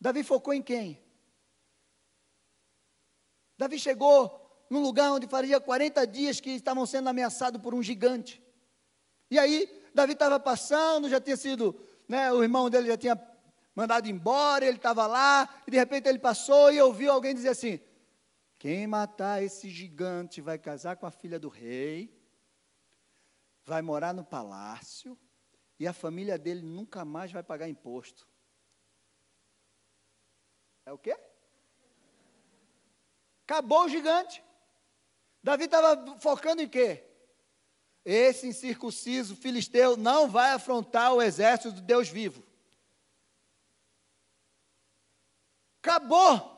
Davi 0.00 0.22
focou 0.22 0.52
em 0.52 0.62
quem? 0.62 1.02
Davi 3.58 3.78
chegou 3.78 4.66
num 4.68 4.80
lugar 4.80 5.12
onde 5.12 5.26
fazia 5.26 5.60
40 5.60 6.06
dias 6.06 6.40
que 6.40 6.50
estavam 6.50 6.84
sendo 6.84 7.08
ameaçados 7.08 7.60
por 7.60 7.74
um 7.74 7.82
gigante. 7.82 8.42
E 9.30 9.38
aí, 9.38 9.82
Davi 9.94 10.12
estava 10.12 10.38
passando, 10.38 11.08
já 11.08 11.20
tinha 11.20 11.36
sido, 11.36 11.78
né, 12.08 12.30
o 12.32 12.42
irmão 12.42 12.68
dele 12.68 12.88
já 12.88 12.96
tinha 12.96 13.20
mandado 13.74 14.08
embora, 14.08 14.64
ele 14.64 14.76
estava 14.76 15.06
lá, 15.06 15.62
e 15.66 15.70
de 15.70 15.76
repente 15.76 16.08
ele 16.08 16.18
passou 16.18 16.72
e 16.72 16.80
ouviu 16.80 17.12
alguém 17.12 17.34
dizer 17.34 17.50
assim: 17.50 17.80
Quem 18.58 18.86
matar 18.86 19.42
esse 19.42 19.68
gigante 19.68 20.40
vai 20.40 20.58
casar 20.58 20.96
com 20.96 21.06
a 21.06 21.10
filha 21.10 21.38
do 21.38 21.48
rei, 21.48 22.14
vai 23.64 23.82
morar 23.82 24.14
no 24.14 24.24
palácio, 24.24 25.18
e 25.78 25.86
a 25.86 25.92
família 25.92 26.38
dele 26.38 26.62
nunca 26.62 27.04
mais 27.04 27.32
vai 27.32 27.42
pagar 27.42 27.68
imposto. 27.68 28.26
É 30.86 30.92
o 30.92 30.98
quê? 30.98 31.18
Acabou 33.44 33.84
o 33.84 33.88
gigante. 33.88 34.42
Davi 35.42 35.64
estava 35.64 36.18
focando 36.20 36.62
em 36.62 36.68
quê? 36.68 37.04
Esse 38.04 38.46
incircunciso 38.46 39.34
filisteu 39.34 39.96
não 39.96 40.28
vai 40.28 40.52
afrontar 40.52 41.12
o 41.12 41.20
exército 41.20 41.72
do 41.72 41.80
Deus 41.80 42.08
vivo. 42.08 42.44
Acabou. 45.82 46.54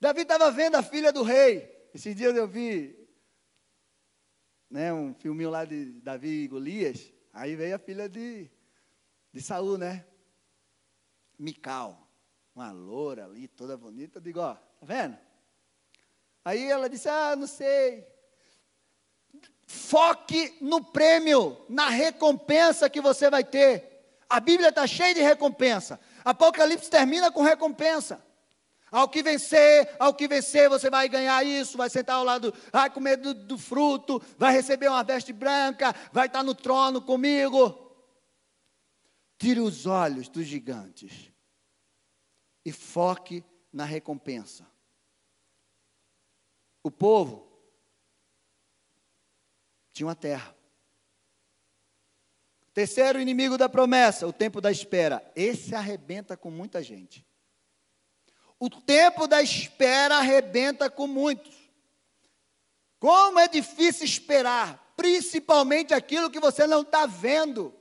Davi 0.00 0.22
estava 0.22 0.50
vendo 0.50 0.76
a 0.76 0.82
filha 0.82 1.12
do 1.12 1.22
rei. 1.22 1.88
Esses 1.92 2.16
dias 2.16 2.34
eu 2.34 2.48
vi 2.48 2.98
né, 4.70 4.92
um 4.92 5.12
filminho 5.14 5.50
lá 5.50 5.66
de 5.66 5.92
Davi 6.00 6.44
e 6.44 6.48
Golias. 6.48 7.12
Aí 7.32 7.54
veio 7.54 7.76
a 7.76 7.78
filha 7.78 8.08
de, 8.08 8.50
de 9.30 9.42
Saul, 9.42 9.76
né? 9.76 10.06
Mical. 11.38 12.09
Uma 12.54 12.72
loura 12.72 13.24
ali, 13.24 13.48
toda 13.48 13.76
bonita. 13.76 14.18
Eu 14.18 14.22
digo, 14.22 14.40
ó, 14.40 14.54
tá 14.54 14.60
vendo? 14.82 15.16
Aí 16.44 16.64
ela 16.66 16.88
disse, 16.88 17.08
ah, 17.08 17.36
não 17.36 17.46
sei. 17.46 18.06
Foque 19.66 20.56
no 20.60 20.82
prêmio, 20.82 21.56
na 21.68 21.88
recompensa 21.88 22.90
que 22.90 23.00
você 23.00 23.30
vai 23.30 23.44
ter. 23.44 23.88
A 24.28 24.40
Bíblia 24.40 24.70
está 24.70 24.86
cheia 24.86 25.14
de 25.14 25.20
recompensa. 25.20 26.00
Apocalipse 26.24 26.90
termina 26.90 27.30
com 27.30 27.42
recompensa. 27.42 28.24
Ao 28.90 29.08
que 29.08 29.22
vencer, 29.22 29.94
ao 30.00 30.12
que 30.12 30.26
vencer, 30.26 30.68
você 30.68 30.90
vai 30.90 31.08
ganhar 31.08 31.44
isso, 31.46 31.78
vai 31.78 31.88
sentar 31.88 32.16
ao 32.16 32.24
lado, 32.24 32.52
vai 32.72 32.90
comer 32.90 33.16
do, 33.16 33.32
do 33.32 33.56
fruto, 33.56 34.20
vai 34.36 34.52
receber 34.52 34.88
uma 34.88 35.04
veste 35.04 35.32
branca, 35.32 35.94
vai 36.12 36.26
estar 36.26 36.42
no 36.42 36.54
trono 36.56 37.00
comigo. 37.00 37.88
Tire 39.38 39.60
os 39.60 39.86
olhos 39.86 40.28
dos 40.28 40.44
gigantes 40.44 41.29
e 42.64 42.72
foque 42.72 43.44
na 43.72 43.84
recompensa. 43.84 44.66
O 46.82 46.90
povo 46.90 47.50
tinha 49.92 50.06
uma 50.06 50.14
terra. 50.14 50.56
Terceiro 52.72 53.20
inimigo 53.20 53.58
da 53.58 53.68
promessa, 53.68 54.26
o 54.26 54.32
tempo 54.32 54.60
da 54.60 54.70
espera. 54.70 55.22
Esse 55.34 55.74
arrebenta 55.74 56.36
com 56.36 56.50
muita 56.50 56.82
gente. 56.82 57.26
O 58.58 58.68
tempo 58.70 59.26
da 59.26 59.42
espera 59.42 60.16
arrebenta 60.16 60.88
com 60.88 61.06
muitos. 61.06 61.54
Como 62.98 63.38
é 63.38 63.48
difícil 63.48 64.04
esperar, 64.04 64.92
principalmente 64.96 65.94
aquilo 65.94 66.30
que 66.30 66.38
você 66.38 66.66
não 66.66 66.82
está 66.82 67.06
vendo. 67.06 67.74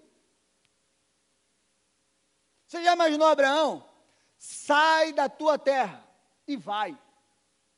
Você 2.65 2.83
já 2.83 2.93
imaginou 2.93 3.27
Abraão? 3.27 3.88
Sai 4.39 5.11
da 5.11 5.27
tua 5.27 5.59
terra 5.59 6.01
e 6.47 6.55
vai. 6.55 6.97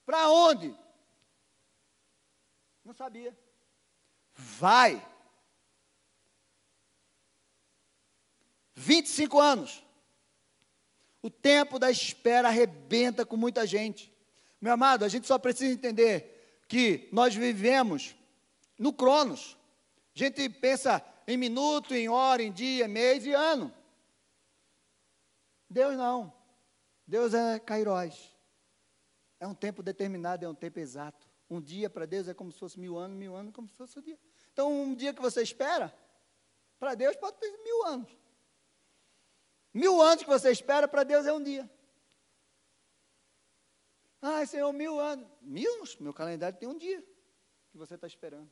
Para 0.05 0.29
onde? 0.29 0.73
Não 2.85 2.93
sabia. 2.93 3.35
Vai. 4.35 5.03
25 8.75 9.39
anos. 9.39 9.83
O 11.21 11.29
tempo 11.29 11.79
da 11.79 11.89
espera 11.89 12.47
arrebenta 12.47 13.25
com 13.25 13.35
muita 13.35 13.65
gente. 13.65 14.11
Meu 14.59 14.73
amado, 14.73 15.03
a 15.03 15.07
gente 15.07 15.25
só 15.25 15.39
precisa 15.39 15.73
entender 15.73 16.63
que 16.67 17.09
nós 17.11 17.33
vivemos 17.35 18.15
no 18.77 18.93
Cronos. 18.93 19.57
A 20.15 20.19
gente 20.19 20.47
pensa 20.47 21.03
em 21.27 21.37
minuto, 21.37 21.95
em 21.95 22.07
hora, 22.07 22.43
em 22.43 22.51
dia, 22.51 22.87
mês 22.87 23.25
e 23.25 23.33
ano. 23.33 23.73
Deus 25.69 25.95
não. 25.97 26.40
Deus 27.11 27.33
é 27.33 27.59
Kairos. 27.59 28.33
É 29.37 29.45
um 29.45 29.53
tempo 29.53 29.83
determinado, 29.83 30.45
é 30.45 30.47
um 30.47 30.55
tempo 30.55 30.79
exato. 30.79 31.29
Um 31.49 31.59
dia 31.59 31.89
para 31.89 32.05
Deus 32.05 32.29
é 32.29 32.33
como 32.33 32.53
se 32.53 32.57
fosse 32.57 32.79
mil 32.79 32.97
anos, 32.97 33.17
mil 33.17 33.35
anos 33.35 33.53
como 33.53 33.67
se 33.67 33.75
fosse 33.75 33.99
um 33.99 34.01
dia. 34.01 34.17
Então, 34.53 34.71
um 34.71 34.95
dia 34.95 35.13
que 35.13 35.21
você 35.21 35.41
espera, 35.41 35.93
para 36.79 36.95
Deus 36.95 37.17
pode 37.17 37.37
ter 37.37 37.51
mil 37.57 37.85
anos. 37.85 38.09
Mil 39.73 40.01
anos 40.01 40.23
que 40.23 40.29
você 40.29 40.51
espera, 40.51 40.87
para 40.87 41.03
Deus 41.03 41.25
é 41.25 41.33
um 41.33 41.43
dia. 41.43 41.69
Ah, 44.21 44.45
Senhor, 44.45 44.71
mil 44.71 44.97
anos. 44.97 45.27
Mil? 45.41 45.83
Meu 45.99 46.13
calendário 46.13 46.57
tem 46.57 46.69
um 46.69 46.77
dia 46.77 47.01
que 47.71 47.77
você 47.77 47.95
está 47.95 48.07
esperando. 48.07 48.49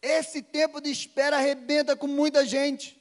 Esse 0.00 0.40
tempo 0.42 0.80
de 0.80 0.90
espera 0.92 1.38
arrebenta 1.38 1.96
com 1.96 2.06
muita 2.06 2.46
gente. 2.46 2.97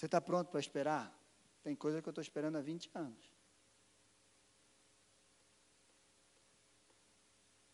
Você 0.00 0.06
está 0.06 0.18
pronto 0.18 0.48
para 0.48 0.58
esperar? 0.58 1.14
Tem 1.62 1.76
coisa 1.76 2.00
que 2.00 2.08
eu 2.08 2.10
estou 2.10 2.22
esperando 2.22 2.56
há 2.56 2.62
20 2.62 2.90
anos. 2.94 3.22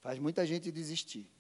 Faz 0.01 0.19
muita 0.19 0.45
gente 0.45 0.73
desistir. 0.73 1.31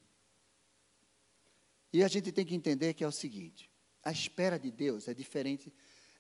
E 1.92 2.04
a 2.04 2.06
gente 2.06 2.30
tem 2.30 2.46
que 2.46 2.54
entender 2.54 2.94
que 2.94 3.02
é 3.02 3.08
o 3.08 3.10
seguinte: 3.10 3.68
a 4.00 4.12
espera 4.12 4.60
de 4.60 4.70
Deus 4.70 5.08
é 5.08 5.12
diferente, 5.12 5.74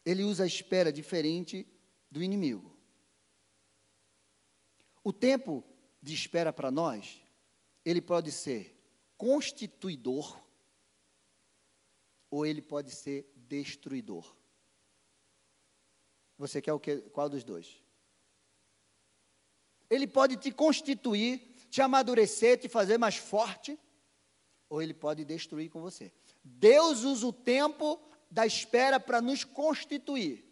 ele 0.04 0.24
usa 0.24 0.42
a 0.42 0.48
espera 0.48 0.92
diferente 0.92 1.64
do 2.10 2.20
inimigo. 2.20 2.76
O 5.04 5.12
tempo 5.12 5.62
de 6.02 6.12
espera 6.12 6.52
para 6.52 6.72
nós, 6.72 7.22
ele 7.84 8.02
pode 8.02 8.32
ser 8.32 8.76
constituidor 9.16 10.44
ou 12.28 12.44
ele 12.44 12.60
pode 12.60 12.90
ser 12.90 13.32
destruidor. 13.36 14.35
Você 16.38 16.60
quer 16.60 16.72
o 16.72 16.80
que, 16.80 16.98
qual 17.10 17.28
dos 17.28 17.44
dois? 17.44 17.82
Ele 19.88 20.06
pode 20.06 20.36
te 20.36 20.50
constituir, 20.50 21.38
te 21.70 21.80
amadurecer, 21.80 22.58
te 22.58 22.68
fazer 22.68 22.98
mais 22.98 23.16
forte, 23.16 23.78
ou 24.68 24.82
ele 24.82 24.92
pode 24.92 25.24
destruir 25.24 25.70
com 25.70 25.80
você. 25.80 26.12
Deus 26.42 27.04
usa 27.04 27.26
o 27.26 27.32
tempo 27.32 28.00
da 28.30 28.46
espera 28.46 28.98
para 28.98 29.20
nos 29.20 29.44
constituir. 29.44 30.44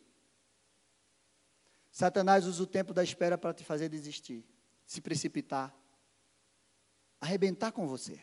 Satanás 1.91 2.47
usa 2.47 2.63
o 2.63 2.67
tempo 2.67 2.93
da 2.93 3.03
espera 3.05 3.37
para 3.37 3.55
te 3.55 3.65
fazer 3.65 3.89
desistir, 3.89 4.45
se 4.87 5.01
precipitar, 5.01 5.75
arrebentar 7.21 7.73
com 7.73 7.87
você. 7.87 8.21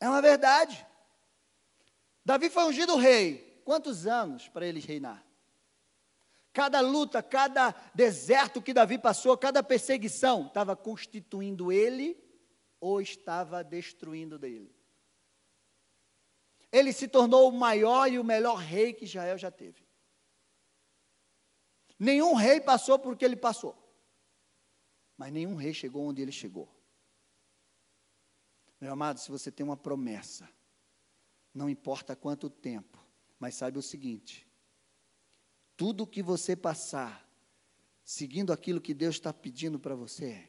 É 0.00 0.08
uma 0.08 0.20
verdade. 0.20 0.86
Davi 2.24 2.50
foi 2.50 2.64
ungido 2.64 2.96
rei. 2.96 3.62
Quantos 3.64 4.06
anos 4.06 4.48
para 4.48 4.66
ele 4.66 4.80
reinar? 4.80 5.24
Cada 6.52 6.80
luta, 6.80 7.22
cada 7.22 7.72
deserto 7.94 8.60
que 8.60 8.74
Davi 8.74 8.98
passou, 8.98 9.36
cada 9.38 9.62
perseguição, 9.62 10.46
estava 10.46 10.76
constituindo 10.76 11.72
ele 11.72 12.22
ou 12.78 13.00
estava 13.00 13.64
destruindo 13.64 14.38
dele. 14.38 14.74
Ele 16.70 16.92
se 16.92 17.08
tornou 17.08 17.48
o 17.48 17.52
maior 17.52 18.10
e 18.10 18.18
o 18.18 18.24
melhor 18.24 18.56
rei 18.56 18.92
que 18.92 19.04
Israel 19.04 19.38
já 19.38 19.50
teve. 19.50 19.86
Nenhum 21.98 22.34
rei 22.34 22.60
passou 22.60 22.98
por 22.98 23.16
que 23.16 23.24
ele 23.24 23.36
passou. 23.36 23.78
Mas 25.16 25.32
nenhum 25.32 25.54
rei 25.54 25.72
chegou 25.72 26.06
onde 26.06 26.20
ele 26.20 26.32
chegou. 26.32 26.68
Meu 28.80 28.92
amado, 28.92 29.20
se 29.20 29.30
você 29.30 29.52
tem 29.52 29.64
uma 29.64 29.76
promessa, 29.76 30.48
não 31.54 31.68
importa 31.68 32.16
quanto 32.16 32.50
tempo, 32.50 32.98
mas 33.38 33.54
saiba 33.54 33.78
o 33.78 33.82
seguinte: 33.82 34.48
tudo 35.76 36.06
que 36.06 36.22
você 36.22 36.54
passar, 36.54 37.28
seguindo 38.04 38.52
aquilo 38.52 38.80
que 38.80 38.94
Deus 38.94 39.16
está 39.16 39.32
pedindo 39.32 39.78
para 39.78 39.94
você, 39.94 40.48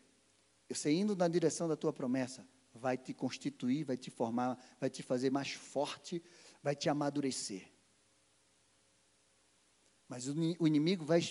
você 0.69 0.91
indo 0.91 1.15
na 1.15 1.27
direção 1.27 1.67
da 1.67 1.75
tua 1.75 1.93
promessa, 1.93 2.47
vai 2.73 2.97
te 2.97 3.13
constituir, 3.13 3.83
vai 3.83 3.97
te 3.97 4.09
formar, 4.09 4.57
vai 4.79 4.89
te 4.89 5.03
fazer 5.03 5.29
mais 5.29 5.51
forte, 5.51 6.21
vai 6.61 6.75
te 6.75 6.89
amadurecer. 6.89 7.71
Mas 10.07 10.27
o 10.27 10.67
inimigo 10.67 11.05
vai 11.05 11.21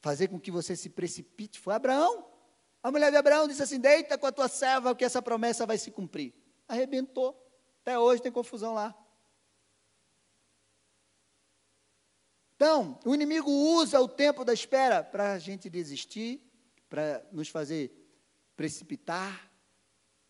fazer 0.00 0.28
com 0.28 0.38
que 0.38 0.50
você 0.50 0.76
se 0.76 0.88
precipite. 0.88 1.58
Foi 1.58 1.74
Abraão. 1.74 2.26
A 2.82 2.90
mulher 2.90 3.10
de 3.10 3.16
Abraão 3.16 3.48
disse 3.48 3.62
assim: 3.62 3.80
Deita 3.80 4.16
com 4.16 4.26
a 4.26 4.32
tua 4.32 4.48
serva, 4.48 4.94
que 4.94 5.04
essa 5.04 5.20
promessa 5.20 5.66
vai 5.66 5.76
se 5.76 5.90
cumprir. 5.90 6.32
Arrebentou. 6.66 7.36
Até 7.82 7.98
hoje 7.98 8.22
tem 8.22 8.30
confusão 8.30 8.74
lá. 8.74 8.94
Então, 12.58 12.98
o 13.04 13.14
inimigo 13.14 13.48
usa 13.48 14.00
o 14.00 14.08
tempo 14.08 14.44
da 14.44 14.52
espera 14.52 15.04
para 15.04 15.32
a 15.32 15.38
gente 15.38 15.70
desistir, 15.70 16.42
para 16.88 17.24
nos 17.30 17.48
fazer 17.48 17.92
precipitar, 18.56 19.48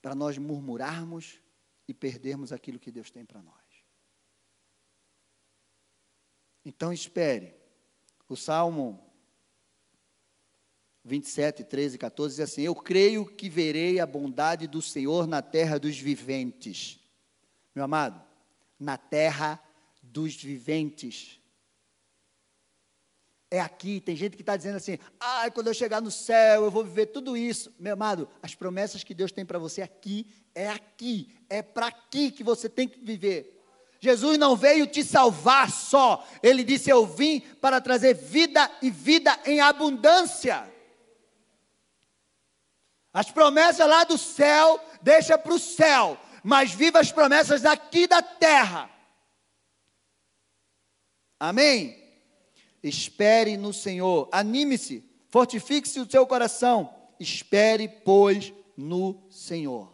para 0.03 0.15
nós 0.15 0.37
murmurarmos 0.37 1.41
e 1.89 1.95
perdermos 1.95 2.53
aquilo 2.53 2.79
que 2.79 2.91
Deus 2.93 3.11
tem 3.11 3.25
para 3.25 3.41
nós. 3.41 3.57
Então 6.67 6.93
espere. 6.93 7.55
O 8.29 8.37
Salmo 8.37 9.03
27, 11.03 11.65
13 11.65 11.97
e 11.97 11.99
14 11.99 12.37
diz 12.37 12.41
assim: 12.41 12.61
Eu 12.61 12.75
creio 12.75 13.25
que 13.25 13.49
verei 13.49 14.01
a 14.01 14.07
bondade 14.07 14.67
do 14.67 14.83
Senhor 14.83 15.27
na 15.27 15.41
terra 15.41 15.79
dos 15.79 15.99
viventes. 15.99 17.01
Meu 17.75 17.85
amado, 17.85 18.23
na 18.79 18.99
terra 18.99 19.59
dos 20.03 20.37
viventes. 20.37 21.38
É 23.51 23.61
aqui. 23.61 24.01
Tem 24.01 24.15
gente 24.15 24.37
que 24.37 24.43
está 24.43 24.57
dizendo 24.57 24.77
assim: 24.77 24.99
ah, 25.19 25.51
quando 25.51 25.69
eu 25.69 25.75
chegar 25.75 26.01
no 26.01 26.11
céu 26.11 26.65
eu 26.65 26.71
vou 26.71 26.85
viver 26.85 27.07
tudo 27.07 27.37
isso. 27.37 27.73
Meu 27.79 27.95
amado, 27.95 28.29
as 28.43 28.55
promessas 28.55 29.03
que 29.03 29.15
Deus 29.15 29.33
tem 29.33 29.45
para 29.45 29.59
você 29.59 29.83
aqui, 29.83 30.27
é 30.55 30.69
aqui, 30.69 31.35
é 31.49 31.63
para 31.63 31.87
aqui 31.87 32.31
que 32.31 32.45
você 32.45 32.69
tem 32.69 32.89
que 32.89 33.01
viver. 33.01 33.55
Jesus 34.01 34.39
não 34.39 34.55
veio 34.55 34.87
te 34.87 35.03
salvar 35.03 35.71
só, 35.71 36.27
ele 36.43 36.63
disse: 36.63 36.91
Eu 36.91 37.07
vim 37.07 37.41
para 37.41 37.81
trazer 37.81 38.15
vida 38.15 38.71
e 38.81 38.91
vida 38.91 39.39
em 39.45 39.61
abundância. 39.61 40.73
As 43.13 43.31
promessas 43.31 43.89
lá 43.89 44.05
do 44.05 44.19
céu, 44.19 44.79
deixa 45.03 45.37
para 45.37 45.55
o 45.55 45.59
céu, 45.59 46.17
mas 46.45 46.73
viva 46.73 47.01
as 47.01 47.11
promessas 47.11 47.63
daqui 47.63 48.07
da 48.07 48.23
terra. 48.23 48.89
Amém? 51.41 52.08
Espere 52.83 53.57
no 53.57 53.73
Senhor, 53.73 54.29
anime-se, 54.31 55.05
fortifique-se 55.29 56.01
o 56.01 56.11
seu 56.11 56.27
coração, 56.27 56.95
espere, 57.19 57.89
pois, 57.89 58.53
no 58.77 59.27
Senhor. 59.31 59.93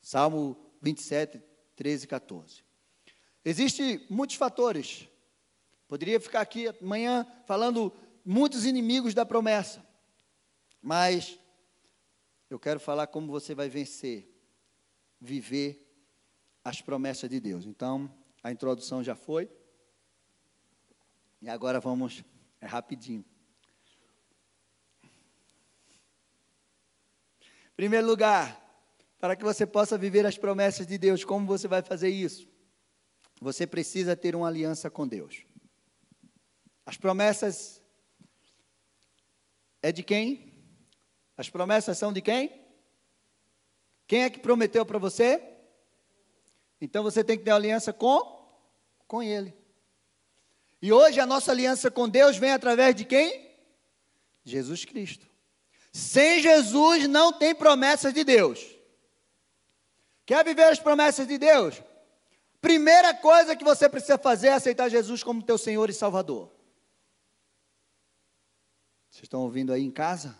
Salmo 0.00 0.56
27, 0.80 1.42
13 1.76 2.04
e 2.04 2.08
14. 2.08 2.64
Existem 3.44 4.06
muitos 4.08 4.36
fatores. 4.36 5.08
Poderia 5.86 6.20
ficar 6.20 6.40
aqui 6.40 6.68
amanhã 6.68 7.26
falando 7.46 7.92
muitos 8.24 8.64
inimigos 8.64 9.14
da 9.14 9.26
promessa. 9.26 9.84
Mas 10.80 11.38
eu 12.48 12.58
quero 12.58 12.80
falar 12.80 13.06
como 13.08 13.30
você 13.30 13.54
vai 13.54 13.68
vencer, 13.68 14.28
viver 15.20 15.86
as 16.64 16.80
promessas 16.80 17.28
de 17.28 17.40
Deus. 17.40 17.64
Então, 17.66 18.10
a 18.42 18.50
introdução 18.50 19.02
já 19.02 19.14
foi. 19.14 19.50
E 21.42 21.48
agora 21.48 21.80
vamos, 21.80 22.22
é 22.60 22.66
rapidinho. 22.66 23.24
Primeiro 27.74 28.06
lugar, 28.06 28.60
para 29.18 29.34
que 29.34 29.42
você 29.42 29.66
possa 29.66 29.96
viver 29.96 30.26
as 30.26 30.36
promessas 30.36 30.86
de 30.86 30.98
Deus, 30.98 31.24
como 31.24 31.46
você 31.46 31.66
vai 31.66 31.82
fazer 31.82 32.10
isso? 32.10 32.46
Você 33.40 33.66
precisa 33.66 34.14
ter 34.14 34.36
uma 34.36 34.48
aliança 34.48 34.90
com 34.90 35.08
Deus. 35.08 35.44
As 36.84 36.98
promessas 36.98 37.80
é 39.82 39.90
de 39.90 40.02
quem? 40.02 40.52
As 41.36 41.48
promessas 41.48 41.96
são 41.96 42.12
de 42.12 42.20
quem? 42.20 42.60
Quem 44.06 44.24
é 44.24 44.30
que 44.30 44.40
prometeu 44.40 44.84
para 44.84 44.98
você? 44.98 45.42
Então 46.80 47.02
você 47.02 47.24
tem 47.24 47.38
que 47.38 47.44
ter 47.44 47.50
aliança 47.50 47.92
com 47.92 48.38
com 49.06 49.22
ele. 49.22 49.59
E 50.82 50.92
hoje 50.92 51.20
a 51.20 51.26
nossa 51.26 51.52
aliança 51.52 51.90
com 51.90 52.08
Deus 52.08 52.36
vem 52.36 52.52
através 52.52 52.94
de 52.94 53.04
quem? 53.04 53.50
Jesus 54.44 54.84
Cristo. 54.84 55.26
Sem 55.92 56.40
Jesus 56.40 57.06
não 57.06 57.32
tem 57.32 57.54
promessas 57.54 58.14
de 58.14 58.24
Deus. 58.24 58.64
Quer 60.24 60.44
viver 60.44 60.64
as 60.64 60.78
promessas 60.78 61.26
de 61.26 61.36
Deus? 61.36 61.82
Primeira 62.60 63.12
coisa 63.14 63.56
que 63.56 63.64
você 63.64 63.88
precisa 63.88 64.16
fazer 64.16 64.48
é 64.48 64.52
aceitar 64.52 64.88
Jesus 64.88 65.22
como 65.22 65.42
teu 65.42 65.58
Senhor 65.58 65.90
e 65.90 65.94
Salvador. 65.94 66.50
Vocês 69.10 69.24
estão 69.24 69.40
ouvindo 69.40 69.72
aí 69.72 69.82
em 69.82 69.90
casa? 69.90 70.38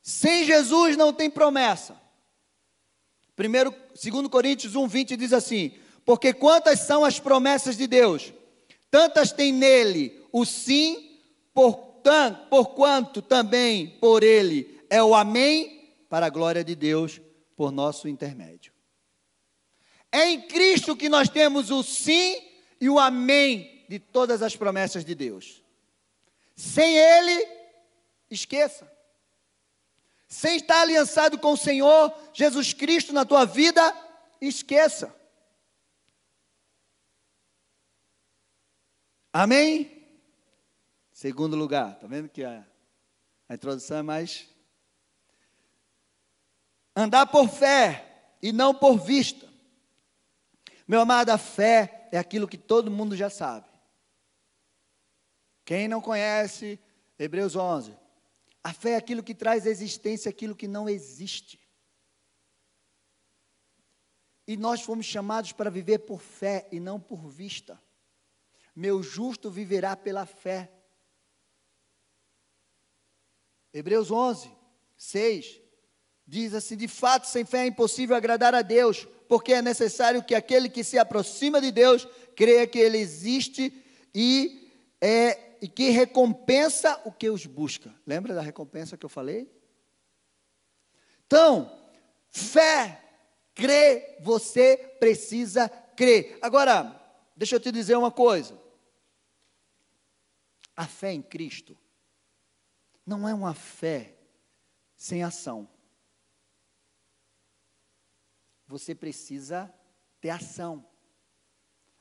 Sem 0.00 0.44
Jesus 0.44 0.96
não 0.96 1.12
tem 1.12 1.30
promessa. 1.30 2.00
Primeiro, 3.36 3.74
2 4.02 4.28
Coríntios 4.28 4.74
1, 4.74 4.86
20 4.86 5.16
diz 5.16 5.32
assim: 5.32 5.76
Porque 6.04 6.32
quantas 6.32 6.80
são 6.80 7.04
as 7.04 7.20
promessas 7.20 7.76
de 7.76 7.86
Deus? 7.86 8.32
Tantas 8.94 9.32
tem 9.32 9.50
nele 9.50 10.24
o 10.30 10.44
sim, 10.44 11.18
por, 11.52 11.74
quanto 12.76 13.20
também 13.20 13.88
por 13.98 14.22
ele 14.22 14.80
é 14.88 15.02
o 15.02 15.16
amém, 15.16 15.92
para 16.08 16.26
a 16.26 16.30
glória 16.30 16.62
de 16.62 16.76
Deus, 16.76 17.20
por 17.56 17.72
nosso 17.72 18.06
intermédio. 18.06 18.72
É 20.12 20.30
em 20.30 20.42
Cristo 20.42 20.94
que 20.94 21.08
nós 21.08 21.28
temos 21.28 21.72
o 21.72 21.82
sim 21.82 22.40
e 22.80 22.88
o 22.88 23.00
amém 23.00 23.84
de 23.88 23.98
todas 23.98 24.42
as 24.42 24.54
promessas 24.54 25.04
de 25.04 25.12
Deus. 25.12 25.60
Sem 26.54 26.96
Ele, 26.96 27.48
esqueça. 28.30 28.88
Sem 30.28 30.54
estar 30.54 30.82
aliançado 30.82 31.36
com 31.36 31.54
o 31.54 31.56
Senhor 31.56 32.14
Jesus 32.32 32.72
Cristo 32.72 33.12
na 33.12 33.24
tua 33.24 33.44
vida, 33.44 33.92
esqueça. 34.40 35.12
Amém? 39.36 40.06
Segundo 41.10 41.56
lugar, 41.56 41.94
está 41.94 42.06
vendo 42.06 42.28
que 42.28 42.44
a, 42.44 42.64
a 43.48 43.54
introdução 43.54 43.96
é 43.96 44.02
mais. 44.02 44.48
Andar 46.94 47.26
por 47.26 47.48
fé 47.48 48.36
e 48.40 48.52
não 48.52 48.72
por 48.72 48.96
vista. 48.96 49.52
Meu 50.86 51.00
amado, 51.00 51.30
a 51.30 51.38
fé 51.38 52.08
é 52.12 52.16
aquilo 52.16 52.46
que 52.46 52.56
todo 52.56 52.92
mundo 52.92 53.16
já 53.16 53.28
sabe. 53.28 53.66
Quem 55.64 55.88
não 55.88 56.00
conhece, 56.00 56.78
Hebreus 57.18 57.56
11. 57.56 57.92
A 58.62 58.72
fé 58.72 58.90
é 58.90 58.96
aquilo 58.96 59.20
que 59.20 59.34
traz 59.34 59.66
existência 59.66 60.28
aquilo 60.28 60.54
que 60.54 60.68
não 60.68 60.88
existe. 60.88 61.58
E 64.46 64.56
nós 64.56 64.80
fomos 64.82 65.06
chamados 65.06 65.50
para 65.50 65.70
viver 65.70 65.98
por 65.98 66.20
fé 66.20 66.68
e 66.70 66.78
não 66.78 67.00
por 67.00 67.26
vista. 67.26 67.82
Meu 68.74 69.02
justo 69.02 69.50
viverá 69.50 69.96
pela 69.96 70.26
fé. 70.26 70.70
Hebreus 73.72 74.10
11, 74.10 74.50
6 74.96 75.60
diz 76.26 76.54
assim: 76.54 76.76
De 76.76 76.88
fato, 76.88 77.26
sem 77.26 77.44
fé 77.44 77.64
é 77.64 77.66
impossível 77.66 78.16
agradar 78.16 78.54
a 78.54 78.62
Deus, 78.62 79.06
porque 79.28 79.52
é 79.52 79.62
necessário 79.62 80.22
que 80.22 80.34
aquele 80.34 80.68
que 80.68 80.84
se 80.84 80.98
aproxima 80.98 81.60
de 81.60 81.70
Deus 81.70 82.06
creia 82.34 82.66
que 82.66 82.78
Ele 82.78 82.98
existe 82.98 83.72
e, 84.14 84.70
é, 85.00 85.56
e 85.60 85.68
que 85.68 85.90
recompensa 85.90 87.00
o 87.04 87.12
que 87.12 87.28
os 87.30 87.46
busca. 87.46 87.94
Lembra 88.06 88.34
da 88.34 88.42
recompensa 88.42 88.96
que 88.96 89.04
eu 89.04 89.10
falei? 89.10 89.50
Então, 91.26 91.70
fé, 92.30 93.00
crer, 93.54 94.18
você 94.20 94.76
precisa 94.98 95.68
crer. 95.68 96.38
Agora, 96.42 97.00
deixa 97.36 97.56
eu 97.56 97.60
te 97.60 97.72
dizer 97.72 97.96
uma 97.96 98.10
coisa. 98.10 98.63
A 100.76 100.86
fé 100.86 101.12
em 101.12 101.22
Cristo 101.22 101.78
não 103.06 103.28
é 103.28 103.34
uma 103.34 103.54
fé 103.54 104.16
sem 104.96 105.22
ação 105.22 105.68
você 108.66 108.94
precisa 108.94 109.72
ter 110.20 110.30
ação. 110.30 110.84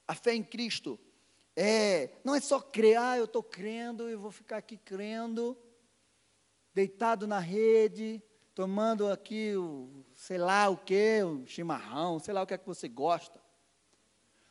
A 0.08 0.16
fé 0.16 0.34
em 0.34 0.44
Cristo 0.44 1.00
é, 1.56 2.10
não 2.24 2.34
é 2.34 2.40
só 2.40 2.60
crer, 2.60 2.98
ah, 2.98 3.18
eu 3.18 3.26
estou 3.26 3.44
crendo 3.44 4.10
e 4.10 4.16
vou 4.16 4.32
ficar 4.32 4.58
aqui 4.58 4.78
crendo, 4.78 5.58
deitado 6.74 7.28
na 7.28 7.40
rede, 7.40 8.24
tomando 8.56 9.08
aqui 9.08 9.56
o, 9.56 10.04
sei 10.16 10.38
lá 10.38 10.70
o 10.70 10.78
que, 10.78 11.22
o 11.24 11.46
chimarrão, 11.46 12.20
sei 12.20 12.34
lá 12.34 12.42
o 12.42 12.48
que 12.48 12.54
é 12.54 12.58
que 12.58 12.66
você 12.66 12.88
gosta. 12.88 13.42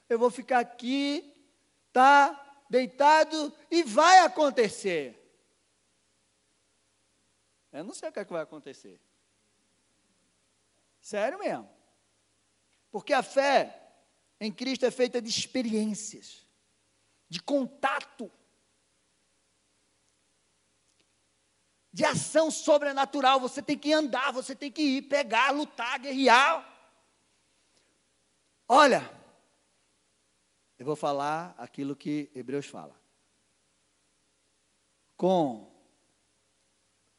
Eu 0.08 0.18
vou 0.18 0.30
ficar 0.30 0.60
aqui, 0.60 1.34
tá, 1.92 2.41
deitado 2.72 3.54
e 3.70 3.82
vai 3.82 4.20
acontecer. 4.20 5.18
Eu 7.70 7.84
não 7.84 7.92
sei 7.92 8.08
o 8.08 8.12
que 8.12 8.18
é 8.18 8.24
que 8.24 8.32
vai 8.32 8.42
acontecer. 8.42 8.98
Sério 10.98 11.38
mesmo. 11.38 11.68
Porque 12.90 13.12
a 13.12 13.22
fé 13.22 13.78
em 14.40 14.50
Cristo 14.50 14.86
é 14.86 14.90
feita 14.90 15.20
de 15.20 15.28
experiências, 15.28 16.48
de 17.28 17.42
contato, 17.42 18.32
de 21.92 22.06
ação 22.06 22.50
sobrenatural. 22.50 23.38
Você 23.38 23.60
tem 23.60 23.78
que 23.78 23.92
andar, 23.92 24.32
você 24.32 24.56
tem 24.56 24.72
que 24.72 24.82
ir, 24.82 25.02
pegar, 25.02 25.50
lutar, 25.50 25.98
guerrear. 25.98 26.66
Olha, 28.66 29.21
eu 30.82 30.86
vou 30.86 30.96
falar 30.96 31.54
aquilo 31.56 31.94
que 31.94 32.28
Hebreus 32.34 32.66
fala. 32.66 33.00
Com 35.16 35.72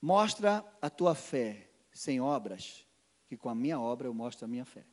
mostra 0.02 0.66
a 0.82 0.90
tua 0.90 1.16
fé 1.16 1.70
sem 1.90 2.20
obras, 2.20 2.86
que 3.26 3.38
com 3.38 3.48
a 3.48 3.56
minha 3.56 3.80
obra 3.80 4.08
eu 4.08 4.14
mostro 4.14 4.44
a 4.44 4.50
minha 4.50 4.66
fé. 4.66 4.86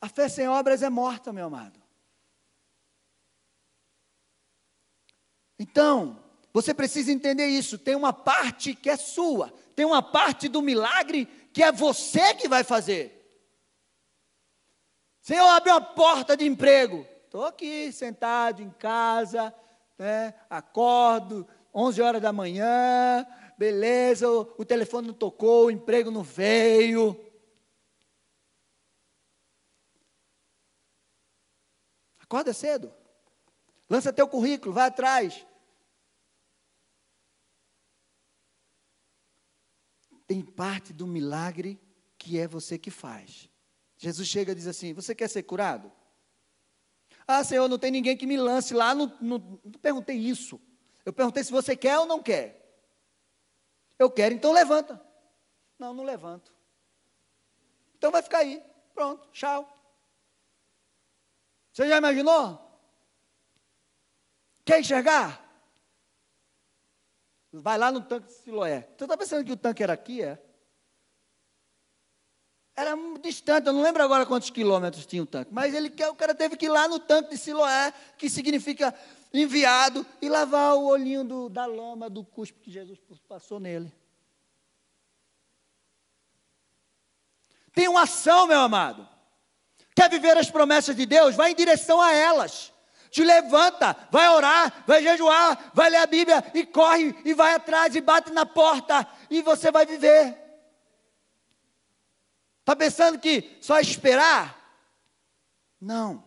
A 0.00 0.08
fé 0.08 0.26
sem 0.30 0.48
obras 0.48 0.82
é 0.82 0.88
morta, 0.88 1.34
meu 1.34 1.44
amado. 1.44 1.78
Então, 5.58 6.24
você 6.50 6.72
precisa 6.72 7.12
entender 7.12 7.46
isso. 7.46 7.78
Tem 7.78 7.94
uma 7.94 8.14
parte 8.14 8.74
que 8.74 8.88
é 8.88 8.96
sua, 8.96 9.52
tem 9.76 9.84
uma 9.84 10.02
parte 10.02 10.48
do 10.48 10.62
milagre 10.62 11.26
que 11.52 11.62
é 11.62 11.70
você 11.70 12.34
que 12.36 12.48
vai 12.48 12.64
fazer. 12.64 13.17
Senhor, 15.28 15.46
abre 15.46 15.70
uma 15.70 15.82
porta 15.82 16.34
de 16.34 16.46
emprego. 16.46 17.06
Estou 17.26 17.44
aqui 17.44 17.92
sentado 17.92 18.62
em 18.62 18.70
casa, 18.70 19.54
né? 19.98 20.32
acordo, 20.48 21.46
11 21.74 22.00
horas 22.00 22.22
da 22.22 22.32
manhã, 22.32 23.26
beleza, 23.58 24.26
o, 24.26 24.54
o 24.56 24.64
telefone 24.64 25.08
não 25.08 25.12
tocou, 25.12 25.66
o 25.66 25.70
emprego 25.70 26.10
não 26.10 26.22
veio. 26.22 27.14
Acorda 32.20 32.54
cedo. 32.54 32.90
Lança 33.90 34.10
teu 34.10 34.26
currículo, 34.26 34.72
vai 34.72 34.86
atrás. 34.86 35.46
Tem 40.26 40.40
parte 40.40 40.94
do 40.94 41.06
milagre 41.06 41.78
que 42.16 42.38
é 42.38 42.48
você 42.48 42.78
que 42.78 42.90
faz. 42.90 43.47
Jesus 43.98 44.26
chega 44.28 44.52
e 44.52 44.54
diz 44.54 44.66
assim: 44.66 44.94
Você 44.94 45.14
quer 45.14 45.28
ser 45.28 45.42
curado? 45.42 45.92
Ah, 47.26 47.44
Senhor, 47.44 47.68
não 47.68 47.78
tem 47.78 47.90
ninguém 47.90 48.16
que 48.16 48.26
me 48.26 48.38
lance 48.38 48.72
lá. 48.72 48.94
Não, 48.94 49.14
não, 49.20 49.38
não 49.62 49.80
perguntei 49.82 50.16
isso. 50.16 50.58
Eu 51.04 51.12
perguntei 51.12 51.44
se 51.44 51.50
você 51.50 51.76
quer 51.76 51.98
ou 51.98 52.06
não 52.06 52.22
quer. 52.22 52.58
Eu 53.98 54.10
quero, 54.10 54.34
então 54.34 54.52
levanta. 54.52 55.02
Não, 55.78 55.92
não 55.92 56.04
levanto. 56.04 56.54
Então 57.96 58.10
vai 58.10 58.22
ficar 58.22 58.38
aí. 58.38 58.62
Pronto, 58.94 59.28
tchau. 59.32 59.68
Você 61.72 61.88
já 61.88 61.98
imaginou? 61.98 62.64
Quer 64.64 64.80
enxergar? 64.80 65.44
Vai 67.52 67.78
lá 67.78 67.90
no 67.90 68.00
tanque 68.02 68.28
de 68.28 68.34
Siloé. 68.34 68.88
Você 68.96 69.04
está 69.04 69.16
pensando 69.16 69.44
que 69.44 69.52
o 69.52 69.56
tanque 69.56 69.82
era 69.82 69.92
aqui? 69.92 70.22
É? 70.22 70.42
Era 72.78 72.96
distante, 73.20 73.66
eu 73.66 73.72
não 73.72 73.82
lembro 73.82 74.00
agora 74.04 74.24
quantos 74.24 74.50
quilômetros 74.50 75.04
tinha 75.04 75.20
o 75.20 75.26
tanque. 75.26 75.52
Mas 75.52 75.74
ele, 75.74 75.92
o 76.08 76.14
cara 76.14 76.32
teve 76.32 76.56
que 76.56 76.66
ir 76.66 76.68
lá 76.68 76.86
no 76.86 77.00
tanque 77.00 77.30
de 77.30 77.36
Siloé, 77.36 77.92
que 78.16 78.30
significa 78.30 78.94
enviado, 79.34 80.06
e 80.22 80.28
lavar 80.28 80.76
o 80.76 80.84
olhinho 80.84 81.24
do, 81.24 81.48
da 81.48 81.66
lama, 81.66 82.08
do 82.08 82.22
cuspe 82.22 82.60
que 82.60 82.70
Jesus 82.70 83.00
passou 83.28 83.58
nele. 83.58 83.92
Tem 87.74 87.88
uma 87.88 88.02
ação, 88.02 88.46
meu 88.46 88.60
amado. 88.60 89.08
Quer 89.96 90.08
viver 90.08 90.38
as 90.38 90.48
promessas 90.48 90.94
de 90.94 91.04
Deus? 91.04 91.34
Vai 91.34 91.50
em 91.50 91.56
direção 91.56 92.00
a 92.00 92.14
elas 92.14 92.72
te 93.10 93.24
levanta, 93.24 93.96
vai 94.10 94.28
orar, 94.28 94.84
vai 94.86 95.02
jejuar, 95.02 95.70
vai 95.72 95.88
ler 95.88 95.96
a 95.96 96.06
Bíblia 96.06 96.44
e 96.52 96.66
corre 96.66 97.16
e 97.24 97.32
vai 97.32 97.54
atrás 97.54 97.96
e 97.96 98.02
bate 98.02 98.30
na 98.32 98.44
porta 98.44 99.08
e 99.30 99.40
você 99.40 99.72
vai 99.72 99.86
viver. 99.86 100.47
Está 102.68 102.76
pensando 102.76 103.18
que 103.18 103.56
só 103.62 103.80
esperar? 103.80 104.54
Não. 105.80 106.22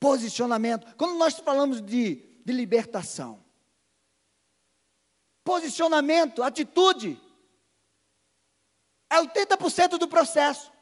Posicionamento. 0.00 0.96
Quando 0.96 1.18
nós 1.18 1.34
falamos 1.34 1.82
de, 1.82 2.14
de 2.42 2.52
libertação, 2.54 3.44
posicionamento, 5.44 6.42
atitude, 6.42 7.20
é 9.10 9.16
80% 9.16 9.98
do 9.98 10.08
processo. 10.08 10.72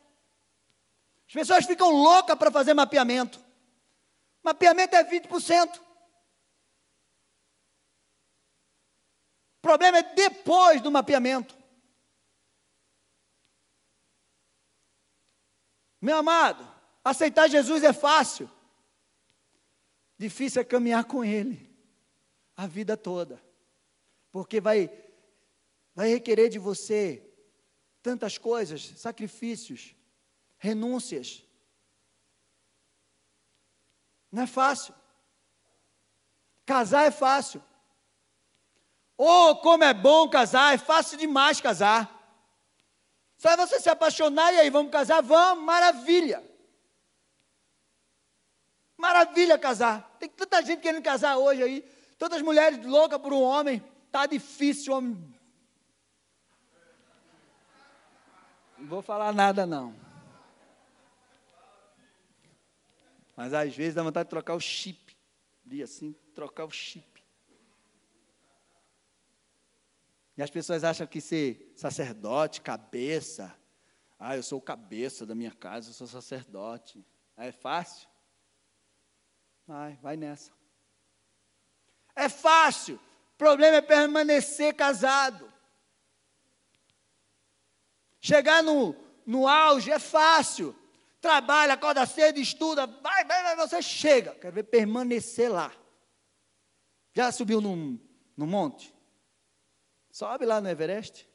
As 1.27 1.33
pessoas 1.33 1.67
ficam 1.67 1.91
loucas 1.91 2.39
para 2.39 2.53
fazer 2.53 2.75
mapeamento. 2.75 3.45
Mapeamento 4.41 4.95
é 4.95 5.03
20%. 5.03 5.79
O 5.79 5.83
problema 9.61 9.99
é 9.99 10.15
depois 10.15 10.81
do 10.81 10.89
mapeamento. 10.89 11.61
Meu 16.03 16.17
amado, 16.17 16.69
aceitar 17.05 17.49
Jesus 17.49 17.85
é 17.85 17.93
fácil. 17.93 18.51
Difícil 20.19 20.61
é 20.61 20.65
caminhar 20.65 21.05
com 21.05 21.25
Ele 21.25 21.73
a 22.57 22.67
vida 22.67 22.97
toda. 22.97 23.41
Porque 24.33 24.61
vai, 24.61 24.91
vai 25.95 26.09
requerer 26.09 26.49
de 26.49 26.59
você 26.59 27.25
tantas 28.03 28.37
coisas, 28.37 28.83
sacrifícios, 28.97 29.95
renúncias. 30.59 31.45
Não 34.31 34.43
é 34.43 34.47
fácil. 34.49 34.93
Casar 36.67 37.05
é 37.05 37.13
fácil. 37.13 37.63
Oh, 39.17 39.55
como 39.57 39.85
é 39.85 39.95
bom 39.95 40.29
casar, 40.29 40.75
é 40.75 40.79
fácil 40.79 41.17
demais 41.17 41.61
casar. 41.61 42.22
Só 43.43 43.57
você 43.57 43.81
se 43.81 43.89
apaixonar 43.89 44.55
e 44.55 44.61
aí, 44.61 44.71
vamos 44.71 44.93
casar? 44.93 45.21
Vamos, 45.21 45.65
maravilha. 45.65 46.49
Maravilha 48.97 49.59
casar. 49.59 50.17
Tem 50.21 50.29
tanta 50.29 50.63
gente 50.63 50.81
querendo 50.81 51.03
casar 51.03 51.37
hoje 51.39 51.61
aí. 51.61 51.83
Tantas 52.17 52.41
mulheres 52.41 52.87
loucas 52.87 53.21
por 53.21 53.33
um 53.33 53.43
homem. 53.43 53.83
Tá 54.13 54.27
difícil, 54.27 54.95
homem. 54.95 55.35
Não 58.79 58.87
vou 58.87 59.03
falar 59.03 59.33
nada 59.33 59.67
não. 59.67 59.93
Mas 63.37 63.53
às 63.53 63.75
vezes 63.75 63.97
dá 63.97 64.05
vontade 64.05 64.29
de 64.29 64.31
trocar 64.31 64.55
o 64.55 64.61
chip. 64.61 65.17
De 65.65 65.83
assim, 65.83 66.13
trocar 66.33 66.65
o 66.65 66.71
chip. 66.71 67.12
E 70.37 70.43
as 70.43 70.51
pessoas 70.51 70.85
acham 70.85 71.07
que 71.07 71.21
ser 71.21 71.73
sacerdote, 71.77 72.61
cabeça. 72.61 73.55
Ah, 74.19 74.37
eu 74.37 74.43
sou 74.43 74.59
o 74.59 74.63
cabeça 74.63 75.27
da 75.27 75.35
minha 75.35 75.51
casa, 75.53 75.91
eu 75.91 75.95
sou 75.95 76.07
sacerdote. 76.07 77.05
Ah, 77.37 77.47
é 77.47 77.53
fácil? 77.53 78.09
Vai, 79.67 79.99
vai 80.03 80.17
nessa. 80.17 80.53
É 82.15 82.29
fácil. 82.29 82.97
O 82.97 83.37
problema 83.39 83.79
é 83.79 83.83
permanecer 83.83 84.75
casado. 84.75 85.53
Chegar 88.21 88.63
no, 88.63 88.95
no 89.27 89.49
auge 89.49 89.91
é 89.91 89.99
fácil 89.99 90.77
trabalha, 91.23 91.75
acorda 91.75 92.05
cedo, 92.05 92.41
estuda, 92.41 92.85
vai, 92.85 93.25
vai, 93.25 93.43
vai, 93.45 93.57
você 93.57 93.81
chega. 93.81 94.35
Quero 94.35 94.53
ver 94.53 94.65
permanecer 94.65 95.51
lá. 95.51 95.73
Já 97.15 97.31
subiu 97.31 97.61
num, 97.61 97.99
num 98.37 98.47
monte? 98.47 98.93
Sobe 100.13 100.45
lá 100.45 100.61
no 100.61 100.69
Everest. 100.69 101.27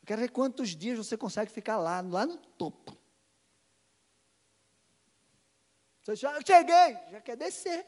Eu 0.00 0.06
quero 0.06 0.22
ver 0.22 0.30
quantos 0.30 0.70
dias 0.70 0.96
você 0.96 1.18
consegue 1.18 1.52
ficar 1.52 1.76
lá, 1.76 2.00
lá 2.00 2.24
no 2.24 2.38
topo. 2.38 2.96
Você 6.02 6.16
já 6.16 6.40
cheguei, 6.40 6.96
já 7.10 7.20
quer 7.20 7.36
descer. 7.36 7.86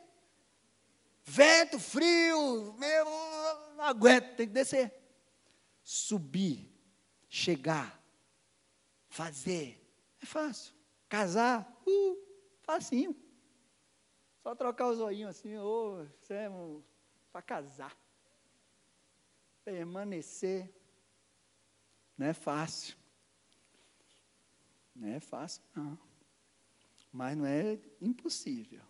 Vento, 1.25 1.79
frio, 1.79 2.75
meu, 2.75 3.05
não 3.75 3.85
aguento, 3.85 4.37
tem 4.37 4.47
que 4.47 4.53
descer. 4.53 4.93
Subir, 5.83 6.71
chegar, 7.27 8.03
fazer, 9.09 9.83
é 10.21 10.27
fácil. 10.27 10.75
Casar, 11.09 11.75
uh, 11.87 12.19
facinho. 12.61 13.17
Só 14.43 14.55
trocar 14.55 14.89
os 14.89 15.01
olhinhos 15.01 15.31
assim, 15.31 15.57
ô, 15.57 16.03
oh, 16.03 16.33
é 16.35 16.51
um, 16.51 16.83
para 17.33 17.41
casar. 17.41 17.97
Permanecer. 19.69 20.67
Não 22.17 22.29
é 22.29 22.33
fácil. 22.33 22.97
Não 24.97 25.09
é 25.09 25.21
fácil, 25.21 25.63
não. 25.77 25.99
Mas 27.13 27.37
não 27.37 27.45
é 27.45 27.79
impossível. 28.01 28.81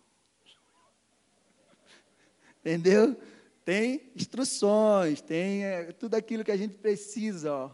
Entendeu? 2.61 3.21
Tem 3.65 4.09
instruções, 4.15 5.19
tem 5.19 5.65
é, 5.65 5.91
tudo 5.91 6.15
aquilo 6.15 6.45
que 6.45 6.51
a 6.51 6.57
gente 6.57 6.75
precisa, 6.75 7.53
ó. 7.53 7.71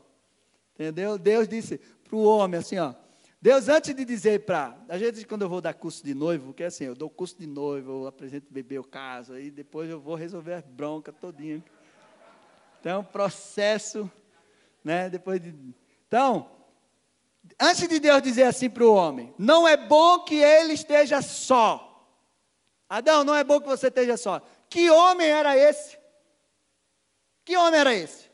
Entendeu? 0.73 1.19
Deus 1.19 1.47
disse 1.47 1.77
para 1.77 2.15
o 2.15 2.23
homem 2.23 2.59
assim, 2.59 2.79
ó, 2.79 2.95
Deus, 3.39 3.69
antes 3.69 3.93
de 3.93 4.03
dizer 4.03 4.45
para. 4.45 4.75
Às 4.89 4.99
vezes, 4.99 5.23
quando 5.25 5.43
eu 5.43 5.49
vou 5.49 5.61
dar 5.61 5.75
curso 5.75 6.03
de 6.03 6.15
noivo, 6.15 6.55
que 6.55 6.63
é 6.63 6.65
assim, 6.65 6.85
eu 6.85 6.95
dou 6.95 7.11
curso 7.11 7.37
de 7.37 7.45
noivo, 7.45 7.91
eu 7.91 8.07
apresento 8.07 8.47
o 8.49 8.53
bebê, 8.53 8.79
eu 8.79 8.83
caso, 8.83 9.33
aí 9.33 9.51
depois 9.51 9.87
eu 9.91 10.01
vou 10.01 10.15
resolver 10.15 10.53
as 10.53 10.65
broncas 10.65 11.13
todinha. 11.21 11.63
Então, 12.85 13.03
processo, 13.03 14.11
né? 14.83 15.09
Depois 15.09 15.41
de. 15.41 15.55
Então, 16.07 16.51
antes 17.59 17.87
de 17.87 17.99
Deus 17.99 18.21
dizer 18.21 18.43
assim 18.43 18.69
para 18.69 18.83
o 18.83 18.93
homem: 18.93 19.33
não 19.39 19.67
é 19.67 19.75
bom 19.75 20.19
que 20.19 20.35
ele 20.35 20.73
esteja 20.73 21.19
só. 21.19 22.07
Adão, 22.87 23.23
não 23.23 23.33
é 23.33 23.43
bom 23.43 23.59
que 23.59 23.65
você 23.65 23.87
esteja 23.87 24.15
só. 24.15 24.39
Que 24.69 24.91
homem 24.91 25.27
era 25.27 25.57
esse? 25.57 25.97
Que 27.43 27.57
homem 27.57 27.79
era 27.79 27.91
esse? 27.91 28.29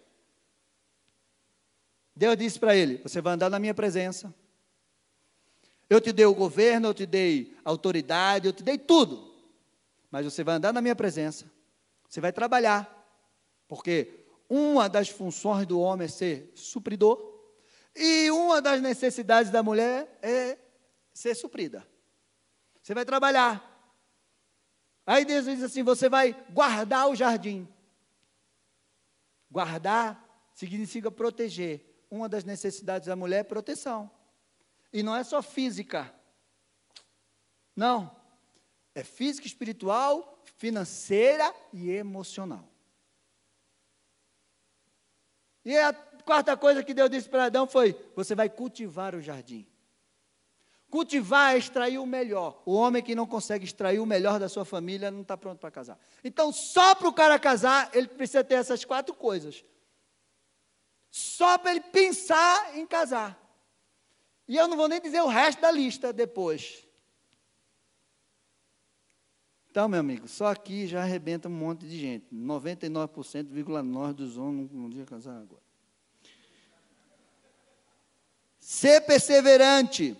Deus 2.14 2.36
disse 2.36 2.60
para 2.60 2.76
ele: 2.76 2.97
Você 2.97 3.22
vai 3.22 3.36
andar 3.36 3.49
na 3.49 3.58
minha 3.58 3.74
presença, 3.74 4.36
eu 5.89 6.02
te 6.02 6.12
dei 6.12 6.26
o 6.26 6.36
governo, 6.36 6.89
eu 6.89 6.93
te 6.93 7.06
dei 7.06 7.56
autoridade, 7.64 8.47
eu 8.47 8.54
te 8.54 8.64
dei 8.64 8.78
tudo. 8.78 9.34
Mas 10.12 10.26
você 10.26 10.43
vai 10.43 10.56
andar 10.56 10.74
na 10.74 10.82
minha 10.82 10.95
presença. 10.95 11.49
Você 12.10 12.20
vai 12.20 12.34
trabalhar. 12.34 12.97
Porque 13.66 14.20
uma 14.54 14.89
das 14.89 15.08
funções 15.08 15.66
do 15.66 15.80
homem 15.80 16.08
é 16.08 16.10
ser 16.10 16.52
supridor. 16.56 17.18
E 17.95 18.30
uma 18.32 18.62
das 18.62 18.82
necessidades 18.82 19.49
da 19.49 19.64
mulher 19.64 20.20
é 20.22 20.58
ser 21.14 21.36
suprida. 21.36 21.88
Você 22.84 22.93
vai 22.93 23.06
trabalhar. 23.06 23.66
Aí 25.06 25.24
Deus 25.24 25.45
diz 25.45 25.64
assim: 25.64 25.84
você 25.84 26.10
vai 26.10 26.34
guardar 26.49 27.08
o 27.08 27.16
jardim. 27.16 27.66
Guardar 29.49 30.22
significa 30.54 31.10
proteger. 31.10 32.06
Uma 32.10 32.28
das 32.28 32.43
necessidades 32.43 33.08
da 33.08 33.16
mulher 33.16 33.39
é 33.39 33.43
proteção. 33.43 34.12
E 34.91 35.02
não 35.02 35.16
é 35.16 35.24
só 35.24 35.41
física. 35.41 36.14
Não. 37.74 38.14
É 38.93 39.02
física, 39.02 39.47
espiritual, 39.47 40.43
financeira 40.58 41.56
e 41.72 41.89
emocional. 41.89 42.70
E 45.64 45.78
a 45.78 45.93
quarta 45.93 46.57
coisa 46.57 46.84
que 46.84 46.93
Deus 46.93 47.09
disse 47.09 47.30
para 47.30 47.45
Adão 47.45 47.68
foi: 47.68 47.95
você 48.16 48.34
vai 48.36 48.49
cultivar 48.49 49.16
o 49.16 49.22
jardim. 49.22 49.68
Cultivar 50.89 51.55
é 51.55 51.57
extrair 51.57 51.97
o 51.97 52.05
melhor. 52.05 52.62
O 52.66 52.74
homem 52.74 53.01
que 53.01 53.16
não 53.16 53.26
consegue 53.26 53.64
extrair 53.64 53.99
o 53.99 54.05
melhor 54.05 54.39
da 54.39 54.49
sua 54.49 54.66
família 54.66 55.09
não 55.09 55.22
está 55.22 55.38
pronto 55.38 55.57
para 55.57 55.72
casar. 55.72 55.97
Então, 56.22 56.51
só 56.51 56.93
para 56.95 57.07
o 57.07 57.14
cara 57.14 57.39
casar, 57.39 57.89
ele 57.93 58.09
precisa 58.09 58.43
ter 58.43 58.55
essas 58.55 58.84
quatro 58.84 59.16
coisas. 59.16 59.64
Só 61.09 61.57
para 61.57 61.72
ele 61.72 61.80
pensar 61.80 62.78
em 62.78 62.86
casar. 62.86 63.39
E 64.49 64.57
eu 64.57 64.68
não 64.68 64.76
vou 64.76 64.89
nem 64.89 64.99
dizer 64.99 65.22
o 65.22 65.28
resto 65.28 65.62
da 65.62 65.72
lista 65.72 66.12
depois. 66.12 66.86
Então, 69.72 69.88
meu 69.88 70.01
amigo, 70.01 70.28
só 70.28 70.47
aqui 70.47 70.86
já 70.86 71.01
arrebenta 71.01 71.47
um 71.47 71.51
monte 71.51 71.88
de 71.88 71.97
gente. 71.97 72.26
99,9% 72.36 74.13
dos 74.13 74.38
homens 74.38 74.69
não 74.69 74.84
podiam 74.84 75.05
casar 75.05 75.38
agora. 75.38 75.61
Ser 78.59 78.99
perseverante. 79.01 80.17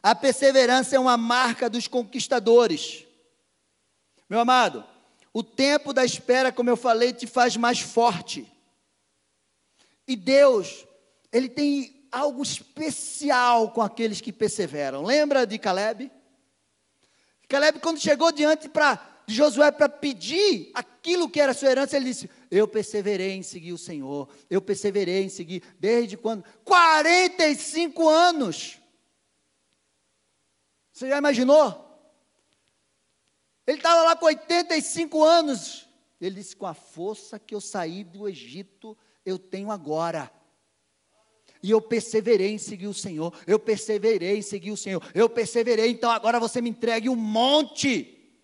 A 0.00 0.14
perseverança 0.14 0.94
é 0.94 0.98
uma 0.98 1.16
marca 1.16 1.68
dos 1.68 1.88
conquistadores. 1.88 3.04
Meu 4.30 4.38
amado, 4.38 4.84
o 5.32 5.42
tempo 5.42 5.92
da 5.92 6.04
espera, 6.04 6.52
como 6.52 6.70
eu 6.70 6.76
falei, 6.76 7.12
te 7.12 7.26
faz 7.26 7.56
mais 7.56 7.80
forte. 7.80 8.46
E 10.06 10.14
Deus, 10.14 10.86
Ele 11.32 11.48
tem 11.48 12.06
algo 12.12 12.44
especial 12.44 13.72
com 13.72 13.82
aqueles 13.82 14.20
que 14.20 14.32
perseveram. 14.32 15.02
Lembra 15.02 15.44
de 15.44 15.58
Caleb? 15.58 16.12
Caleb, 17.48 17.80
quando 17.80 18.00
chegou 18.00 18.32
diante 18.32 18.68
pra, 18.68 19.22
de 19.26 19.34
Josué 19.34 19.70
para 19.70 19.88
pedir 19.88 20.70
aquilo 20.74 21.28
que 21.28 21.40
era 21.40 21.54
sua 21.54 21.70
herança, 21.70 21.96
ele 21.96 22.06
disse: 22.06 22.30
Eu 22.50 22.66
perseverei 22.66 23.32
em 23.32 23.42
seguir 23.42 23.72
o 23.72 23.78
Senhor, 23.78 24.28
eu 24.50 24.60
perseverei 24.60 25.24
em 25.24 25.28
seguir, 25.28 25.62
desde 25.78 26.16
quando? 26.16 26.44
45 26.64 28.08
anos. 28.08 28.78
Você 30.92 31.08
já 31.08 31.18
imaginou? 31.18 31.84
Ele 33.66 33.78
estava 33.78 34.02
lá 34.02 34.16
com 34.16 34.26
85 34.26 35.22
anos. 35.22 35.88
Ele 36.20 36.36
disse: 36.36 36.56
Com 36.56 36.66
a 36.66 36.74
força 36.74 37.38
que 37.38 37.54
eu 37.54 37.60
saí 37.60 38.02
do 38.02 38.28
Egito, 38.28 38.96
eu 39.24 39.38
tenho 39.38 39.70
agora. 39.70 40.32
E 41.66 41.70
eu 41.72 41.82
perseverei 41.82 42.52
em 42.52 42.58
seguir 42.58 42.86
o 42.86 42.94
Senhor. 42.94 43.36
Eu 43.44 43.58
perseverei 43.58 44.38
em 44.38 44.42
seguir 44.42 44.70
o 44.70 44.76
Senhor. 44.76 45.02
Eu 45.12 45.28
perseverei, 45.28 45.90
então 45.90 46.08
agora 46.08 46.38
você 46.38 46.60
me 46.60 46.70
entregue 46.70 47.08
um 47.08 47.16
monte. 47.16 48.38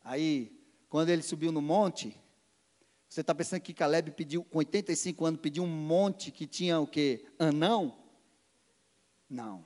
Aí, 0.00 0.56
quando 0.88 1.08
ele 1.08 1.22
subiu 1.22 1.50
no 1.50 1.60
monte, 1.60 2.16
você 3.08 3.20
está 3.20 3.34
pensando 3.34 3.62
que 3.62 3.74
Caleb 3.74 4.12
pediu, 4.12 4.44
com 4.44 4.58
85 4.58 5.26
anos, 5.26 5.40
pediu 5.40 5.64
um 5.64 5.66
monte 5.66 6.30
que 6.30 6.46
tinha 6.46 6.78
o 6.78 6.86
quê? 6.86 7.26
Anão? 7.36 7.98
Não. 9.28 9.64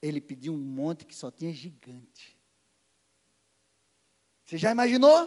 Ele 0.00 0.20
pediu 0.20 0.52
um 0.52 0.58
monte 0.58 1.04
que 1.04 1.16
só 1.16 1.28
tinha 1.28 1.52
gigante. 1.52 2.38
Você 4.44 4.56
já 4.56 4.70
imaginou? 4.70 5.26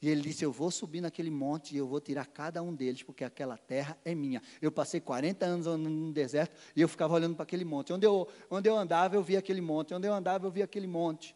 E 0.00 0.08
ele 0.08 0.20
disse: 0.20 0.44
Eu 0.44 0.52
vou 0.52 0.70
subir 0.70 1.00
naquele 1.00 1.30
monte 1.30 1.74
e 1.74 1.78
eu 1.78 1.86
vou 1.86 2.00
tirar 2.00 2.26
cada 2.26 2.62
um 2.62 2.74
deles, 2.74 3.02
porque 3.02 3.24
aquela 3.24 3.56
terra 3.56 3.98
é 4.04 4.14
minha. 4.14 4.42
Eu 4.60 4.70
passei 4.70 5.00
40 5.00 5.44
anos 5.44 5.66
andando 5.66 5.94
no 5.94 6.12
deserto 6.12 6.54
e 6.74 6.80
eu 6.80 6.88
ficava 6.88 7.14
olhando 7.14 7.34
para 7.34 7.44
aquele 7.44 7.64
monte. 7.64 7.92
Onde 7.92 8.06
eu, 8.06 8.28
onde 8.50 8.68
eu 8.68 8.76
andava, 8.76 9.16
eu 9.16 9.22
via 9.22 9.38
aquele 9.38 9.60
monte. 9.60 9.94
Onde 9.94 10.06
eu 10.06 10.12
andava, 10.12 10.46
eu 10.46 10.50
via 10.50 10.64
aquele 10.64 10.86
monte. 10.86 11.34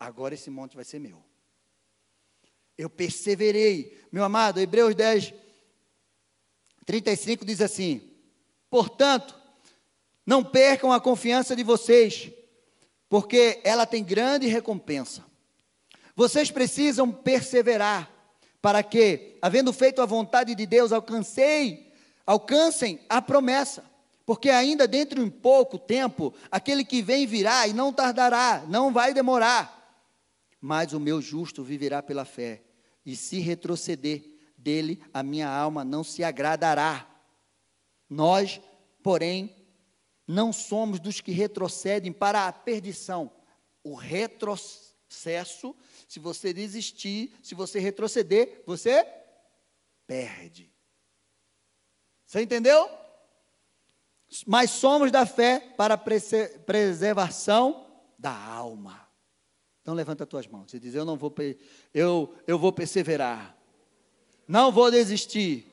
Agora 0.00 0.34
esse 0.34 0.48
monte 0.48 0.74
vai 0.74 0.84
ser 0.84 0.98
meu. 0.98 1.22
Eu 2.76 2.88
perseverei. 2.88 3.98
Meu 4.10 4.24
amado, 4.24 4.60
Hebreus 4.60 4.94
10, 4.94 5.34
35 6.86 7.44
diz 7.44 7.60
assim: 7.60 8.00
Portanto, 8.70 9.38
não 10.24 10.42
percam 10.42 10.92
a 10.92 11.00
confiança 11.00 11.54
de 11.54 11.62
vocês, 11.62 12.30
porque 13.08 13.60
ela 13.64 13.84
tem 13.84 14.02
grande 14.02 14.46
recompensa. 14.46 15.27
Vocês 16.18 16.50
precisam 16.50 17.12
perseverar 17.12 18.10
para 18.60 18.82
que, 18.82 19.38
havendo 19.40 19.72
feito 19.72 20.02
a 20.02 20.04
vontade 20.04 20.52
de 20.52 20.66
Deus, 20.66 20.90
alcancei, 20.90 21.92
alcancem 22.26 22.98
a 23.08 23.22
promessa. 23.22 23.84
Porque 24.26 24.50
ainda 24.50 24.88
dentro 24.88 25.20
de 25.20 25.24
um 25.24 25.30
pouco 25.30 25.78
tempo, 25.78 26.34
aquele 26.50 26.84
que 26.84 27.02
vem 27.02 27.24
virá 27.24 27.68
e 27.68 27.72
não 27.72 27.92
tardará, 27.92 28.64
não 28.66 28.92
vai 28.92 29.14
demorar. 29.14 29.96
Mas 30.60 30.92
o 30.92 30.98
meu 30.98 31.22
justo 31.22 31.62
viverá 31.62 32.02
pela 32.02 32.24
fé, 32.24 32.62
e 33.06 33.14
se 33.14 33.38
retroceder 33.38 34.24
dele, 34.56 35.00
a 35.14 35.22
minha 35.22 35.48
alma 35.48 35.84
não 35.84 36.02
se 36.02 36.24
agradará. 36.24 37.08
Nós, 38.10 38.60
porém, 39.04 39.54
não 40.26 40.52
somos 40.52 40.98
dos 40.98 41.20
que 41.20 41.30
retrocedem 41.30 42.10
para 42.10 42.48
a 42.48 42.52
perdição. 42.52 43.30
O 43.84 43.94
retrocesso, 43.94 45.76
se 46.08 46.18
você 46.18 46.54
desistir, 46.54 47.34
se 47.42 47.54
você 47.54 47.78
retroceder, 47.78 48.62
você 48.66 49.06
perde. 50.06 50.72
Você 52.24 52.40
entendeu? 52.40 52.88
Mas 54.46 54.70
somos 54.70 55.12
da 55.12 55.26
fé 55.26 55.60
para 55.76 55.98
preservação 55.98 57.86
da 58.18 58.32
alma. 58.32 59.06
Então 59.82 59.94
levanta 59.94 60.24
as 60.24 60.30
tuas 60.30 60.46
mãos 60.46 60.72
e 60.72 60.80
diz: 60.80 60.94
Eu 60.94 61.04
não 61.04 61.16
vou, 61.16 61.34
eu, 61.92 62.34
eu 62.46 62.58
vou 62.58 62.72
perseverar, 62.72 63.56
não 64.46 64.72
vou 64.72 64.90
desistir, 64.90 65.66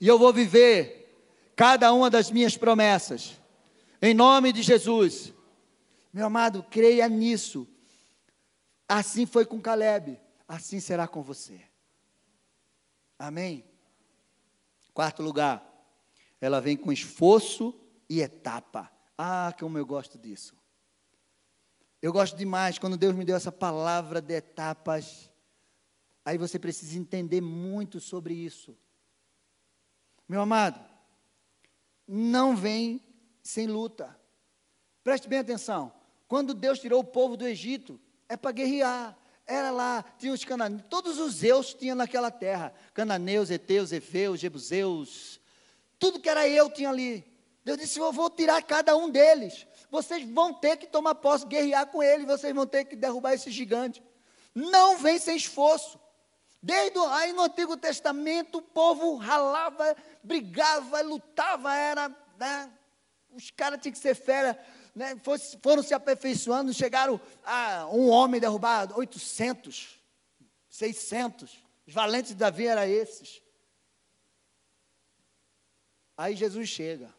e 0.00 0.08
eu 0.08 0.18
vou 0.18 0.32
viver 0.32 1.22
cada 1.54 1.92
uma 1.92 2.08
das 2.08 2.30
minhas 2.30 2.56
promessas. 2.56 3.38
Em 4.00 4.14
nome 4.14 4.52
de 4.54 4.62
Jesus. 4.62 5.34
Meu 6.12 6.26
amado, 6.26 6.64
creia 6.70 7.06
nisso. 7.08 7.68
Assim 8.92 9.24
foi 9.24 9.46
com 9.46 9.60
Caleb, 9.60 10.20
assim 10.48 10.80
será 10.80 11.06
com 11.06 11.22
você. 11.22 11.62
Amém? 13.16 13.64
Quarto 14.92 15.22
lugar, 15.22 15.64
ela 16.40 16.60
vem 16.60 16.76
com 16.76 16.90
esforço 16.90 17.72
e 18.08 18.20
etapa. 18.20 18.90
Ah, 19.16 19.54
como 19.60 19.78
eu 19.78 19.86
gosto 19.86 20.18
disso. 20.18 20.56
Eu 22.02 22.12
gosto 22.12 22.36
demais 22.36 22.80
quando 22.80 22.96
Deus 22.96 23.14
me 23.14 23.24
deu 23.24 23.36
essa 23.36 23.52
palavra 23.52 24.20
de 24.20 24.34
etapas. 24.34 25.30
Aí 26.24 26.36
você 26.36 26.58
precisa 26.58 26.98
entender 26.98 27.40
muito 27.40 28.00
sobre 28.00 28.34
isso. 28.34 28.76
Meu 30.28 30.40
amado, 30.40 30.84
não 32.08 32.56
vem 32.56 33.00
sem 33.40 33.68
luta. 33.68 34.18
Preste 35.04 35.28
bem 35.28 35.38
atenção. 35.38 35.92
Quando 36.26 36.54
Deus 36.54 36.80
tirou 36.80 36.98
o 36.98 37.04
povo 37.04 37.36
do 37.36 37.46
Egito, 37.46 38.00
é 38.30 38.36
para 38.36 38.52
guerrear. 38.52 39.16
Era 39.44 39.72
lá, 39.72 40.04
tinha 40.16 40.32
os 40.32 40.44
cananeus, 40.44 40.84
todos 40.88 41.18
os 41.18 41.34
zeus 41.34 41.74
tinham 41.74 41.96
naquela 41.96 42.30
terra. 42.30 42.72
Cananeus, 42.94 43.50
Eteus, 43.50 43.90
Efeus, 43.90 44.38
Jebuseus, 44.38 45.40
tudo 45.98 46.20
que 46.20 46.28
era 46.28 46.48
eu 46.48 46.70
tinha 46.70 46.88
ali. 46.88 47.26
Deus 47.64 47.76
disse: 47.76 47.98
Eu 47.98 48.12
vou 48.12 48.30
tirar 48.30 48.62
cada 48.62 48.96
um 48.96 49.10
deles. 49.10 49.66
Vocês 49.90 50.24
vão 50.30 50.54
ter 50.54 50.76
que 50.76 50.86
tomar 50.86 51.16
posse, 51.16 51.44
guerrear 51.44 51.88
com 51.88 52.00
ele, 52.00 52.24
vocês 52.24 52.54
vão 52.54 52.64
ter 52.64 52.84
que 52.84 52.94
derrubar 52.94 53.34
esse 53.34 53.50
gigante. 53.50 54.00
Não 54.54 54.96
vem 54.98 55.18
sem 55.18 55.36
esforço. 55.36 55.98
Desde 56.62 56.96
aí 56.98 57.32
no 57.32 57.42
Antigo 57.42 57.76
Testamento, 57.76 58.58
o 58.58 58.62
povo 58.62 59.16
ralava, 59.16 59.96
brigava, 60.22 61.00
lutava, 61.00 61.74
era 61.74 62.08
né, 62.38 62.70
os 63.32 63.50
caras 63.50 63.80
tinham 63.80 63.92
que 63.92 63.98
ser 63.98 64.14
fera, 64.14 64.58
né? 64.94 65.16
foram 65.62 65.82
se 65.82 65.94
aperfeiçoando, 65.94 66.72
chegaram 66.72 67.20
a 67.44 67.88
um 67.92 68.08
homem 68.08 68.40
derrubar 68.40 68.96
800, 68.96 70.00
600. 70.68 71.64
Os 71.86 71.94
valentes 71.94 72.30
de 72.30 72.36
Davi 72.36 72.66
eram 72.66 72.82
esses. 72.84 73.42
Aí 76.16 76.36
Jesus 76.36 76.68
chega. 76.68 77.14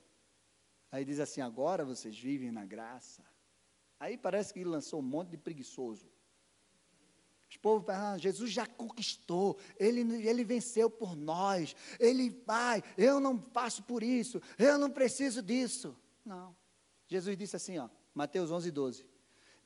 Aí 0.91 1.03
diz 1.05 1.19
assim: 1.19 1.41
agora 1.41 1.83
vocês 1.83 2.17
vivem 2.17 2.51
na 2.51 2.65
graça. 2.65 3.23
Aí 3.99 4.17
parece 4.17 4.53
que 4.53 4.59
ele 4.59 4.69
lançou 4.69 4.99
um 4.99 5.03
monte 5.03 5.29
de 5.29 5.37
preguiçoso. 5.37 6.09
Os 7.49 7.57
povos 7.57 7.89
ah, 7.89 8.17
Jesus 8.17 8.49
já 8.49 8.65
conquistou, 8.65 9.57
ele, 9.77 10.01
ele 10.25 10.43
venceu 10.43 10.89
por 10.89 11.17
nós, 11.17 11.75
ele 11.99 12.29
vai, 12.45 12.81
eu 12.97 13.19
não 13.19 13.37
passo 13.37 13.83
por 13.83 14.01
isso, 14.01 14.41
eu 14.57 14.77
não 14.77 14.89
preciso 14.89 15.41
disso. 15.41 15.93
Não. 16.25 16.55
Jesus 17.11 17.35
disse 17.35 17.57
assim, 17.57 17.77
ó, 17.77 17.89
Mateus 18.15 18.49
11, 18.49 18.71
12. 18.71 19.05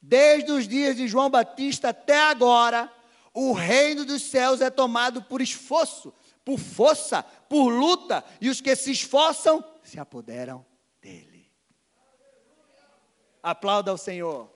Desde 0.02 0.52
os 0.52 0.68
dias 0.68 0.96
de 0.96 1.08
João 1.08 1.30
Batista 1.30 1.90
até 1.90 2.18
agora, 2.18 2.92
o 3.32 3.54
reino 3.54 4.04
dos 4.04 4.24
céus 4.24 4.62
é 4.62 4.72
tomado 4.72 5.22
por 5.22 5.44
esforço, 5.44 6.12
por 6.44 6.58
força, 6.58 7.22
por 7.48 7.70
luta, 7.70 8.26
e 8.42 8.50
os 8.50 8.62
que 8.62 8.76
se 8.76 8.92
esforçam 8.92 9.64
se 9.84 10.00
apoderam 10.00 10.66
dele. 11.00 11.52
Aplauda 13.44 13.92
ao 13.92 13.98
Senhor. 13.98 14.52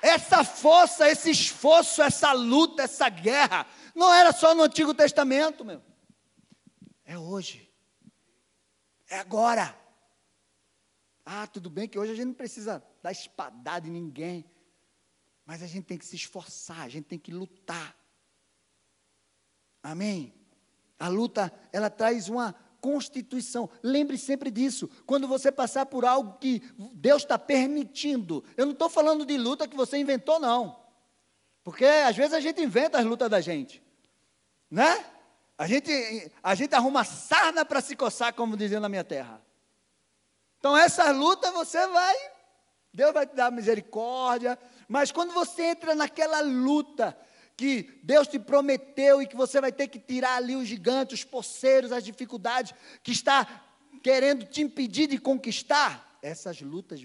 Essa 0.00 0.44
força, 0.44 1.10
esse 1.10 1.32
esforço, 1.32 2.00
essa 2.00 2.30
luta, 2.30 2.84
essa 2.84 3.08
guerra, 3.08 3.66
não 3.92 4.14
era 4.14 4.32
só 4.32 4.54
no 4.54 4.62
Antigo 4.62 4.94
Testamento, 4.94 5.64
meu. 5.64 5.82
É 7.04 7.18
hoje. 7.18 7.63
É 9.14 9.20
agora. 9.20 9.78
Ah, 11.24 11.46
tudo 11.46 11.70
bem 11.70 11.86
que 11.86 11.96
hoje 11.96 12.10
a 12.10 12.14
gente 12.16 12.26
não 12.26 12.34
precisa 12.34 12.84
dar 13.00 13.12
espadada 13.12 13.86
em 13.86 13.90
ninguém. 13.92 14.44
Mas 15.46 15.62
a 15.62 15.68
gente 15.68 15.84
tem 15.84 15.96
que 15.96 16.04
se 16.04 16.16
esforçar, 16.16 16.80
a 16.80 16.88
gente 16.88 17.04
tem 17.04 17.18
que 17.18 17.30
lutar. 17.30 17.96
Amém? 19.80 20.34
A 20.98 21.06
luta, 21.06 21.52
ela 21.72 21.88
traz 21.88 22.28
uma 22.28 22.54
constituição. 22.80 23.70
Lembre 23.84 24.18
sempre 24.18 24.50
disso. 24.50 24.90
Quando 25.06 25.28
você 25.28 25.52
passar 25.52 25.86
por 25.86 26.04
algo 26.04 26.36
que 26.40 26.60
Deus 26.94 27.22
está 27.22 27.38
permitindo, 27.38 28.42
eu 28.56 28.66
não 28.66 28.72
estou 28.72 28.90
falando 28.90 29.24
de 29.24 29.38
luta 29.38 29.68
que 29.68 29.76
você 29.76 29.96
inventou, 29.96 30.40
não. 30.40 30.84
Porque 31.62 31.84
às 31.84 32.16
vezes 32.16 32.32
a 32.32 32.40
gente 32.40 32.60
inventa 32.60 32.98
as 32.98 33.04
lutas 33.04 33.30
da 33.30 33.40
gente. 33.40 33.80
Né? 34.68 35.13
A 35.56 35.66
gente, 35.66 36.32
a 36.42 36.54
gente 36.54 36.74
arruma 36.74 37.04
sarna 37.04 37.64
para 37.64 37.80
se 37.80 37.94
coçar, 37.94 38.34
como 38.34 38.56
dizia 38.56 38.80
na 38.80 38.88
minha 38.88 39.04
terra. 39.04 39.40
Então, 40.58 40.76
essa 40.76 41.10
luta 41.12 41.52
você 41.52 41.86
vai, 41.86 42.16
Deus 42.92 43.12
vai 43.12 43.26
te 43.26 43.36
dar 43.36 43.52
misericórdia, 43.52 44.58
mas 44.88 45.12
quando 45.12 45.32
você 45.32 45.62
entra 45.62 45.94
naquela 45.94 46.40
luta 46.40 47.16
que 47.56 48.00
Deus 48.02 48.26
te 48.26 48.38
prometeu 48.38 49.22
e 49.22 49.26
que 49.26 49.36
você 49.36 49.60
vai 49.60 49.70
ter 49.70 49.86
que 49.86 49.98
tirar 49.98 50.36
ali 50.36 50.56
os 50.56 50.66
gigantes, 50.66 51.20
os 51.20 51.24
poceiros, 51.24 51.92
as 51.92 52.02
dificuldades 52.02 52.74
que 53.02 53.12
está 53.12 53.64
querendo 54.02 54.44
te 54.44 54.62
impedir 54.62 55.06
de 55.06 55.18
conquistar, 55.18 56.18
essas 56.20 56.60
lutas 56.60 57.00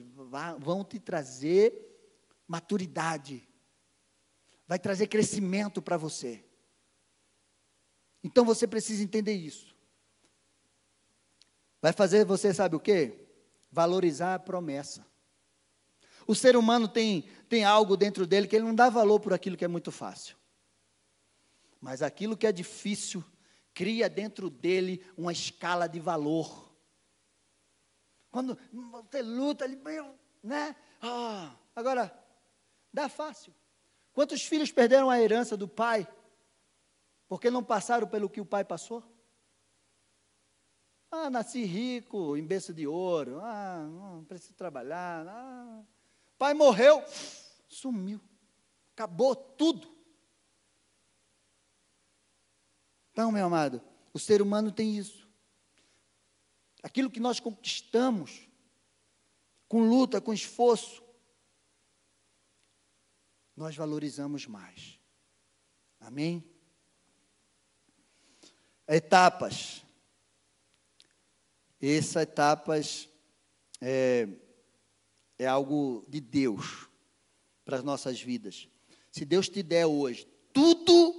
vão 0.58 0.84
te 0.84 0.98
trazer 0.98 1.74
maturidade, 2.48 3.48
vai 4.68 4.80
trazer 4.80 5.08
crescimento 5.08 5.82
para 5.82 5.98
você. 5.98 6.44
Então 8.24 8.44
você 8.46 8.68
precisa 8.68 9.04
entender 9.04 9.34
isso. 9.34 9.76
Vai 11.82 11.94
fazer 11.94 12.26
você, 12.26 12.54
sabe 12.54 12.76
o 12.76 12.80
quê? 12.80 13.28
Valorizar 13.72 14.36
a 14.36 14.40
promessa. 14.40 15.06
O 16.28 16.36
ser 16.36 16.56
humano 16.56 16.88
tem, 16.88 17.24
tem 17.48 17.64
algo 17.64 17.96
dentro 17.96 18.28
dele 18.28 18.48
que 18.48 18.56
ele 18.56 18.66
não 18.66 18.76
dá 18.76 18.90
valor 18.90 19.20
por 19.20 19.34
aquilo 19.34 19.58
que 19.58 19.66
é 19.66 19.68
muito 19.68 19.92
fácil. 19.92 20.38
Mas 21.80 22.02
aquilo 22.02 22.36
que 22.38 22.46
é 22.46 22.52
difícil 22.52 23.24
cria 23.74 24.10
dentro 24.10 24.50
dele 24.50 25.04
uma 25.18 25.32
escala 25.32 25.88
de 25.88 26.00
valor. 26.00 26.70
Quando 28.30 28.58
você 28.92 29.22
luta, 29.22 29.66
ele, 29.66 29.80
né? 30.44 30.76
Ah, 31.02 31.56
agora, 31.76 32.14
dá 32.94 33.08
fácil. 33.08 33.54
Quantos 34.14 34.44
filhos 34.44 34.72
perderam 34.72 35.10
a 35.10 35.20
herança 35.20 35.56
do 35.56 35.68
pai 35.68 36.08
porque 37.30 37.52
não 37.52 37.64
passaram 37.64 38.08
pelo 38.08 38.28
que 38.28 38.42
o 38.42 38.46
pai 38.46 38.66
passou? 38.66 39.04
Ah, 41.12 41.30
nasci 41.30 41.64
rico, 41.64 42.36
em 42.36 42.44
berço 42.44 42.74
de 42.74 42.88
ouro. 42.88 43.40
Ah, 43.40 43.88
não 43.88 44.26
preciso 44.26 44.56
trabalhar. 44.56 45.28
Ah. 45.28 45.84
Pai 46.40 46.56
morreu, 46.56 47.04
sumiu. 47.68 48.20
Acabou 48.94 49.36
tudo. 49.36 49.96
Então, 53.12 53.32
meu 53.32 53.46
amado, 53.46 53.82
o 54.12 54.18
ser 54.18 54.42
humano 54.42 54.72
tem 54.72 54.98
isso. 54.98 55.30
Aquilo 56.82 57.12
que 57.12 57.20
nós 57.20 57.40
conquistamos, 57.40 58.48
com 59.68 59.88
luta, 59.88 60.20
com 60.20 60.34
esforço, 60.34 61.04
nós 63.56 63.76
valorizamos 63.76 64.48
mais. 64.48 65.00
Amém? 66.00 66.59
Etapas. 68.90 69.84
Essas 71.82 72.24
etapas 72.24 73.10
é, 73.80 74.28
é 75.38 75.48
algo 75.48 76.04
de 76.10 76.20
Deus 76.20 76.90
para 77.64 77.78
as 77.78 77.84
nossas 77.84 78.20
vidas. 78.20 78.68
Se 79.12 79.24
Deus 79.24 79.48
te 79.48 79.64
der 79.64 79.86
hoje 79.86 80.28
tudo 80.52 81.16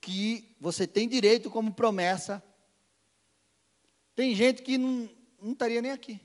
que 0.00 0.56
você 0.58 0.86
tem 0.86 1.08
direito 1.08 1.50
como 1.50 1.74
promessa, 1.74 2.42
tem 4.14 4.34
gente 4.34 4.62
que 4.62 4.78
não, 4.78 5.08
não 5.40 5.52
estaria 5.52 5.82
nem 5.82 5.90
aqui. 5.90 6.20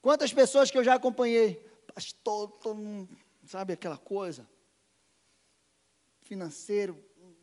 Quantas 0.00 0.32
pessoas 0.32 0.70
que 0.70 0.78
eu 0.78 0.84
já 0.84 0.94
acompanhei, 0.94 1.56
pastor, 1.94 2.48
todo 2.58 2.76
mundo, 2.76 3.16
sabe 3.46 3.72
aquela 3.72 3.98
coisa? 3.98 4.48
Financeiro, 6.22 6.96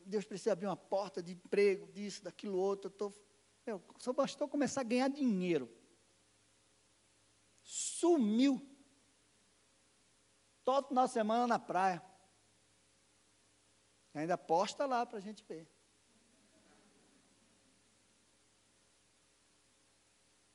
Deus 0.08 0.24
precisa 0.24 0.52
abrir 0.52 0.66
uma 0.66 0.76
porta 0.76 1.22
de 1.22 1.32
emprego, 1.32 1.86
disso, 1.92 2.24
daquilo 2.24 2.58
outro. 2.58 2.88
Eu 2.88 2.94
tô, 2.94 3.12
meu, 3.66 3.82
só 3.98 4.12
bastou 4.12 4.48
começar 4.48 4.80
a 4.80 4.84
ganhar 4.84 5.08
dinheiro. 5.08 5.70
Sumiu. 7.62 8.66
Todo 10.64 10.88
final 10.88 11.06
de 11.06 11.12
semana 11.12 11.46
na 11.46 11.58
praia. 11.58 12.02
Ainda 14.14 14.38
posta 14.38 14.86
lá 14.86 15.04
para 15.04 15.18
a 15.18 15.20
gente 15.20 15.44
ver. 15.44 15.68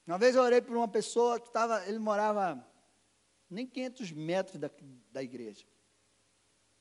Uma 0.05 0.17
vez 0.17 0.35
eu 0.35 0.41
orei 0.41 0.61
por 0.61 0.75
uma 0.75 0.87
pessoa 0.87 1.39
que 1.39 1.47
estava, 1.47 1.87
ele 1.87 1.99
morava 1.99 2.67
nem 3.49 3.65
500 3.65 4.11
metros 4.11 4.57
da, 4.57 4.69
da 5.11 5.23
igreja. 5.23 5.65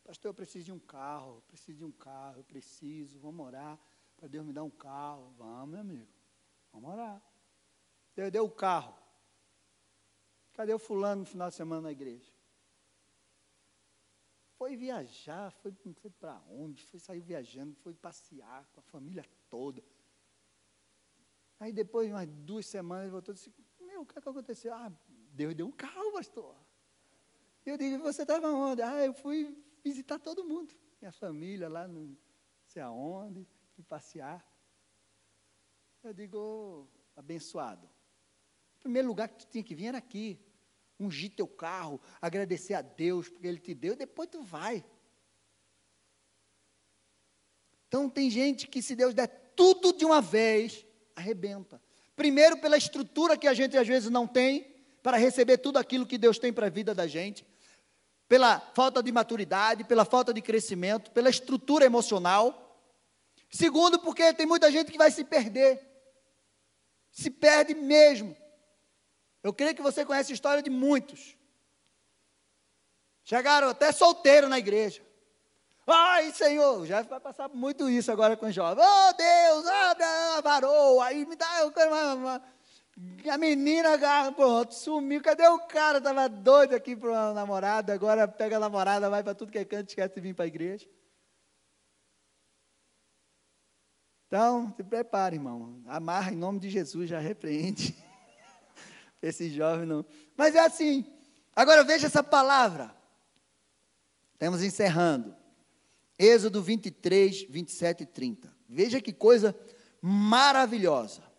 Pastor, 0.04 0.30
eu 0.30 0.34
preciso 0.34 0.66
de 0.66 0.72
um 0.72 0.78
carro, 0.78 1.42
preciso 1.46 1.78
de 1.78 1.84
um 1.84 1.92
carro, 1.92 2.38
eu 2.38 2.44
preciso, 2.44 3.18
vamos 3.20 3.46
orar 3.46 3.78
para 4.16 4.28
Deus 4.28 4.44
me 4.46 4.52
dar 4.52 4.62
um 4.62 4.70
carro. 4.70 5.32
Vamos, 5.36 5.70
meu 5.70 5.80
amigo, 5.80 6.12
vamos 6.72 6.90
orar. 6.90 7.22
Deus 8.14 8.30
deu 8.30 8.44
o 8.44 8.50
carro. 8.50 8.96
Cadê 10.52 10.72
o 10.72 10.78
fulano 10.78 11.22
no 11.22 11.26
final 11.26 11.48
de 11.48 11.56
semana 11.56 11.82
na 11.82 11.92
igreja? 11.92 12.30
Foi 14.56 14.76
viajar, 14.76 15.50
foi 15.50 15.74
não 15.84 15.94
sei 15.94 16.10
para 16.10 16.40
onde, 16.48 16.84
foi 16.84 17.00
sair 17.00 17.20
viajando, 17.20 17.74
foi 17.76 17.94
passear 17.94 18.64
com 18.72 18.80
a 18.80 18.82
família 18.82 19.24
toda. 19.48 19.82
Aí 21.58 21.72
depois 21.72 22.06
de 22.06 22.12
umas 22.12 22.28
duas 22.28 22.66
semanas 22.66 23.04
ele 23.04 23.12
voltou 23.12 23.32
e 23.32 23.36
disse, 23.36 23.52
meu, 23.80 24.02
o 24.02 24.06
que, 24.06 24.18
é 24.18 24.20
que 24.20 24.28
aconteceu? 24.28 24.72
Ah, 24.74 24.92
Deus 25.32 25.54
deu 25.54 25.66
um 25.66 25.72
carro, 25.72 26.12
pastor. 26.12 26.56
Eu 27.64 27.76
digo, 27.76 28.02
você 28.02 28.22
estava 28.22 28.48
onde? 28.48 28.82
Ah, 28.82 29.04
eu 29.04 29.14
fui 29.14 29.56
visitar 29.82 30.18
todo 30.18 30.44
mundo. 30.44 30.74
Minha 31.00 31.12
família 31.12 31.68
lá, 31.68 31.88
não 31.88 32.16
sei 32.66 32.82
aonde, 32.82 33.46
fui 33.74 33.84
passear. 33.84 34.46
Eu 36.02 36.12
digo, 36.12 36.38
oh, 36.38 37.18
abençoado. 37.18 37.86
O 38.76 38.80
primeiro 38.80 39.08
lugar 39.08 39.28
que 39.28 39.44
tu 39.44 39.50
tinha 39.50 39.62
que 39.62 39.74
vir 39.74 39.86
era 39.86 39.98
aqui. 39.98 40.40
Ungir 40.98 41.34
teu 41.34 41.48
carro, 41.48 42.00
agradecer 42.20 42.74
a 42.74 42.82
Deus 42.82 43.28
porque 43.28 43.46
Ele 43.46 43.58
te 43.58 43.74
deu, 43.74 43.96
depois 43.96 44.28
tu 44.28 44.42
vai. 44.42 44.84
Então 47.88 48.08
tem 48.08 48.30
gente 48.30 48.68
que 48.68 48.80
se 48.80 48.94
Deus 48.94 49.12
der 49.12 49.26
tudo 49.56 49.92
de 49.92 50.04
uma 50.04 50.20
vez, 50.20 50.86
arrebenta. 51.16 51.82
Primeiro 52.14 52.58
pela 52.58 52.76
estrutura 52.76 53.36
que 53.36 53.48
a 53.48 53.54
gente 53.54 53.76
às 53.76 53.86
vezes 53.86 54.10
não 54.10 54.26
tem 54.26 54.72
para 55.02 55.16
receber 55.16 55.58
tudo 55.58 55.78
aquilo 55.78 56.06
que 56.06 56.16
Deus 56.16 56.38
tem 56.38 56.52
para 56.52 56.66
a 56.66 56.70
vida 56.70 56.94
da 56.94 57.06
gente 57.06 57.44
pela 58.32 58.58
falta 58.72 59.02
de 59.02 59.12
maturidade, 59.12 59.84
pela 59.84 60.06
falta 60.06 60.32
de 60.32 60.40
crescimento, 60.40 61.10
pela 61.10 61.28
estrutura 61.28 61.84
emocional. 61.84 62.80
Segundo, 63.50 63.98
porque 63.98 64.32
tem 64.32 64.46
muita 64.46 64.72
gente 64.72 64.90
que 64.90 64.96
vai 64.96 65.10
se 65.10 65.22
perder. 65.22 65.78
Se 67.10 67.28
perde 67.28 67.74
mesmo. 67.74 68.34
Eu 69.42 69.52
creio 69.52 69.74
que 69.74 69.82
você 69.82 70.02
conhece 70.02 70.32
a 70.32 70.34
história 70.34 70.62
de 70.62 70.70
muitos. 70.70 71.36
Chegaram 73.22 73.68
até 73.68 73.92
solteiro 73.92 74.48
na 74.48 74.58
igreja. 74.58 75.02
Ai, 75.86 76.32
Senhor, 76.32 76.86
já 76.86 77.02
vai 77.02 77.20
passar 77.20 77.50
muito 77.50 77.86
isso 77.86 78.10
agora 78.10 78.34
com 78.34 78.46
os 78.46 78.54
jovens. 78.54 78.82
Oh, 78.82 79.12
Deus, 79.12 79.66
abre 79.66 80.04
a 80.04 80.40
varoa, 80.40 81.04
aí 81.04 81.26
me 81.26 81.36
dá 81.36 81.66
uma, 81.66 82.14
uma, 82.14 82.42
a 83.28 83.38
menina, 83.38 83.90
pronto, 84.36 84.74
sumiu. 84.74 85.22
Cadê 85.22 85.46
o 85.48 85.58
cara? 85.60 85.98
Estava 85.98 86.28
doido 86.28 86.74
aqui 86.74 86.94
para 86.94 87.10
uma 87.10 87.32
namorada. 87.32 87.92
Agora 87.92 88.28
pega 88.28 88.56
a 88.56 88.60
namorada, 88.60 89.08
vai 89.08 89.22
para 89.22 89.34
tudo 89.34 89.50
que 89.50 89.58
é 89.58 89.64
canto, 89.64 89.88
esquece 89.88 90.14
de 90.14 90.20
vir 90.20 90.34
para 90.34 90.44
a 90.44 90.48
igreja. 90.48 90.86
Então, 94.26 94.72
se 94.76 94.82
prepare, 94.82 95.36
irmão. 95.36 95.82
Amarra 95.86 96.32
em 96.32 96.36
nome 96.36 96.58
de 96.58 96.70
Jesus, 96.70 97.08
já 97.08 97.18
repreende. 97.18 97.94
Esse 99.20 99.50
jovem 99.50 99.86
não. 99.86 100.04
Mas 100.36 100.54
é 100.54 100.60
assim. 100.60 101.04
Agora 101.54 101.84
veja 101.84 102.06
essa 102.06 102.22
palavra. 102.22 102.94
Estamos 104.32 104.62
encerrando. 104.62 105.36
Êxodo 106.18 106.62
23, 106.62 107.44
27 107.44 108.02
e 108.02 108.06
30. 108.06 108.52
Veja 108.68 109.00
que 109.00 109.12
coisa 109.12 109.54
maravilhosa. 110.00 111.31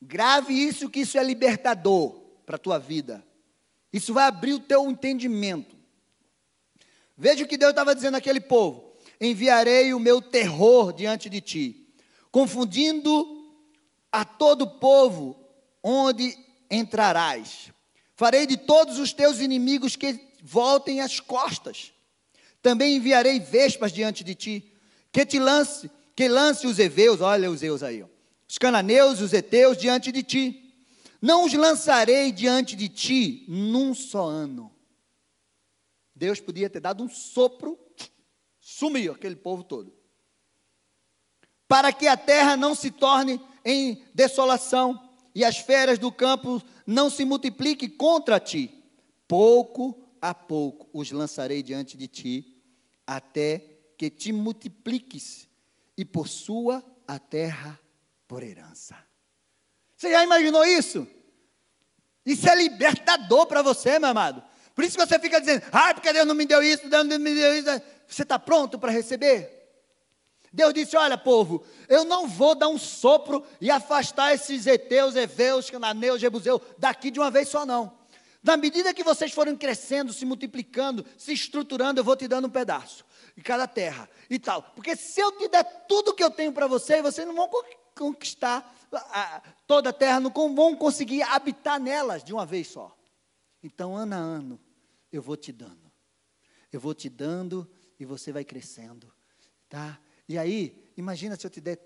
Grave 0.00 0.54
isso, 0.54 0.88
que 0.88 1.00
isso 1.00 1.18
é 1.18 1.24
libertador 1.24 2.20
para 2.46 2.56
a 2.56 2.58
tua 2.58 2.78
vida. 2.78 3.24
Isso 3.92 4.14
vai 4.14 4.24
abrir 4.24 4.54
o 4.54 4.60
teu 4.60 4.88
entendimento. 4.90 5.76
Veja 7.16 7.44
o 7.44 7.48
que 7.48 7.58
Deus 7.58 7.70
estava 7.70 7.94
dizendo 7.94 8.16
àquele 8.16 8.40
povo: 8.40 8.94
enviarei 9.20 9.92
o 9.92 10.00
meu 10.00 10.22
terror 10.22 10.92
diante 10.92 11.28
de 11.28 11.40
ti, 11.40 11.88
confundindo 12.30 13.36
a 14.12 14.24
todo 14.24 14.78
povo 14.78 15.38
onde 15.82 16.36
entrarás. 16.70 17.72
Farei 18.14 18.46
de 18.46 18.56
todos 18.56 18.98
os 18.98 19.12
teus 19.12 19.40
inimigos 19.40 19.96
que 19.96 20.20
voltem 20.42 21.00
as 21.00 21.20
costas. 21.20 21.92
Também 22.60 22.96
enviarei 22.96 23.38
vespas 23.38 23.92
diante 23.92 24.24
de 24.24 24.34
ti, 24.34 24.72
que 25.12 25.24
te 25.24 25.38
lance, 25.38 25.90
que 26.14 26.28
lance 26.28 26.66
os 26.66 26.78
heveus, 26.78 27.20
olha 27.20 27.50
os 27.50 27.62
heus 27.62 27.82
aí, 27.82 28.02
ó, 28.02 28.06
os 28.48 28.56
cananeus 28.56 29.20
e 29.20 29.22
os 29.24 29.32
heteus 29.34 29.76
diante 29.76 30.10
de 30.10 30.22
ti. 30.22 30.64
Não 31.20 31.44
os 31.44 31.52
lançarei 31.52 32.32
diante 32.32 32.74
de 32.74 32.88
ti 32.88 33.44
num 33.46 33.92
só 33.94 34.26
ano. 34.26 34.72
Deus 36.14 36.40
podia 36.40 36.70
ter 36.70 36.80
dado 36.80 37.04
um 37.04 37.08
sopro, 37.08 37.78
sumiu 38.58 39.12
aquele 39.12 39.36
povo 39.36 39.62
todo. 39.62 39.92
Para 41.66 41.92
que 41.92 42.06
a 42.06 42.16
terra 42.16 42.56
não 42.56 42.74
se 42.74 42.90
torne 42.90 43.40
em 43.64 44.02
desolação 44.14 45.12
e 45.34 45.44
as 45.44 45.58
feras 45.58 45.98
do 45.98 46.10
campo 46.10 46.62
não 46.86 47.10
se 47.10 47.24
multipliquem 47.24 47.88
contra 47.88 48.40
ti. 48.40 48.82
Pouco 49.28 50.02
a 50.20 50.34
pouco 50.34 50.88
os 50.92 51.12
lançarei 51.12 51.62
diante 51.62 51.96
de 51.96 52.08
ti, 52.08 52.62
até 53.06 53.58
que 53.98 54.08
te 54.08 54.32
multipliques 54.32 55.46
e 55.96 56.04
possua 56.04 56.82
a 57.06 57.18
terra 57.18 57.78
por 58.28 58.42
herança. 58.42 58.94
Você 59.96 60.10
já 60.10 60.22
imaginou 60.22 60.64
isso? 60.64 61.08
Isso 62.24 62.48
é 62.48 62.54
libertador 62.54 63.46
para 63.46 63.62
você, 63.62 63.98
meu 63.98 64.10
amado. 64.10 64.44
Por 64.74 64.84
isso 64.84 64.96
que 64.96 65.04
você 65.04 65.18
fica 65.18 65.40
dizendo, 65.40 65.64
ah, 65.72 65.92
porque 65.94 66.12
Deus 66.12 66.26
não 66.26 66.34
me 66.34 66.44
deu 66.46 66.62
isso, 66.62 66.88
Deus 66.88 67.06
não 67.06 67.18
me 67.18 67.34
deu 67.34 67.58
isso. 67.58 67.82
Você 68.06 68.22
está 68.22 68.38
pronto 68.38 68.78
para 68.78 68.92
receber? 68.92 69.56
Deus 70.52 70.72
disse: 70.72 70.96
Olha, 70.96 71.18
povo, 71.18 71.64
eu 71.88 72.04
não 72.04 72.28
vou 72.28 72.54
dar 72.54 72.68
um 72.68 72.78
sopro 72.78 73.44
e 73.60 73.70
afastar 73.70 74.34
esses 74.34 74.66
heteus, 74.66 75.16
heveus, 75.16 75.68
cananeus, 75.68 76.20
jebuseus 76.20 76.60
daqui 76.78 77.10
de 77.10 77.18
uma 77.18 77.30
vez 77.30 77.48
só, 77.48 77.66
não. 77.66 77.98
Na 78.42 78.56
medida 78.56 78.94
que 78.94 79.02
vocês 79.02 79.32
forem 79.32 79.56
crescendo, 79.56 80.12
se 80.12 80.24
multiplicando, 80.24 81.04
se 81.16 81.32
estruturando, 81.32 82.00
eu 82.00 82.04
vou 82.04 82.16
te 82.16 82.28
dando 82.28 82.46
um 82.46 82.50
pedaço 82.50 83.04
em 83.36 83.42
cada 83.42 83.66
terra 83.66 84.08
e 84.30 84.38
tal. 84.38 84.62
Porque 84.62 84.96
se 84.96 85.20
eu 85.20 85.32
te 85.32 85.48
der 85.48 85.64
tudo 85.86 86.14
que 86.14 86.22
eu 86.22 86.30
tenho 86.30 86.52
para 86.52 86.66
você, 86.66 87.02
vocês 87.02 87.26
não 87.26 87.34
vão 87.34 87.48
conquistar 87.98 88.74
toda 89.66 89.90
a 89.90 89.92
terra, 89.92 90.20
não 90.20 90.30
vão 90.54 90.76
conseguir 90.76 91.22
habitar 91.22 91.80
nelas 91.80 92.22
de 92.22 92.32
uma 92.32 92.46
vez 92.46 92.68
só. 92.68 92.96
Então, 93.62 93.96
ano 93.96 94.14
a 94.14 94.18
ano, 94.18 94.60
eu 95.12 95.20
vou 95.20 95.36
te 95.36 95.52
dando. 95.52 95.90
Eu 96.72 96.80
vou 96.80 96.94
te 96.94 97.08
dando 97.08 97.68
e 97.98 98.04
você 98.04 98.30
vai 98.30 98.44
crescendo, 98.44 99.12
tá? 99.68 99.98
E 100.28 100.38
aí, 100.38 100.92
imagina 100.96 101.36
se 101.36 101.46
eu 101.46 101.50
te 101.50 101.60
der 101.60 101.78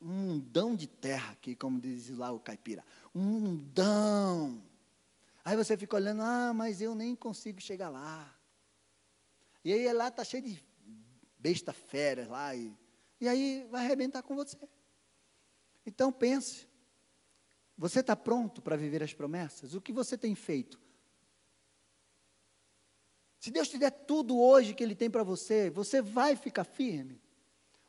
um 0.00 0.08
mundão 0.08 0.76
de 0.76 0.86
terra 0.86 1.32
aqui, 1.32 1.56
como 1.56 1.80
diz 1.80 2.10
lá 2.10 2.30
o 2.30 2.38
caipira. 2.38 2.84
Um 3.14 3.22
mundão. 3.22 4.62
Aí 5.44 5.56
você 5.56 5.76
fica 5.76 5.96
olhando, 5.96 6.22
ah, 6.22 6.52
mas 6.52 6.82
eu 6.82 6.94
nem 6.94 7.14
consigo 7.14 7.60
chegar 7.60 7.88
lá. 7.88 8.34
E 9.64 9.72
aí 9.72 9.90
lá 9.92 10.08
está 10.08 10.22
cheio 10.24 10.42
de 10.42 10.62
besta 11.38 11.72
férias 11.72 12.28
lá. 12.28 12.54
E, 12.54 12.76
e 13.20 13.28
aí 13.28 13.66
vai 13.70 13.84
arrebentar 13.84 14.22
com 14.22 14.34
você. 14.34 14.56
Então 15.84 16.12
pense. 16.12 16.66
Você 17.76 18.00
está 18.00 18.14
pronto 18.14 18.62
para 18.62 18.76
viver 18.76 19.02
as 19.02 19.12
promessas? 19.12 19.74
O 19.74 19.80
que 19.80 19.92
você 19.92 20.16
tem 20.16 20.34
feito? 20.34 20.80
Se 23.38 23.50
Deus 23.50 23.68
te 23.68 23.76
der 23.76 23.90
tudo 23.90 24.40
hoje 24.40 24.72
que 24.72 24.82
Ele 24.82 24.94
tem 24.94 25.10
para 25.10 25.22
você, 25.22 25.68
você 25.68 26.00
vai 26.00 26.34
ficar 26.36 26.64
firme? 26.64 27.20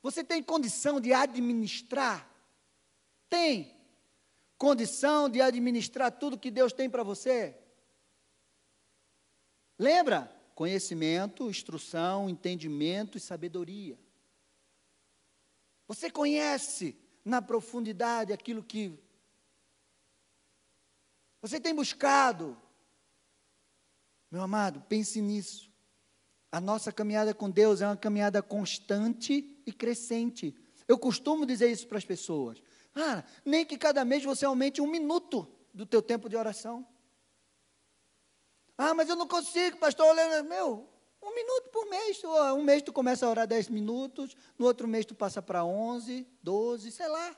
Você 0.02 0.24
tem 0.24 0.44
condição 0.44 1.00
de 1.00 1.14
administrar? 1.14 2.30
Tem 3.30 3.76
condição 4.58 5.30
de 5.30 5.42
administrar 5.42 6.12
tudo 6.12 6.38
que 6.38 6.52
Deus 6.52 6.74
tem 6.74 6.90
para 6.90 7.04
você? 7.04 7.58
Lembra? 9.78 10.32
Conhecimento, 10.54 11.50
instrução, 11.50 12.30
entendimento 12.30 13.18
e 13.18 13.22
sabedoria. 13.22 14.00
Você 15.88 16.10
conhece 16.10 16.98
na 17.26 17.42
profundidade 17.42 18.32
aquilo 18.32 18.64
que 18.64 18.98
você 21.42 21.60
tem 21.60 21.74
buscado. 21.74 22.58
Meu 24.32 24.42
amado, 24.42 24.82
pense 24.88 25.20
nisso. 25.20 25.72
A 26.52 26.62
nossa 26.62 26.92
caminhada 26.92 27.34
com 27.34 27.50
Deus 27.50 27.82
é 27.82 27.88
uma 27.88 27.98
caminhada 27.98 28.42
constante 28.42 29.62
e 29.66 29.74
crescente. 29.74 30.56
Eu 30.88 30.98
costumo 30.98 31.46
dizer 31.46 31.70
isso 31.72 31.88
para 31.88 31.98
as 31.98 32.06
pessoas. 32.06 32.62
Ah, 32.96 33.24
nem 33.44 33.66
que 33.66 33.78
cada 33.78 34.06
mês 34.06 34.24
você 34.24 34.46
aumente 34.46 34.82
um 34.82 34.88
minuto 34.88 35.48
do 35.74 35.86
teu 35.86 36.02
tempo 36.02 36.30
de 36.30 36.38
oração. 36.38 36.88
Ah, 38.78 38.94
mas 38.94 39.10
eu 39.10 39.16
não 39.16 39.28
consigo, 39.28 39.78
pastor. 39.78 40.16
Meu, 40.44 40.90
um 41.26 41.34
minuto 41.34 41.70
por 41.70 41.86
mês. 41.88 42.24
Um 42.24 42.64
mês 42.64 42.84
tu 42.84 42.94
começa 42.94 43.26
a 43.26 43.30
orar 43.30 43.48
dez 43.48 43.68
minutos, 43.68 44.36
no 44.58 44.66
outro 44.66 44.88
mês 44.88 45.06
tu 45.06 45.16
passa 45.16 45.42
para 45.42 45.66
onze, 45.66 46.28
doze, 46.42 46.92
sei 46.92 47.08
lá. 47.08 47.36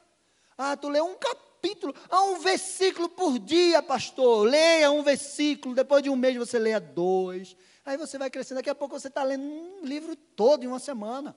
Ah, 0.57 0.75
tu 0.75 0.89
lê 0.89 0.99
um 1.01 1.15
capítulo, 1.15 1.95
ah, 2.09 2.23
um 2.23 2.39
versículo 2.39 3.07
por 3.07 3.39
dia, 3.39 3.81
pastor. 3.81 4.45
Leia 4.47 4.91
um 4.91 5.01
versículo, 5.01 5.73
depois 5.73 6.03
de 6.03 6.09
um 6.09 6.15
mês 6.15 6.35
você 6.35 6.59
leia 6.59 6.79
dois. 6.79 7.55
Aí 7.85 7.95
você 7.95 8.17
vai 8.17 8.29
crescendo, 8.29 8.57
daqui 8.57 8.69
a 8.69 8.75
pouco 8.75 8.99
você 8.99 9.07
está 9.07 9.23
lendo 9.23 9.43
um 9.43 9.85
livro 9.85 10.15
todo 10.15 10.63
em 10.63 10.67
uma 10.67 10.79
semana. 10.79 11.35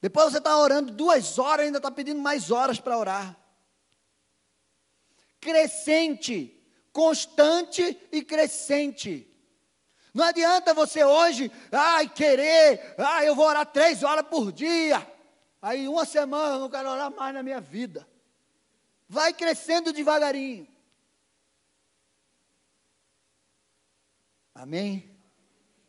Depois 0.00 0.32
você 0.32 0.38
está 0.38 0.58
orando 0.58 0.92
duas 0.92 1.38
horas, 1.38 1.64
ainda 1.64 1.78
está 1.78 1.90
pedindo 1.90 2.20
mais 2.20 2.50
horas 2.50 2.78
para 2.78 2.98
orar. 2.98 3.38
Crescente, 5.40 6.53
constante 6.94 7.98
e 8.12 8.22
crescente. 8.22 9.28
Não 10.14 10.24
adianta 10.24 10.72
você 10.72 11.02
hoje, 11.02 11.50
ai, 11.72 12.08
querer, 12.08 12.94
ai, 12.96 13.28
eu 13.28 13.34
vou 13.34 13.46
orar 13.46 13.66
três 13.66 14.04
horas 14.04 14.24
por 14.28 14.52
dia. 14.52 15.04
Aí 15.60 15.88
uma 15.88 16.04
semana 16.04 16.54
eu 16.54 16.60
não 16.60 16.70
quero 16.70 16.88
orar 16.88 17.12
mais 17.12 17.34
na 17.34 17.42
minha 17.42 17.60
vida. 17.60 18.08
Vai 19.08 19.34
crescendo 19.34 19.92
devagarinho. 19.92 20.68
Amém? 24.54 25.18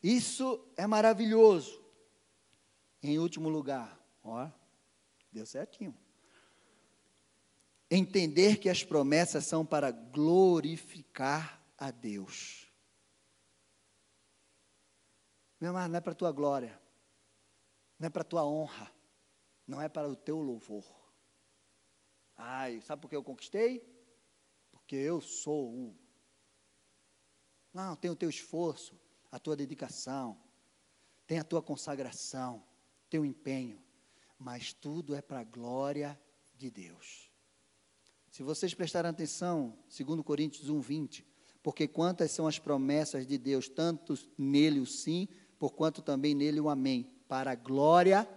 Isso 0.02 0.68
é 0.76 0.88
maravilhoso. 0.88 1.80
Em 3.04 3.20
último 3.20 3.48
lugar, 3.48 3.96
ó, 4.24 4.50
deu 5.32 5.46
certinho. 5.46 5.96
Entender 7.90 8.58
que 8.58 8.70
as 8.70 8.84
promessas 8.84 9.46
são 9.46 9.66
para 9.66 9.92
glorificar 9.92 11.64
a 11.78 11.92
Deus. 11.92 12.72
Meu 15.60 15.72
amado, 15.72 15.92
não 15.92 15.98
é 15.98 16.02
para 16.02 16.12
a 16.12 16.16
tua 16.16 16.32
glória, 16.32 16.82
não 18.00 18.08
é 18.08 18.10
para 18.10 18.22
a 18.22 18.26
tua 18.26 18.46
honra, 18.46 18.92
não 19.68 19.82
é 19.82 19.88
para 19.88 20.08
o 20.08 20.16
teu 20.16 20.40
louvor. 20.40 20.86
Ai, 22.36 22.82
sabe 22.82 23.02
por 23.02 23.10
que 23.10 23.16
eu 23.16 23.24
conquistei? 23.24 23.82
Porque 24.72 24.96
eu 24.96 25.22
sou 25.22 25.74
o 25.74 26.06
não, 27.76 27.94
tem 27.94 28.10
o 28.10 28.16
teu 28.16 28.30
esforço, 28.30 28.98
a 29.30 29.38
tua 29.38 29.54
dedicação, 29.54 30.42
tem 31.28 31.40
a 31.40 31.44
tua 31.44 31.62
consagração, 31.62 32.66
teu 33.10 33.26
empenho, 33.26 33.84
mas 34.40 34.72
tudo 34.72 35.14
é 35.14 35.22
para 35.22 35.42
a 35.42 35.44
glória 35.44 36.18
de 36.56 36.72
Deus. 36.72 37.25
Se 38.36 38.44
vocês 38.44 38.74
prestarem 38.74 39.10
atenção, 39.10 39.78
2 39.98 40.22
Coríntios 40.22 40.70
1, 40.70 40.82
20, 40.82 41.26
porque 41.64 41.88
quantas 41.88 42.32
são 42.32 42.46
as 42.46 42.60
promessas 42.60 43.26
de 43.26 43.38
Deus, 43.38 43.70
tanto 43.70 44.14
nele 44.38 44.82
o 44.82 44.86
sim, 44.86 45.30
por 45.58 45.72
quanto 45.72 46.02
também 46.02 46.36
nele 46.36 46.60
o 46.60 46.68
amém, 46.68 47.10
para 47.30 47.52
a 47.52 47.56
glória 47.56 48.28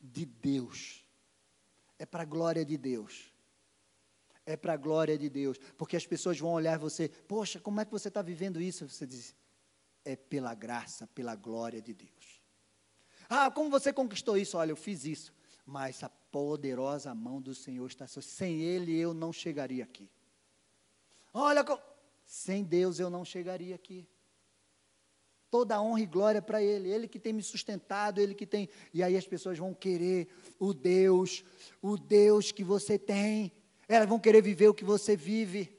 de 0.00 0.26
Deus. 0.26 1.06
É 1.96 2.04
para 2.04 2.24
a 2.24 2.26
glória 2.26 2.64
de 2.64 2.76
Deus 2.76 3.32
é 4.44 4.56
para 4.56 4.74
a 4.74 4.76
glória 4.76 5.16
de 5.18 5.28
Deus, 5.28 5.58
porque 5.76 5.96
as 5.96 6.06
pessoas 6.06 6.38
vão 6.38 6.52
olhar 6.52 6.78
você, 6.78 7.08
poxa, 7.08 7.58
como 7.58 7.80
é 7.80 7.84
que 7.84 7.90
você 7.90 8.06
está 8.06 8.22
vivendo 8.22 8.60
isso? 8.60 8.88
Você 8.88 9.04
diz, 9.04 9.34
é 10.04 10.14
pela 10.14 10.54
graça, 10.54 11.06
pela 11.08 11.34
glória 11.34 11.82
de 11.82 11.92
Deus. 11.92 12.40
Ah, 13.28 13.50
como 13.50 13.68
você 13.68 13.92
conquistou 13.92 14.36
isso? 14.36 14.56
Olha, 14.56 14.70
eu 14.70 14.76
fiz 14.76 15.04
isso, 15.04 15.34
mas 15.64 16.02
a 16.04 16.08
poderosa 16.36 17.14
mão 17.14 17.40
do 17.40 17.54
Senhor 17.54 17.86
está 17.86 18.06
sem 18.06 18.60
Ele 18.60 18.94
eu 18.94 19.14
não 19.14 19.32
chegaria 19.32 19.82
aqui. 19.82 20.06
Olha, 21.32 21.64
sem 22.26 22.62
Deus 22.62 23.00
eu 23.00 23.08
não 23.08 23.24
chegaria 23.24 23.74
aqui. 23.74 24.06
Toda 25.50 25.80
honra 25.80 26.02
e 26.02 26.06
glória 26.06 26.42
para 26.42 26.62
Ele, 26.62 26.90
Ele 26.90 27.08
que 27.08 27.18
tem 27.18 27.32
me 27.32 27.42
sustentado, 27.42 28.20
Ele 28.20 28.34
que 28.34 28.44
tem. 28.44 28.68
E 28.92 29.02
aí 29.02 29.16
as 29.16 29.26
pessoas 29.26 29.56
vão 29.56 29.72
querer 29.72 30.28
o 30.58 30.74
Deus, 30.74 31.42
o 31.80 31.96
Deus 31.96 32.52
que 32.52 32.62
você 32.62 32.98
tem, 32.98 33.50
elas 33.88 34.06
vão 34.06 34.18
querer 34.18 34.42
viver 34.42 34.68
o 34.68 34.74
que 34.74 34.84
você 34.84 35.16
vive. 35.16 35.74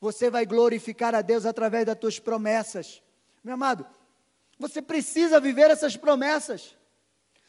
Você 0.00 0.30
vai 0.30 0.46
glorificar 0.46 1.16
a 1.16 1.20
Deus 1.20 1.44
através 1.44 1.84
das 1.84 1.98
tuas 1.98 2.20
promessas. 2.20 3.02
Meu 3.42 3.54
amado, 3.54 3.84
você 4.56 4.80
precisa 4.80 5.40
viver 5.40 5.68
essas 5.68 5.96
promessas. 5.96 6.75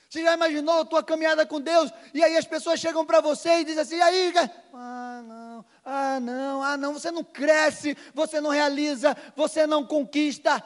Você 0.10 0.24
já 0.24 0.34
imaginou 0.34 0.80
a 0.80 0.86
tua 0.86 1.04
caminhada 1.04 1.46
com 1.46 1.60
Deus? 1.60 1.92
E 2.14 2.24
aí 2.24 2.38
as 2.38 2.46
pessoas 2.46 2.80
chegam 2.80 3.06
para 3.06 3.20
você 3.20 3.60
e 3.60 3.66
dizem 3.66 3.82
assim: 3.82 4.00
aí, 4.00 4.34
ah, 4.74 5.22
não, 5.26 5.66
ah, 5.84 6.20
não, 6.20 6.64
ah, 6.64 6.78
não, 6.78 6.94
você 6.94 7.12
não 7.12 7.24
cresce, 7.24 7.98
você 8.14 8.40
não 8.40 8.50
realiza, 8.50 9.16
você 9.36 9.68
não 9.68 9.86
conquista. 9.86 10.64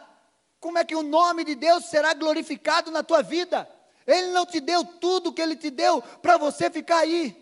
Como 0.59 0.77
é 0.77 0.85
que 0.85 0.95
o 0.95 1.01
nome 1.01 1.43
de 1.43 1.55
Deus 1.55 1.85
será 1.85 2.13
glorificado 2.13 2.91
na 2.91 3.01
tua 3.01 3.23
vida? 3.23 3.67
Ele 4.05 4.27
não 4.27 4.45
te 4.45 4.59
deu 4.59 4.85
tudo 4.85 5.33
que 5.33 5.41
ele 5.41 5.55
te 5.55 5.71
deu 5.71 6.01
para 6.21 6.37
você 6.37 6.69
ficar 6.69 6.99
aí. 6.99 7.35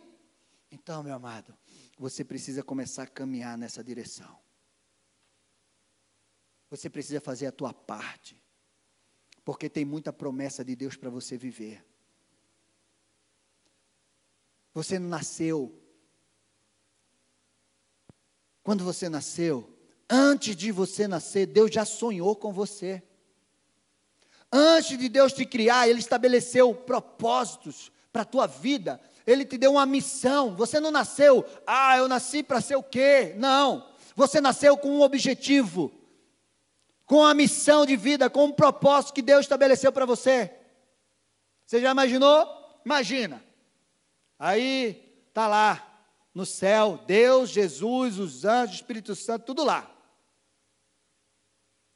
Então, 0.72 1.04
meu 1.04 1.16
amado, 1.16 1.54
você 1.98 2.24
precisa 2.24 2.64
começar 2.64 3.04
a 3.04 3.08
caminhar 3.08 3.58
nessa 3.58 3.84
direção. 3.84 4.40
Você 6.70 6.90
precisa 6.90 7.20
fazer 7.20 7.48
a 7.48 7.52
tua 7.52 7.74
parte. 7.74 8.42
Porque 9.44 9.68
tem 9.68 9.84
muita 9.84 10.14
promessa 10.14 10.64
de 10.64 10.76
Deus 10.76 10.96
para 10.96 11.10
você 11.10 11.36
viver. 11.38 11.89
Você 14.74 15.00
não 15.00 15.10
nasceu. 15.10 15.76
Quando 18.64 18.84
você 18.84 19.10
nasceu, 19.10 19.68
antes 20.10 20.56
de 20.56 20.72
você 20.72 21.08
nascer, 21.08 21.48
Deus 21.48 21.72
já 21.72 21.86
sonhou 21.86 22.36
com 22.36 22.54
você. 22.54 23.02
Antes 24.52 24.98
de 24.98 25.10
Deus 25.10 25.34
te 25.34 25.46
criar, 25.46 25.88
Ele 25.88 26.00
estabeleceu 26.00 26.74
propósitos 26.74 27.92
para 28.12 28.24
a 28.24 28.26
tua 28.26 28.48
vida. 28.48 29.00
Ele 29.26 29.46
te 29.46 29.58
deu 29.58 29.74
uma 29.74 29.86
missão. 29.86 30.56
Você 30.56 30.80
não 30.80 30.92
nasceu, 30.92 31.46
ah, 31.66 31.98
eu 31.98 32.08
nasci 32.08 32.42
para 32.42 32.62
ser 32.62 32.76
o 32.76 32.84
quê? 32.84 33.36
Não. 33.38 33.88
Você 34.16 34.42
nasceu 34.42 34.76
com 34.76 34.90
um 34.90 35.02
objetivo, 35.02 35.92
com 37.06 37.18
uma 37.18 37.34
missão 37.34 37.86
de 37.86 37.96
vida, 37.96 38.30
com 38.30 38.46
um 38.46 38.52
propósito 38.52 39.14
que 39.14 39.22
Deus 39.22 39.42
estabeleceu 39.42 39.92
para 39.92 40.06
você. 40.06 40.54
Você 41.66 41.80
já 41.80 41.92
imaginou? 41.92 42.48
Imagina. 42.84 43.49
Aí 44.40 44.94
tá 45.34 45.46
lá 45.46 45.86
no 46.34 46.46
céu, 46.46 46.98
Deus, 47.06 47.50
Jesus, 47.50 48.18
os 48.18 48.46
anjos, 48.46 48.76
o 48.76 48.80
Espírito 48.80 49.14
Santo, 49.14 49.46
tudo 49.46 49.66
lá. 49.66 49.94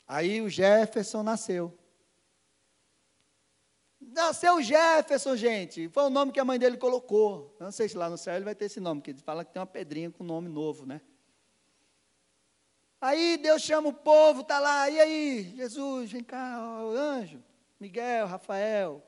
Aí 0.05 0.41
o 0.41 0.49
Jefferson 0.49 1.23
nasceu. 1.23 1.73
Nasceu 4.01 4.61
Jefferson, 4.61 5.37
gente. 5.37 5.87
Foi 5.87 6.03
o 6.03 6.09
nome 6.09 6.33
que 6.33 6.39
a 6.39 6.45
mãe 6.45 6.59
dele 6.59 6.77
colocou. 6.77 7.55
Eu 7.57 7.63
não 7.63 7.71
sei 7.71 7.87
se 7.87 7.97
lá 7.97 8.09
no 8.09 8.17
céu 8.17 8.35
ele 8.35 8.43
vai 8.43 8.53
ter 8.53 8.65
esse 8.65 8.81
nome, 8.81 8.99
porque 8.99 9.11
ele 9.11 9.21
fala 9.21 9.45
que 9.45 9.53
tem 9.53 9.61
uma 9.61 9.65
pedrinha 9.65 10.11
com 10.11 10.23
nome 10.23 10.49
novo, 10.49 10.85
né? 10.85 11.01
Aí 12.99 13.37
Deus 13.37 13.61
chama 13.61 13.89
o 13.89 13.93
povo, 13.93 14.43
tá 14.43 14.59
lá. 14.59 14.89
E 14.89 14.99
aí, 14.99 15.53
Jesus, 15.55 16.11
vem 16.11 16.23
cá, 16.23 16.57
ó, 16.61 16.91
anjo, 16.91 17.41
Miguel, 17.79 18.27
Rafael. 18.27 19.01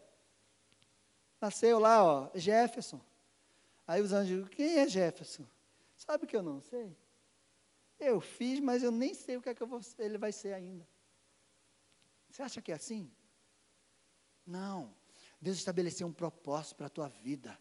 Nasceu 1.39 1.79
lá, 1.79 2.03
ó, 2.03 2.29
Jefferson. 2.33 2.99
Aí 3.88 4.01
os 4.01 4.11
anjos, 4.11 4.47
quem 4.49 4.79
é 4.79 4.88
Jefferson? 4.88 5.45
Sabe 5.95 6.25
que 6.25 6.36
eu 6.36 6.41
não 6.41 6.59
sei? 6.59 6.97
Eu 7.99 8.19
fiz, 8.19 8.59
mas 8.59 8.83
eu 8.83 8.91
nem 8.91 9.13
sei 9.13 9.38
o 9.38 9.41
que 9.41 9.49
é 9.49 9.55
que 9.55 9.63
vou, 9.63 9.79
ele 9.99 10.17
vai 10.17 10.31
ser 10.31 10.53
ainda. 10.53 10.88
Você 12.29 12.41
acha 12.41 12.61
que 12.61 12.71
é 12.71 12.75
assim? 12.75 13.09
Não. 14.45 14.93
Deus 15.39 15.57
estabeleceu 15.57 16.07
um 16.07 16.13
propósito 16.13 16.75
para 16.75 16.88
a 16.88 16.89
tua 16.89 17.07
vida. 17.07 17.57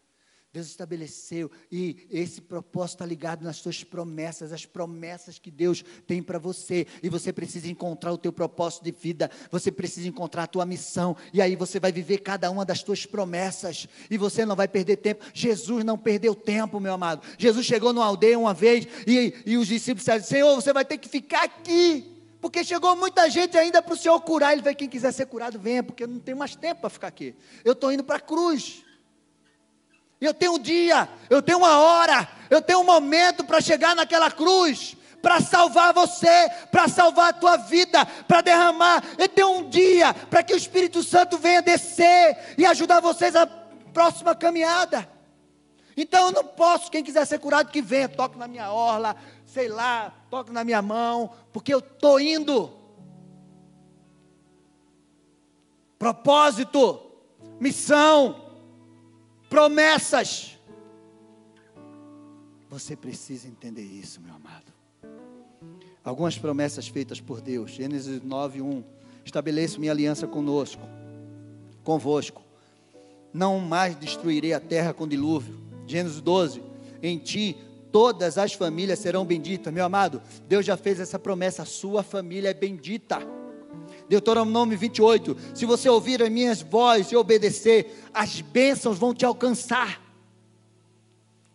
Deus 0.55 0.67
estabeleceu, 0.67 1.51
e 1.69 2.07
esse 2.09 2.39
propósito 2.39 2.95
está 2.95 3.05
ligado 3.05 3.43
nas 3.43 3.57
suas 3.57 3.83
promessas, 3.83 4.53
as 4.53 4.65
promessas 4.65 5.37
que 5.37 5.51
Deus 5.51 5.83
tem 6.07 6.23
para 6.23 6.39
você, 6.39 6.87
e 7.03 7.09
você 7.09 7.33
precisa 7.33 7.67
encontrar 7.67 8.13
o 8.13 8.17
teu 8.17 8.31
propósito 8.31 8.85
de 8.85 8.91
vida, 8.91 9.29
você 9.51 9.69
precisa 9.69 10.07
encontrar 10.07 10.43
a 10.43 10.47
tua 10.47 10.65
missão, 10.65 11.17
e 11.33 11.41
aí 11.41 11.57
você 11.57 11.77
vai 11.77 11.91
viver 11.91 12.19
cada 12.19 12.49
uma 12.49 12.63
das 12.63 12.81
tuas 12.81 13.05
promessas, 13.05 13.85
e 14.09 14.17
você 14.17 14.45
não 14.45 14.55
vai 14.55 14.65
perder 14.65 14.95
tempo. 14.95 15.25
Jesus 15.33 15.83
não 15.83 15.97
perdeu 15.97 16.33
tempo, 16.33 16.79
meu 16.79 16.93
amado. 16.93 17.21
Jesus 17.37 17.65
chegou 17.65 17.91
numa 17.91 18.05
aldeia 18.05 18.39
uma 18.39 18.53
vez, 18.53 18.87
e, 19.05 19.33
e 19.45 19.57
os 19.57 19.67
discípulos 19.67 20.05
disseram: 20.05 20.23
Senhor, 20.23 20.55
você 20.55 20.71
vai 20.71 20.85
ter 20.85 20.97
que 20.97 21.09
ficar 21.09 21.43
aqui. 21.43 22.13
Porque 22.39 22.63
chegou 22.63 22.95
muita 22.95 23.29
gente 23.29 23.57
ainda 23.57 23.81
para 23.81 23.93
o 23.93 23.97
Senhor 23.97 24.21
curar. 24.21 24.53
Ele 24.53 24.61
vai, 24.61 24.73
quem 24.73 24.87
quiser 24.87 25.11
ser 25.11 25.25
curado, 25.25 25.59
venha, 25.59 25.83
porque 25.83 26.03
eu 26.03 26.07
não 26.07 26.19
tenho 26.19 26.37
mais 26.37 26.55
tempo 26.55 26.79
para 26.79 26.89
ficar 26.89 27.07
aqui. 27.07 27.35
Eu 27.65 27.73
estou 27.73 27.91
indo 27.91 28.05
para 28.05 28.17
a 28.17 28.21
cruz. 28.21 28.84
Eu 30.19 30.33
tenho 30.33 30.53
um 30.53 30.59
dia, 30.59 31.09
eu 31.29 31.41
tenho 31.41 31.57
uma 31.57 31.77
hora, 31.77 32.27
eu 32.49 32.61
tenho 32.61 32.79
um 32.79 32.85
momento 32.85 33.43
para 33.43 33.61
chegar 33.61 33.95
naquela 33.95 34.31
cruz, 34.31 34.95
para 35.21 35.41
salvar 35.41 35.93
você, 35.93 36.49
para 36.71 36.87
salvar 36.87 37.29
a 37.29 37.33
tua 37.33 37.57
vida, 37.57 38.05
para 38.27 38.41
derramar. 38.41 39.03
Eu 39.17 39.27
tenho 39.27 39.49
um 39.57 39.69
dia 39.69 40.13
para 40.13 40.43
que 40.43 40.53
o 40.53 40.57
Espírito 40.57 41.03
Santo 41.03 41.37
venha 41.37 41.61
descer 41.61 42.55
e 42.57 42.65
ajudar 42.65 42.99
vocês 43.01 43.35
a 43.35 43.45
próxima 43.45 44.35
caminhada. 44.35 45.09
Então 45.97 46.27
eu 46.27 46.31
não 46.31 46.43
posso, 46.43 46.91
quem 46.91 47.03
quiser 47.03 47.25
ser 47.25 47.39
curado, 47.39 47.71
que 47.71 47.81
venha, 47.81 48.09
toque 48.09 48.37
na 48.37 48.47
minha 48.47 48.71
orla, 48.71 49.15
sei 49.45 49.67
lá, 49.67 50.13
toque 50.29 50.51
na 50.51 50.63
minha 50.63 50.81
mão, 50.81 51.31
porque 51.51 51.73
eu 51.73 51.79
estou 51.79 52.19
indo. 52.19 52.71
Propósito, 55.97 57.01
missão, 57.59 58.44
promessas. 59.55 60.59
Você 62.69 62.93
precisa 62.93 63.47
entender 63.47 63.83
isso, 63.83 64.19
meu 64.19 64.35
amado. 64.35 64.65
Algumas 66.03 66.37
promessas 66.37 66.89
feitas 66.89 67.21
por 67.21 67.39
Deus. 67.39 67.71
Gênesis 67.71 68.21
9, 68.21 68.61
1. 68.61 68.83
Estabeleço 69.23 69.79
minha 69.79 69.93
aliança 69.93 70.27
conosco, 70.27 70.81
convosco. 71.85 72.43
Não 73.33 73.61
mais 73.61 73.95
destruirei 73.95 74.51
a 74.51 74.59
terra 74.59 74.93
com 74.93 75.07
dilúvio. 75.07 75.57
Gênesis 75.87 76.19
12. 76.19 76.61
Em 77.01 77.17
ti 77.17 77.55
todas 77.93 78.37
as 78.37 78.51
famílias 78.51 78.99
serão 78.99 79.23
benditas. 79.23 79.73
Meu 79.73 79.85
amado, 79.85 80.21
Deus 80.49 80.65
já 80.65 80.75
fez 80.75 80.99
essa 80.99 81.17
promessa, 81.17 81.63
sua 81.63 82.03
família 82.03 82.49
é 82.49 82.53
bendita. 82.53 83.19
Deuteronômio 84.07 84.77
28, 84.77 85.35
se 85.53 85.65
você 85.65 85.89
ouvir 85.89 86.21
as 86.21 86.29
minhas 86.29 86.61
vozes 86.61 87.11
e 87.11 87.15
obedecer, 87.15 88.03
as 88.13 88.41
bênçãos 88.41 88.97
vão 88.97 89.13
te 89.13 89.25
alcançar. 89.25 90.01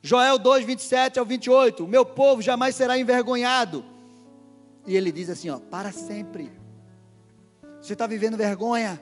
Joel 0.03 0.39
2, 0.39 0.65
27 0.65 1.19
ao 1.19 1.25
28, 1.25 1.85
o 1.85 1.89
meu 1.89 2.05
povo 2.05 2.41
jamais 2.41 2.75
será 2.75 2.99
envergonhado. 2.99 3.85
E 4.87 4.97
ele 4.97 5.13
diz 5.13 5.29
assim, 5.29 5.51
ó, 5.51 5.59
para 5.59 5.93
sempre. 5.93 6.51
Você 7.81 7.93
está 7.93 8.07
vivendo 8.07 8.37
vergonha? 8.37 9.01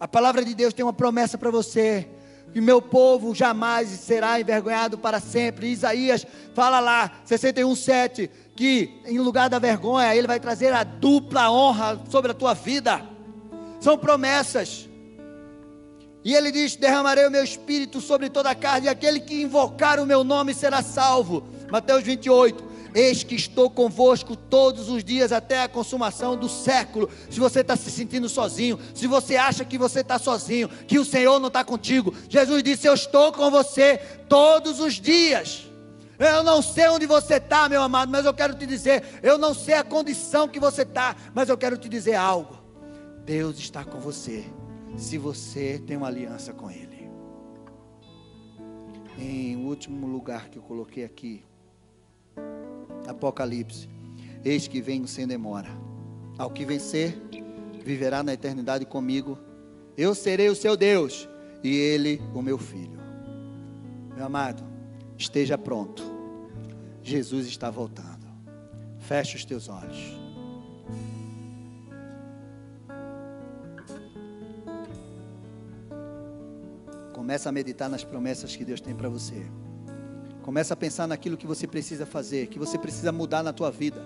A 0.00 0.08
palavra 0.08 0.44
de 0.44 0.54
Deus 0.54 0.74
tem 0.74 0.84
uma 0.84 0.92
promessa 0.92 1.38
para 1.38 1.50
você 1.50 2.08
e 2.54 2.60
meu 2.60 2.80
povo 2.80 3.34
jamais 3.34 3.88
será 3.88 4.40
envergonhado 4.40 4.98
para 4.98 5.20
sempre. 5.20 5.68
Isaías 5.68 6.26
fala 6.54 6.80
lá, 6.80 7.10
61:7, 7.26 8.30
que 8.56 9.00
em 9.06 9.18
lugar 9.18 9.48
da 9.50 9.58
vergonha, 9.58 10.14
ele 10.14 10.26
vai 10.26 10.38
trazer 10.38 10.72
a 10.72 10.84
dupla 10.84 11.50
honra 11.50 12.00
sobre 12.08 12.30
a 12.30 12.34
tua 12.34 12.54
vida. 12.54 13.02
São 13.80 13.98
promessas. 13.98 14.88
E 16.24 16.34
ele 16.34 16.50
diz: 16.50 16.76
Derramarei 16.76 17.26
o 17.26 17.30
meu 17.30 17.44
espírito 17.44 18.00
sobre 18.00 18.30
toda 18.30 18.50
a 18.50 18.54
carne, 18.54 18.86
e 18.86 18.88
aquele 18.88 19.20
que 19.20 19.42
invocar 19.42 20.00
o 20.00 20.06
meu 20.06 20.24
nome 20.24 20.54
será 20.54 20.82
salvo. 20.82 21.44
Mateus 21.70 22.02
28. 22.02 22.74
Eis 22.94 23.24
que 23.24 23.34
estou 23.34 23.68
convosco 23.68 24.36
todos 24.36 24.88
os 24.88 25.02
dias 25.02 25.32
até 25.32 25.60
a 25.60 25.68
consumação 25.68 26.36
do 26.36 26.48
século. 26.48 27.10
Se 27.28 27.40
você 27.40 27.60
está 27.60 27.74
se 27.74 27.90
sentindo 27.90 28.28
sozinho, 28.28 28.78
se 28.94 29.08
você 29.08 29.34
acha 29.34 29.64
que 29.64 29.76
você 29.76 30.00
está 30.00 30.16
sozinho, 30.16 30.68
que 30.68 30.96
o 30.96 31.04
Senhor 31.04 31.40
não 31.40 31.48
está 31.48 31.64
contigo, 31.64 32.14
Jesus 32.28 32.62
disse: 32.62 32.86
Eu 32.86 32.94
estou 32.94 33.32
com 33.32 33.50
você 33.50 33.98
todos 34.28 34.78
os 34.78 34.94
dias. 34.94 35.73
Eu 36.18 36.42
não 36.42 36.62
sei 36.62 36.88
onde 36.88 37.06
você 37.06 37.34
está, 37.34 37.68
meu 37.68 37.82
amado, 37.82 38.10
mas 38.10 38.24
eu 38.24 38.34
quero 38.34 38.54
te 38.54 38.66
dizer, 38.66 39.02
eu 39.22 39.36
não 39.36 39.52
sei 39.52 39.74
a 39.74 39.84
condição 39.84 40.48
que 40.48 40.60
você 40.60 40.82
está, 40.82 41.16
mas 41.34 41.48
eu 41.48 41.58
quero 41.58 41.76
te 41.76 41.88
dizer 41.88 42.14
algo. 42.14 42.56
Deus 43.24 43.58
está 43.58 43.84
com 43.84 43.98
você, 43.98 44.44
se 44.96 45.18
você 45.18 45.82
tem 45.84 45.96
uma 45.96 46.06
aliança 46.06 46.52
com 46.52 46.70
Ele. 46.70 47.08
Em 49.18 49.56
último 49.56 50.06
lugar 50.06 50.48
que 50.48 50.58
eu 50.58 50.62
coloquei 50.62 51.04
aqui, 51.04 51.44
Apocalipse. 53.06 53.88
Eis 54.44 54.68
que 54.68 54.80
venho 54.80 55.06
sem 55.06 55.26
demora. 55.26 55.68
Ao 56.38 56.50
que 56.50 56.64
vencer, 56.64 57.16
viverá 57.84 58.22
na 58.22 58.34
eternidade 58.34 58.84
comigo. 58.84 59.38
Eu 59.96 60.14
serei 60.14 60.48
o 60.48 60.54
seu 60.54 60.76
Deus 60.76 61.28
e 61.62 61.74
ele 61.74 62.20
o 62.34 62.42
meu 62.42 62.58
filho. 62.58 62.98
Meu 64.14 64.26
amado, 64.26 64.62
esteja 65.16 65.56
pronto. 65.56 66.02
Jesus 67.02 67.46
está 67.46 67.70
voltando. 67.70 68.26
Feche 69.00 69.36
os 69.36 69.44
teus 69.44 69.68
olhos. 69.68 70.16
Começa 77.12 77.48
a 77.48 77.52
meditar 77.52 77.88
nas 77.88 78.04
promessas 78.04 78.54
que 78.56 78.64
Deus 78.64 78.80
tem 78.80 78.94
para 78.94 79.08
você. 79.08 79.46
Começa 80.42 80.74
a 80.74 80.76
pensar 80.76 81.06
naquilo 81.06 81.36
que 81.36 81.46
você 81.46 81.66
precisa 81.66 82.04
fazer, 82.04 82.48
que 82.48 82.58
você 82.58 82.78
precisa 82.78 83.10
mudar 83.10 83.42
na 83.42 83.52
tua 83.52 83.70
vida, 83.70 84.04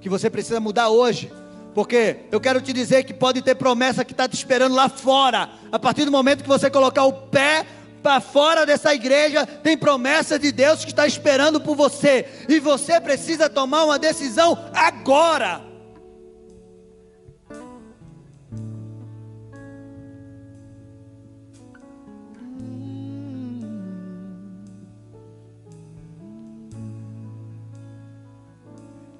que 0.00 0.08
você 0.08 0.28
precisa 0.28 0.60
mudar 0.60 0.90
hoje. 0.90 1.32
Porque 1.74 2.24
eu 2.30 2.40
quero 2.40 2.60
te 2.60 2.72
dizer 2.72 3.04
que 3.04 3.14
pode 3.14 3.40
ter 3.40 3.54
promessa 3.54 4.04
que 4.04 4.12
está 4.12 4.28
te 4.28 4.34
esperando 4.34 4.74
lá 4.74 4.88
fora. 4.88 5.50
A 5.70 5.78
partir 5.78 6.04
do 6.04 6.10
momento 6.10 6.42
que 6.42 6.48
você 6.48 6.68
colocar 6.68 7.04
o 7.04 7.12
pé 7.12 7.64
para 8.08 8.22
fora 8.22 8.64
dessa 8.64 8.94
igreja, 8.94 9.44
tem 9.44 9.76
promessa 9.76 10.38
de 10.38 10.50
Deus 10.50 10.82
que 10.82 10.92
está 10.92 11.06
esperando 11.06 11.60
por 11.60 11.76
você. 11.76 12.26
E 12.48 12.58
você 12.58 12.98
precisa 12.98 13.50
tomar 13.50 13.84
uma 13.84 13.98
decisão 13.98 14.56
agora. 14.72 15.60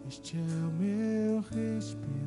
Este 0.09 0.39
é 0.39 0.41
o 0.41 0.73
meu 0.83 1.45
respirar. 1.53 2.18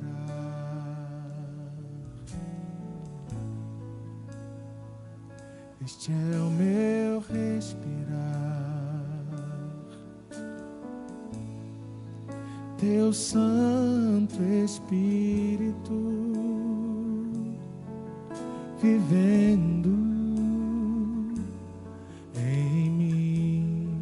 Este 5.84 6.11
é 6.11 6.38
o 6.38 6.49
meu 6.51 7.19
respirar. 7.21 8.01
Teu 12.77 13.11
Santo 13.11 14.43
Espírito 14.63 15.91
vivendo 18.79 19.89
em 22.36 22.89
mim. 22.91 23.99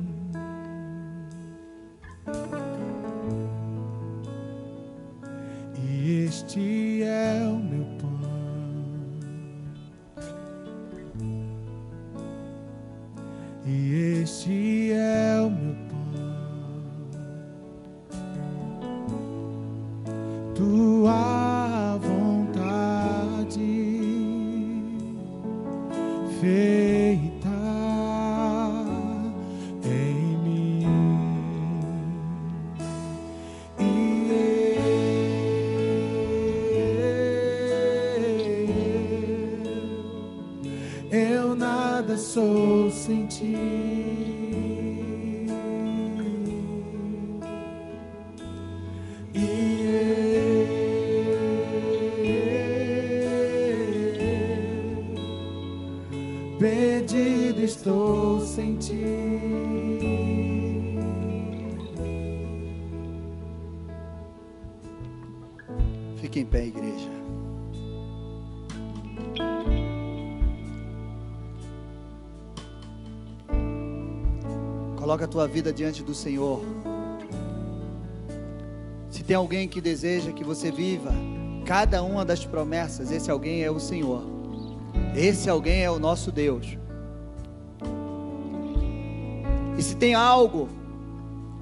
E 5.78 6.26
este 6.26 6.89
Coloca 75.10 75.26
a 75.26 75.28
tua 75.28 75.48
vida 75.48 75.74
diante 75.74 76.04
do 76.04 76.14
Senhor. 76.14 76.64
Se 79.10 79.24
tem 79.24 79.36
alguém 79.36 79.68
que 79.68 79.82
deseja 79.82 80.32
que 80.32 80.44
você 80.44 80.72
viva 80.72 81.12
cada 81.66 82.04
uma 82.04 82.24
das 82.24 82.46
promessas, 82.46 83.10
esse 83.10 83.32
alguém 83.32 83.64
é 83.64 83.72
o 83.72 83.80
Senhor. 83.80 84.22
Esse 85.16 85.50
alguém 85.50 85.82
é 85.82 85.90
o 85.90 85.98
nosso 85.98 86.32
Deus. 86.32 86.78
E 89.80 89.82
se 89.82 89.96
tem 89.96 90.14
algo 90.14 90.70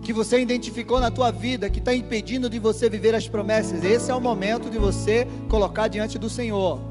que 0.02 0.12
você 0.12 0.42
identificou 0.42 1.00
na 1.00 1.10
tua 1.10 1.32
vida 1.32 1.70
que 1.70 1.80
está 1.80 1.96
impedindo 1.96 2.50
de 2.50 2.60
você 2.60 2.90
viver 2.90 3.16
as 3.16 3.30
promessas, 3.30 3.82
esse 3.82 4.12
é 4.12 4.14
o 4.14 4.20
momento 4.20 4.70
de 4.70 4.78
você 4.78 5.26
colocar 5.48 5.88
diante 5.88 6.20
do 6.20 6.30
Senhor 6.30 6.82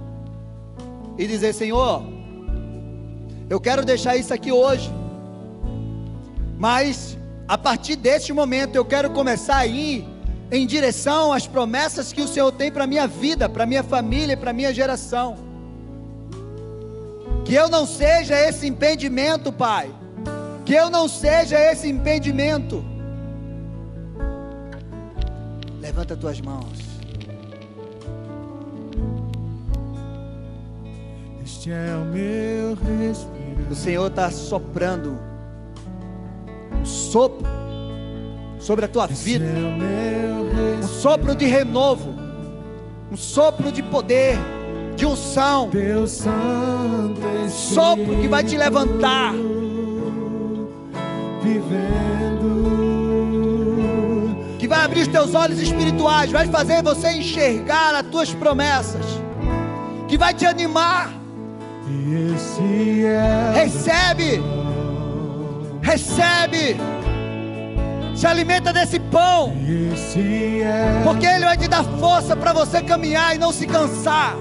e 1.19 1.27
dizer: 1.27 1.53
Senhor, 1.53 2.03
eu 3.51 3.61
quero 3.61 3.85
deixar 3.85 4.17
isso 4.17 4.33
aqui 4.33 4.51
hoje, 4.51 4.91
mas 6.59 7.17
a 7.47 7.57
partir 7.57 7.97
deste 7.97 8.33
momento 8.33 8.77
eu 8.77 8.85
quero 8.85 9.11
começar 9.11 9.59
a 9.59 9.67
ir 9.67 10.07
em 10.51 10.67
direção 10.67 11.33
às 11.33 11.47
promessas 11.47 12.13
que 12.13 12.21
o 12.21 12.29
Senhor 12.29 12.53
tem 12.53 12.71
para 12.71 12.87
minha 12.87 13.07
vida, 13.07 13.49
para 13.49 13.67
minha 13.67 13.83
família 13.83 14.35
e 14.35 14.37
para 14.37 14.53
minha 14.53 14.73
geração. 14.73 15.37
Que 17.45 17.55
eu 17.55 17.69
não 17.69 17.87
seja 17.87 18.35
esse 18.37 18.67
impedimento, 18.67 19.53
Pai. 19.53 19.91
Que 20.65 20.75
eu 20.75 20.91
não 20.91 21.07
seja 21.07 21.59
esse 21.61 21.89
impedimento. 21.89 22.85
Levanta 25.81 26.17
tuas 26.17 26.41
mãos. 26.41 26.79
Este 31.45 31.71
é 31.71 31.95
o 31.97 32.05
meu 32.05 32.75
respirar. 32.75 33.71
O 33.71 33.75
Senhor 33.75 34.07
está 34.09 34.31
soprando 34.31 35.19
sopro 37.17 37.47
sobre 38.61 38.85
a 38.85 38.89
tua 38.89 39.07
vida, 39.07 39.47
é 39.47 40.85
um 40.85 40.87
sopro 40.87 41.35
de 41.35 41.47
renovo, 41.47 42.15
um 43.11 43.17
sopro 43.17 43.73
de 43.73 43.83
poder, 43.83 44.37
de 44.97 45.07
unção, 45.07 45.71
Santo 46.07 47.21
Espírito 47.47 47.51
sopro 47.51 48.21
que 48.21 48.29
vai 48.29 48.45
te 48.45 48.59
levantar, 48.59 49.33
vivendo. 51.43 52.67
Que 54.59 54.69
vai 54.69 54.85
abrir 54.85 55.01
os 55.03 55.09
teus 55.09 55.35
olhos 55.35 55.59
espirituais, 55.59 56.31
vai 56.31 56.47
fazer 56.49 56.83
você 56.83 57.13
enxergar 57.13 57.95
as 57.95 58.07
tuas 58.09 58.35
promessas, 58.35 59.07
que 60.07 60.19
vai 60.19 60.35
te 60.35 60.45
animar. 60.45 61.15
é 63.07 63.53
Recebe, 63.55 64.43
recebe, 65.81 66.77
se 68.17 68.27
alimenta 68.27 68.73
desse 68.73 68.99
pão. 68.99 69.53
é 70.63 71.03
Porque 71.05 71.27
Ele 71.27 71.45
vai 71.45 71.57
te 71.57 71.69
dar 71.69 71.85
força 71.85 72.35
para 72.35 72.53
você 72.53 72.83
caminhar 72.83 73.35
e 73.35 73.39
não 73.39 73.53
se 73.53 73.67
cansar. 73.67 74.37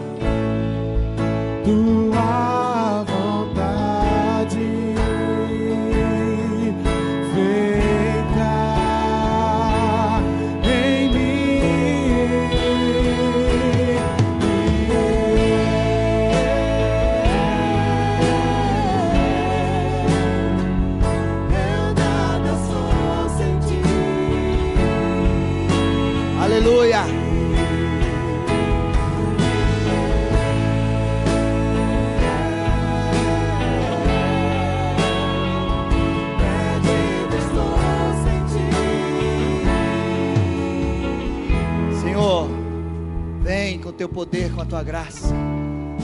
Teu 43.95 44.09
poder, 44.09 44.51
com 44.53 44.61
a 44.61 44.65
tua 44.65 44.83
graça. 44.83 45.33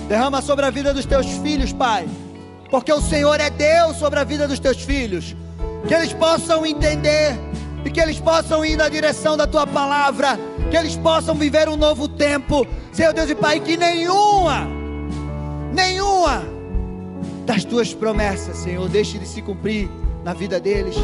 Derrama 0.08 0.42
sobre 0.42 0.66
a 0.66 0.70
vida 0.70 0.94
dos 0.94 1.06
teus 1.06 1.28
filhos, 1.28 1.72
Pai, 1.72 2.08
porque 2.70 2.92
o 2.92 3.02
Senhor 3.02 3.40
é 3.40 3.50
Deus 3.50 3.98
sobre 3.98 4.20
a 4.20 4.24
vida 4.24 4.48
dos 4.48 4.60
teus 4.60 4.82
filhos. 4.82 5.36
Que 5.88 5.94
eles 5.94 6.14
possam 6.14 6.66
entender 6.66 7.38
e 7.84 7.90
que 7.90 8.00
eles 8.00 8.20
possam 8.20 8.64
ir 8.64 8.78
na 8.78 8.88
direção 8.88 9.36
da 9.36 9.48
tua 9.48 9.66
palavra, 9.66 10.40
que 10.70 10.78
eles 10.78 10.96
possam 10.96 11.36
viver 11.36 11.68
um 11.68 11.76
novo 11.76 12.08
tempo, 12.08 12.66
Senhor 12.92 13.14
Deus 13.14 13.30
e 13.30 13.36
Pai, 13.36 13.60
que 13.60 13.76
nenhuma, 13.76 14.68
nenhuma 15.74 16.44
das 17.46 17.64
tuas 17.64 17.94
promessas, 17.94 18.58
Senhor, 18.58 18.88
deixe 18.88 19.18
de 19.18 19.28
se 19.28 19.42
cumprir 19.42 19.90
na 20.24 20.34
vida 20.34 20.60
deles. 20.60 20.96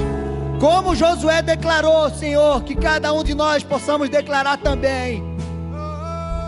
Como 0.59 0.95
Josué 0.95 1.41
declarou, 1.41 2.09
Senhor, 2.09 2.63
que 2.63 2.75
cada 2.75 3.13
um 3.13 3.23
de 3.23 3.33
nós 3.33 3.63
possamos 3.63 4.09
declarar 4.09 4.57
também. 4.57 5.36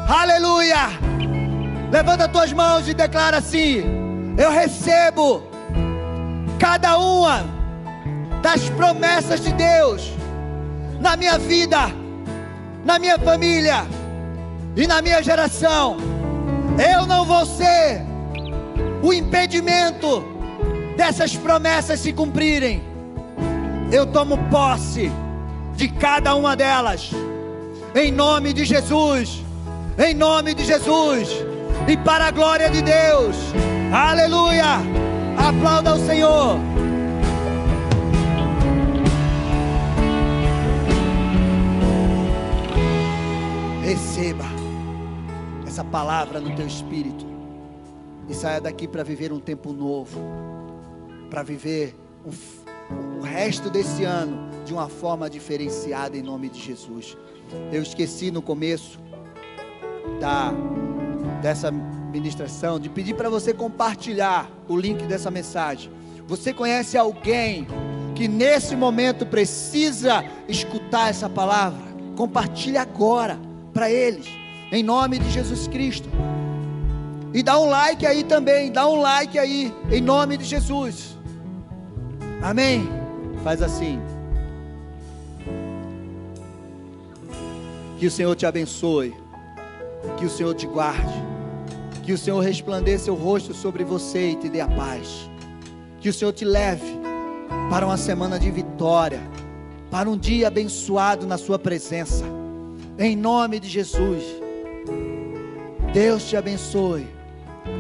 Aleluia! 0.10 0.90
Levanta 1.92 2.26
as 2.26 2.32
tuas 2.32 2.52
mãos 2.52 2.88
e 2.88 2.96
declara 2.96 3.38
assim: 3.38 3.84
Eu 4.38 4.50
recebo 4.50 5.44
cada 6.58 6.98
uma 6.98 7.46
das 8.42 8.68
promessas 8.70 9.40
de 9.40 9.54
Deus 9.54 10.12
na 11.00 11.16
minha 11.16 11.38
vida, 11.38 11.78
na 12.84 12.98
minha 12.98 13.20
família 13.20 13.86
e 14.76 14.88
na 14.88 15.00
minha 15.00 15.22
geração. 15.22 15.98
Eu 16.92 17.06
não 17.06 17.24
vou 17.24 17.46
ser 17.46 18.02
o 19.04 19.14
impedimento 19.14 20.26
dessas 20.98 21.36
promessas 21.36 22.00
se 22.00 22.12
cumprirem 22.14 22.90
eu 23.92 24.06
tomo 24.06 24.38
posse 24.50 25.12
de 25.76 25.88
cada 25.88 26.36
uma 26.36 26.56
delas, 26.56 27.12
em 27.96 28.12
nome 28.12 28.54
de 28.54 28.66
Jesus, 28.66 29.44
em 30.00 30.14
nome 30.14 30.54
de 30.54 30.64
Jesus, 30.64 31.30
e 31.88 31.98
para 31.98 32.28
a 32.28 32.32
glória 32.32 32.70
de 32.70 32.82
Deus, 32.82 33.36
aleluia! 33.94 34.78
Aplauda 35.38 35.96
o 35.96 36.06
Senhor. 36.06 36.58
Receba 43.84 44.46
essa 45.68 45.84
palavra 45.84 46.40
no 46.40 46.56
teu 46.56 46.66
espírito 46.66 47.26
e 48.30 48.34
saia 48.34 48.62
daqui 48.62 48.88
para 48.88 49.04
viver 49.04 49.34
um 49.34 49.40
tempo 49.40 49.74
novo, 49.74 50.22
para 51.30 51.44
viver 51.44 51.94
um 52.26 52.32
o 53.20 53.22
resto 53.22 53.70
desse 53.70 54.04
ano 54.04 54.50
de 54.66 54.74
uma 54.74 54.88
forma 54.88 55.30
diferenciada 55.30 56.18
em 56.18 56.22
nome 56.22 56.50
de 56.50 56.60
Jesus. 56.60 57.18
Eu 57.72 57.82
esqueci 57.82 58.32
no 58.32 58.42
começo 58.42 59.00
da 60.20 60.54
dessa 61.42 61.72
ministração 61.72 62.80
de 62.80 62.90
pedir 62.90 63.14
para 63.14 63.30
você 63.30 63.54
compartilhar 63.54 64.50
o 64.68 64.76
link 64.76 65.06
dessa 65.06 65.32
mensagem. 65.32 65.92
Você 66.28 66.54
conhece 66.54 66.98
alguém 66.98 67.68
que 68.16 68.28
nesse 68.28 68.76
momento 68.76 69.26
precisa 69.26 70.24
escutar 70.48 71.10
essa 71.10 71.30
palavra? 71.30 71.80
Compartilhe 72.16 72.78
agora 72.78 73.40
para 73.74 73.90
eles, 73.90 74.28
em 74.72 74.84
nome 74.84 75.20
de 75.20 75.30
Jesus 75.30 75.68
Cristo. 75.68 76.10
E 77.34 77.44
dá 77.44 77.60
um 77.60 77.70
like 77.70 78.06
aí 78.06 78.24
também, 78.24 78.72
dá 78.72 78.88
um 78.88 79.00
like 79.00 79.38
aí, 79.38 79.74
em 79.92 80.02
nome 80.02 80.38
de 80.38 80.44
Jesus. 80.44 81.18
Amém? 82.42 82.90
Faz 83.44 83.62
assim. 83.62 84.02
Que 88.00 88.08
o 88.08 88.12
Senhor 88.12 88.36
te 88.36 88.46
abençoe. 88.46 89.14
Que 90.18 90.26
o 90.26 90.30
Senhor 90.30 90.54
te 90.54 90.68
guarde. 90.68 91.14
Que 92.04 92.14
o 92.14 92.18
Senhor 92.18 92.40
resplandeça 92.40 93.12
o 93.12 93.16
rosto 93.16 93.54
sobre 93.54 93.84
você 93.84 94.32
e 94.32 94.36
te 94.36 94.50
dê 94.50 94.62
a 94.62 94.68
paz. 94.68 95.30
Que 96.00 96.10
o 96.10 96.14
Senhor 96.14 96.34
te 96.34 96.46
leve 96.46 97.00
para 97.70 97.86
uma 97.86 97.98
semana 97.98 98.40
de 98.40 98.50
vitória. 98.50 99.22
Para 99.92 100.10
um 100.10 100.18
dia 100.18 100.48
abençoado 100.48 101.26
na 101.28 101.38
Sua 101.38 101.60
presença. 101.60 102.26
Em 102.98 103.16
nome 103.16 103.60
de 103.60 103.68
Jesus. 103.68 104.24
Deus 105.94 106.28
te 106.28 106.36
abençoe. 106.38 107.08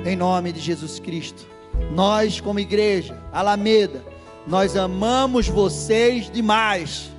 Em 0.05 0.15
nome 0.15 0.51
de 0.51 0.59
Jesus 0.59 0.99
Cristo. 0.99 1.47
Nós, 1.91 2.39
como 2.39 2.59
igreja, 2.59 3.17
Alameda, 3.31 4.03
nós 4.45 4.75
amamos 4.75 5.47
vocês 5.47 6.29
demais. 6.29 7.11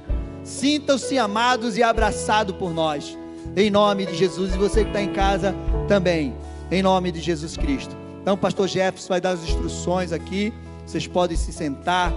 Sintam-se 0.43 1.19
amados 1.19 1.77
e 1.77 1.83
abraçados 1.83 2.57
por 2.57 2.73
nós. 2.73 3.17
Em 3.57 3.71
nome 3.71 4.07
de 4.07 4.15
Jesus. 4.15 4.55
E 4.55 4.59
você 4.59 4.83
que 4.83 4.91
está 4.91 5.03
em 5.03 5.13
casa 5.13 5.55
também. 5.89 6.35
Em 6.71 6.83
nome 6.83 7.11
de 7.11 7.21
Jesus 7.21 7.57
Cristo. 7.57 7.97
Então, 8.23 8.35
o 8.35 8.39
pastor 8.39 8.69
Jefferson 8.69 9.09
vai 9.09 9.21
dar 9.21 9.31
as 9.31 9.43
instruções 9.43 10.13
aqui. 10.13 10.53
Vocês 10.87 11.07
podem 11.07 11.37
se 11.37 11.53
sentar 11.53 12.13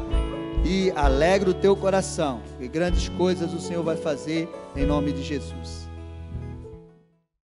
e 0.65 0.91
alegra 0.95 1.49
o 1.49 1.53
teu 1.53 1.75
coração. 1.75 2.41
E 2.59 2.67
grandes 2.67 3.09
coisas 3.09 3.53
o 3.53 3.59
Senhor 3.59 3.83
vai 3.83 3.95
fazer 3.95 4.47
em 4.75 4.85
nome 4.85 5.11
de 5.11 5.23
Jesus. 5.23 5.82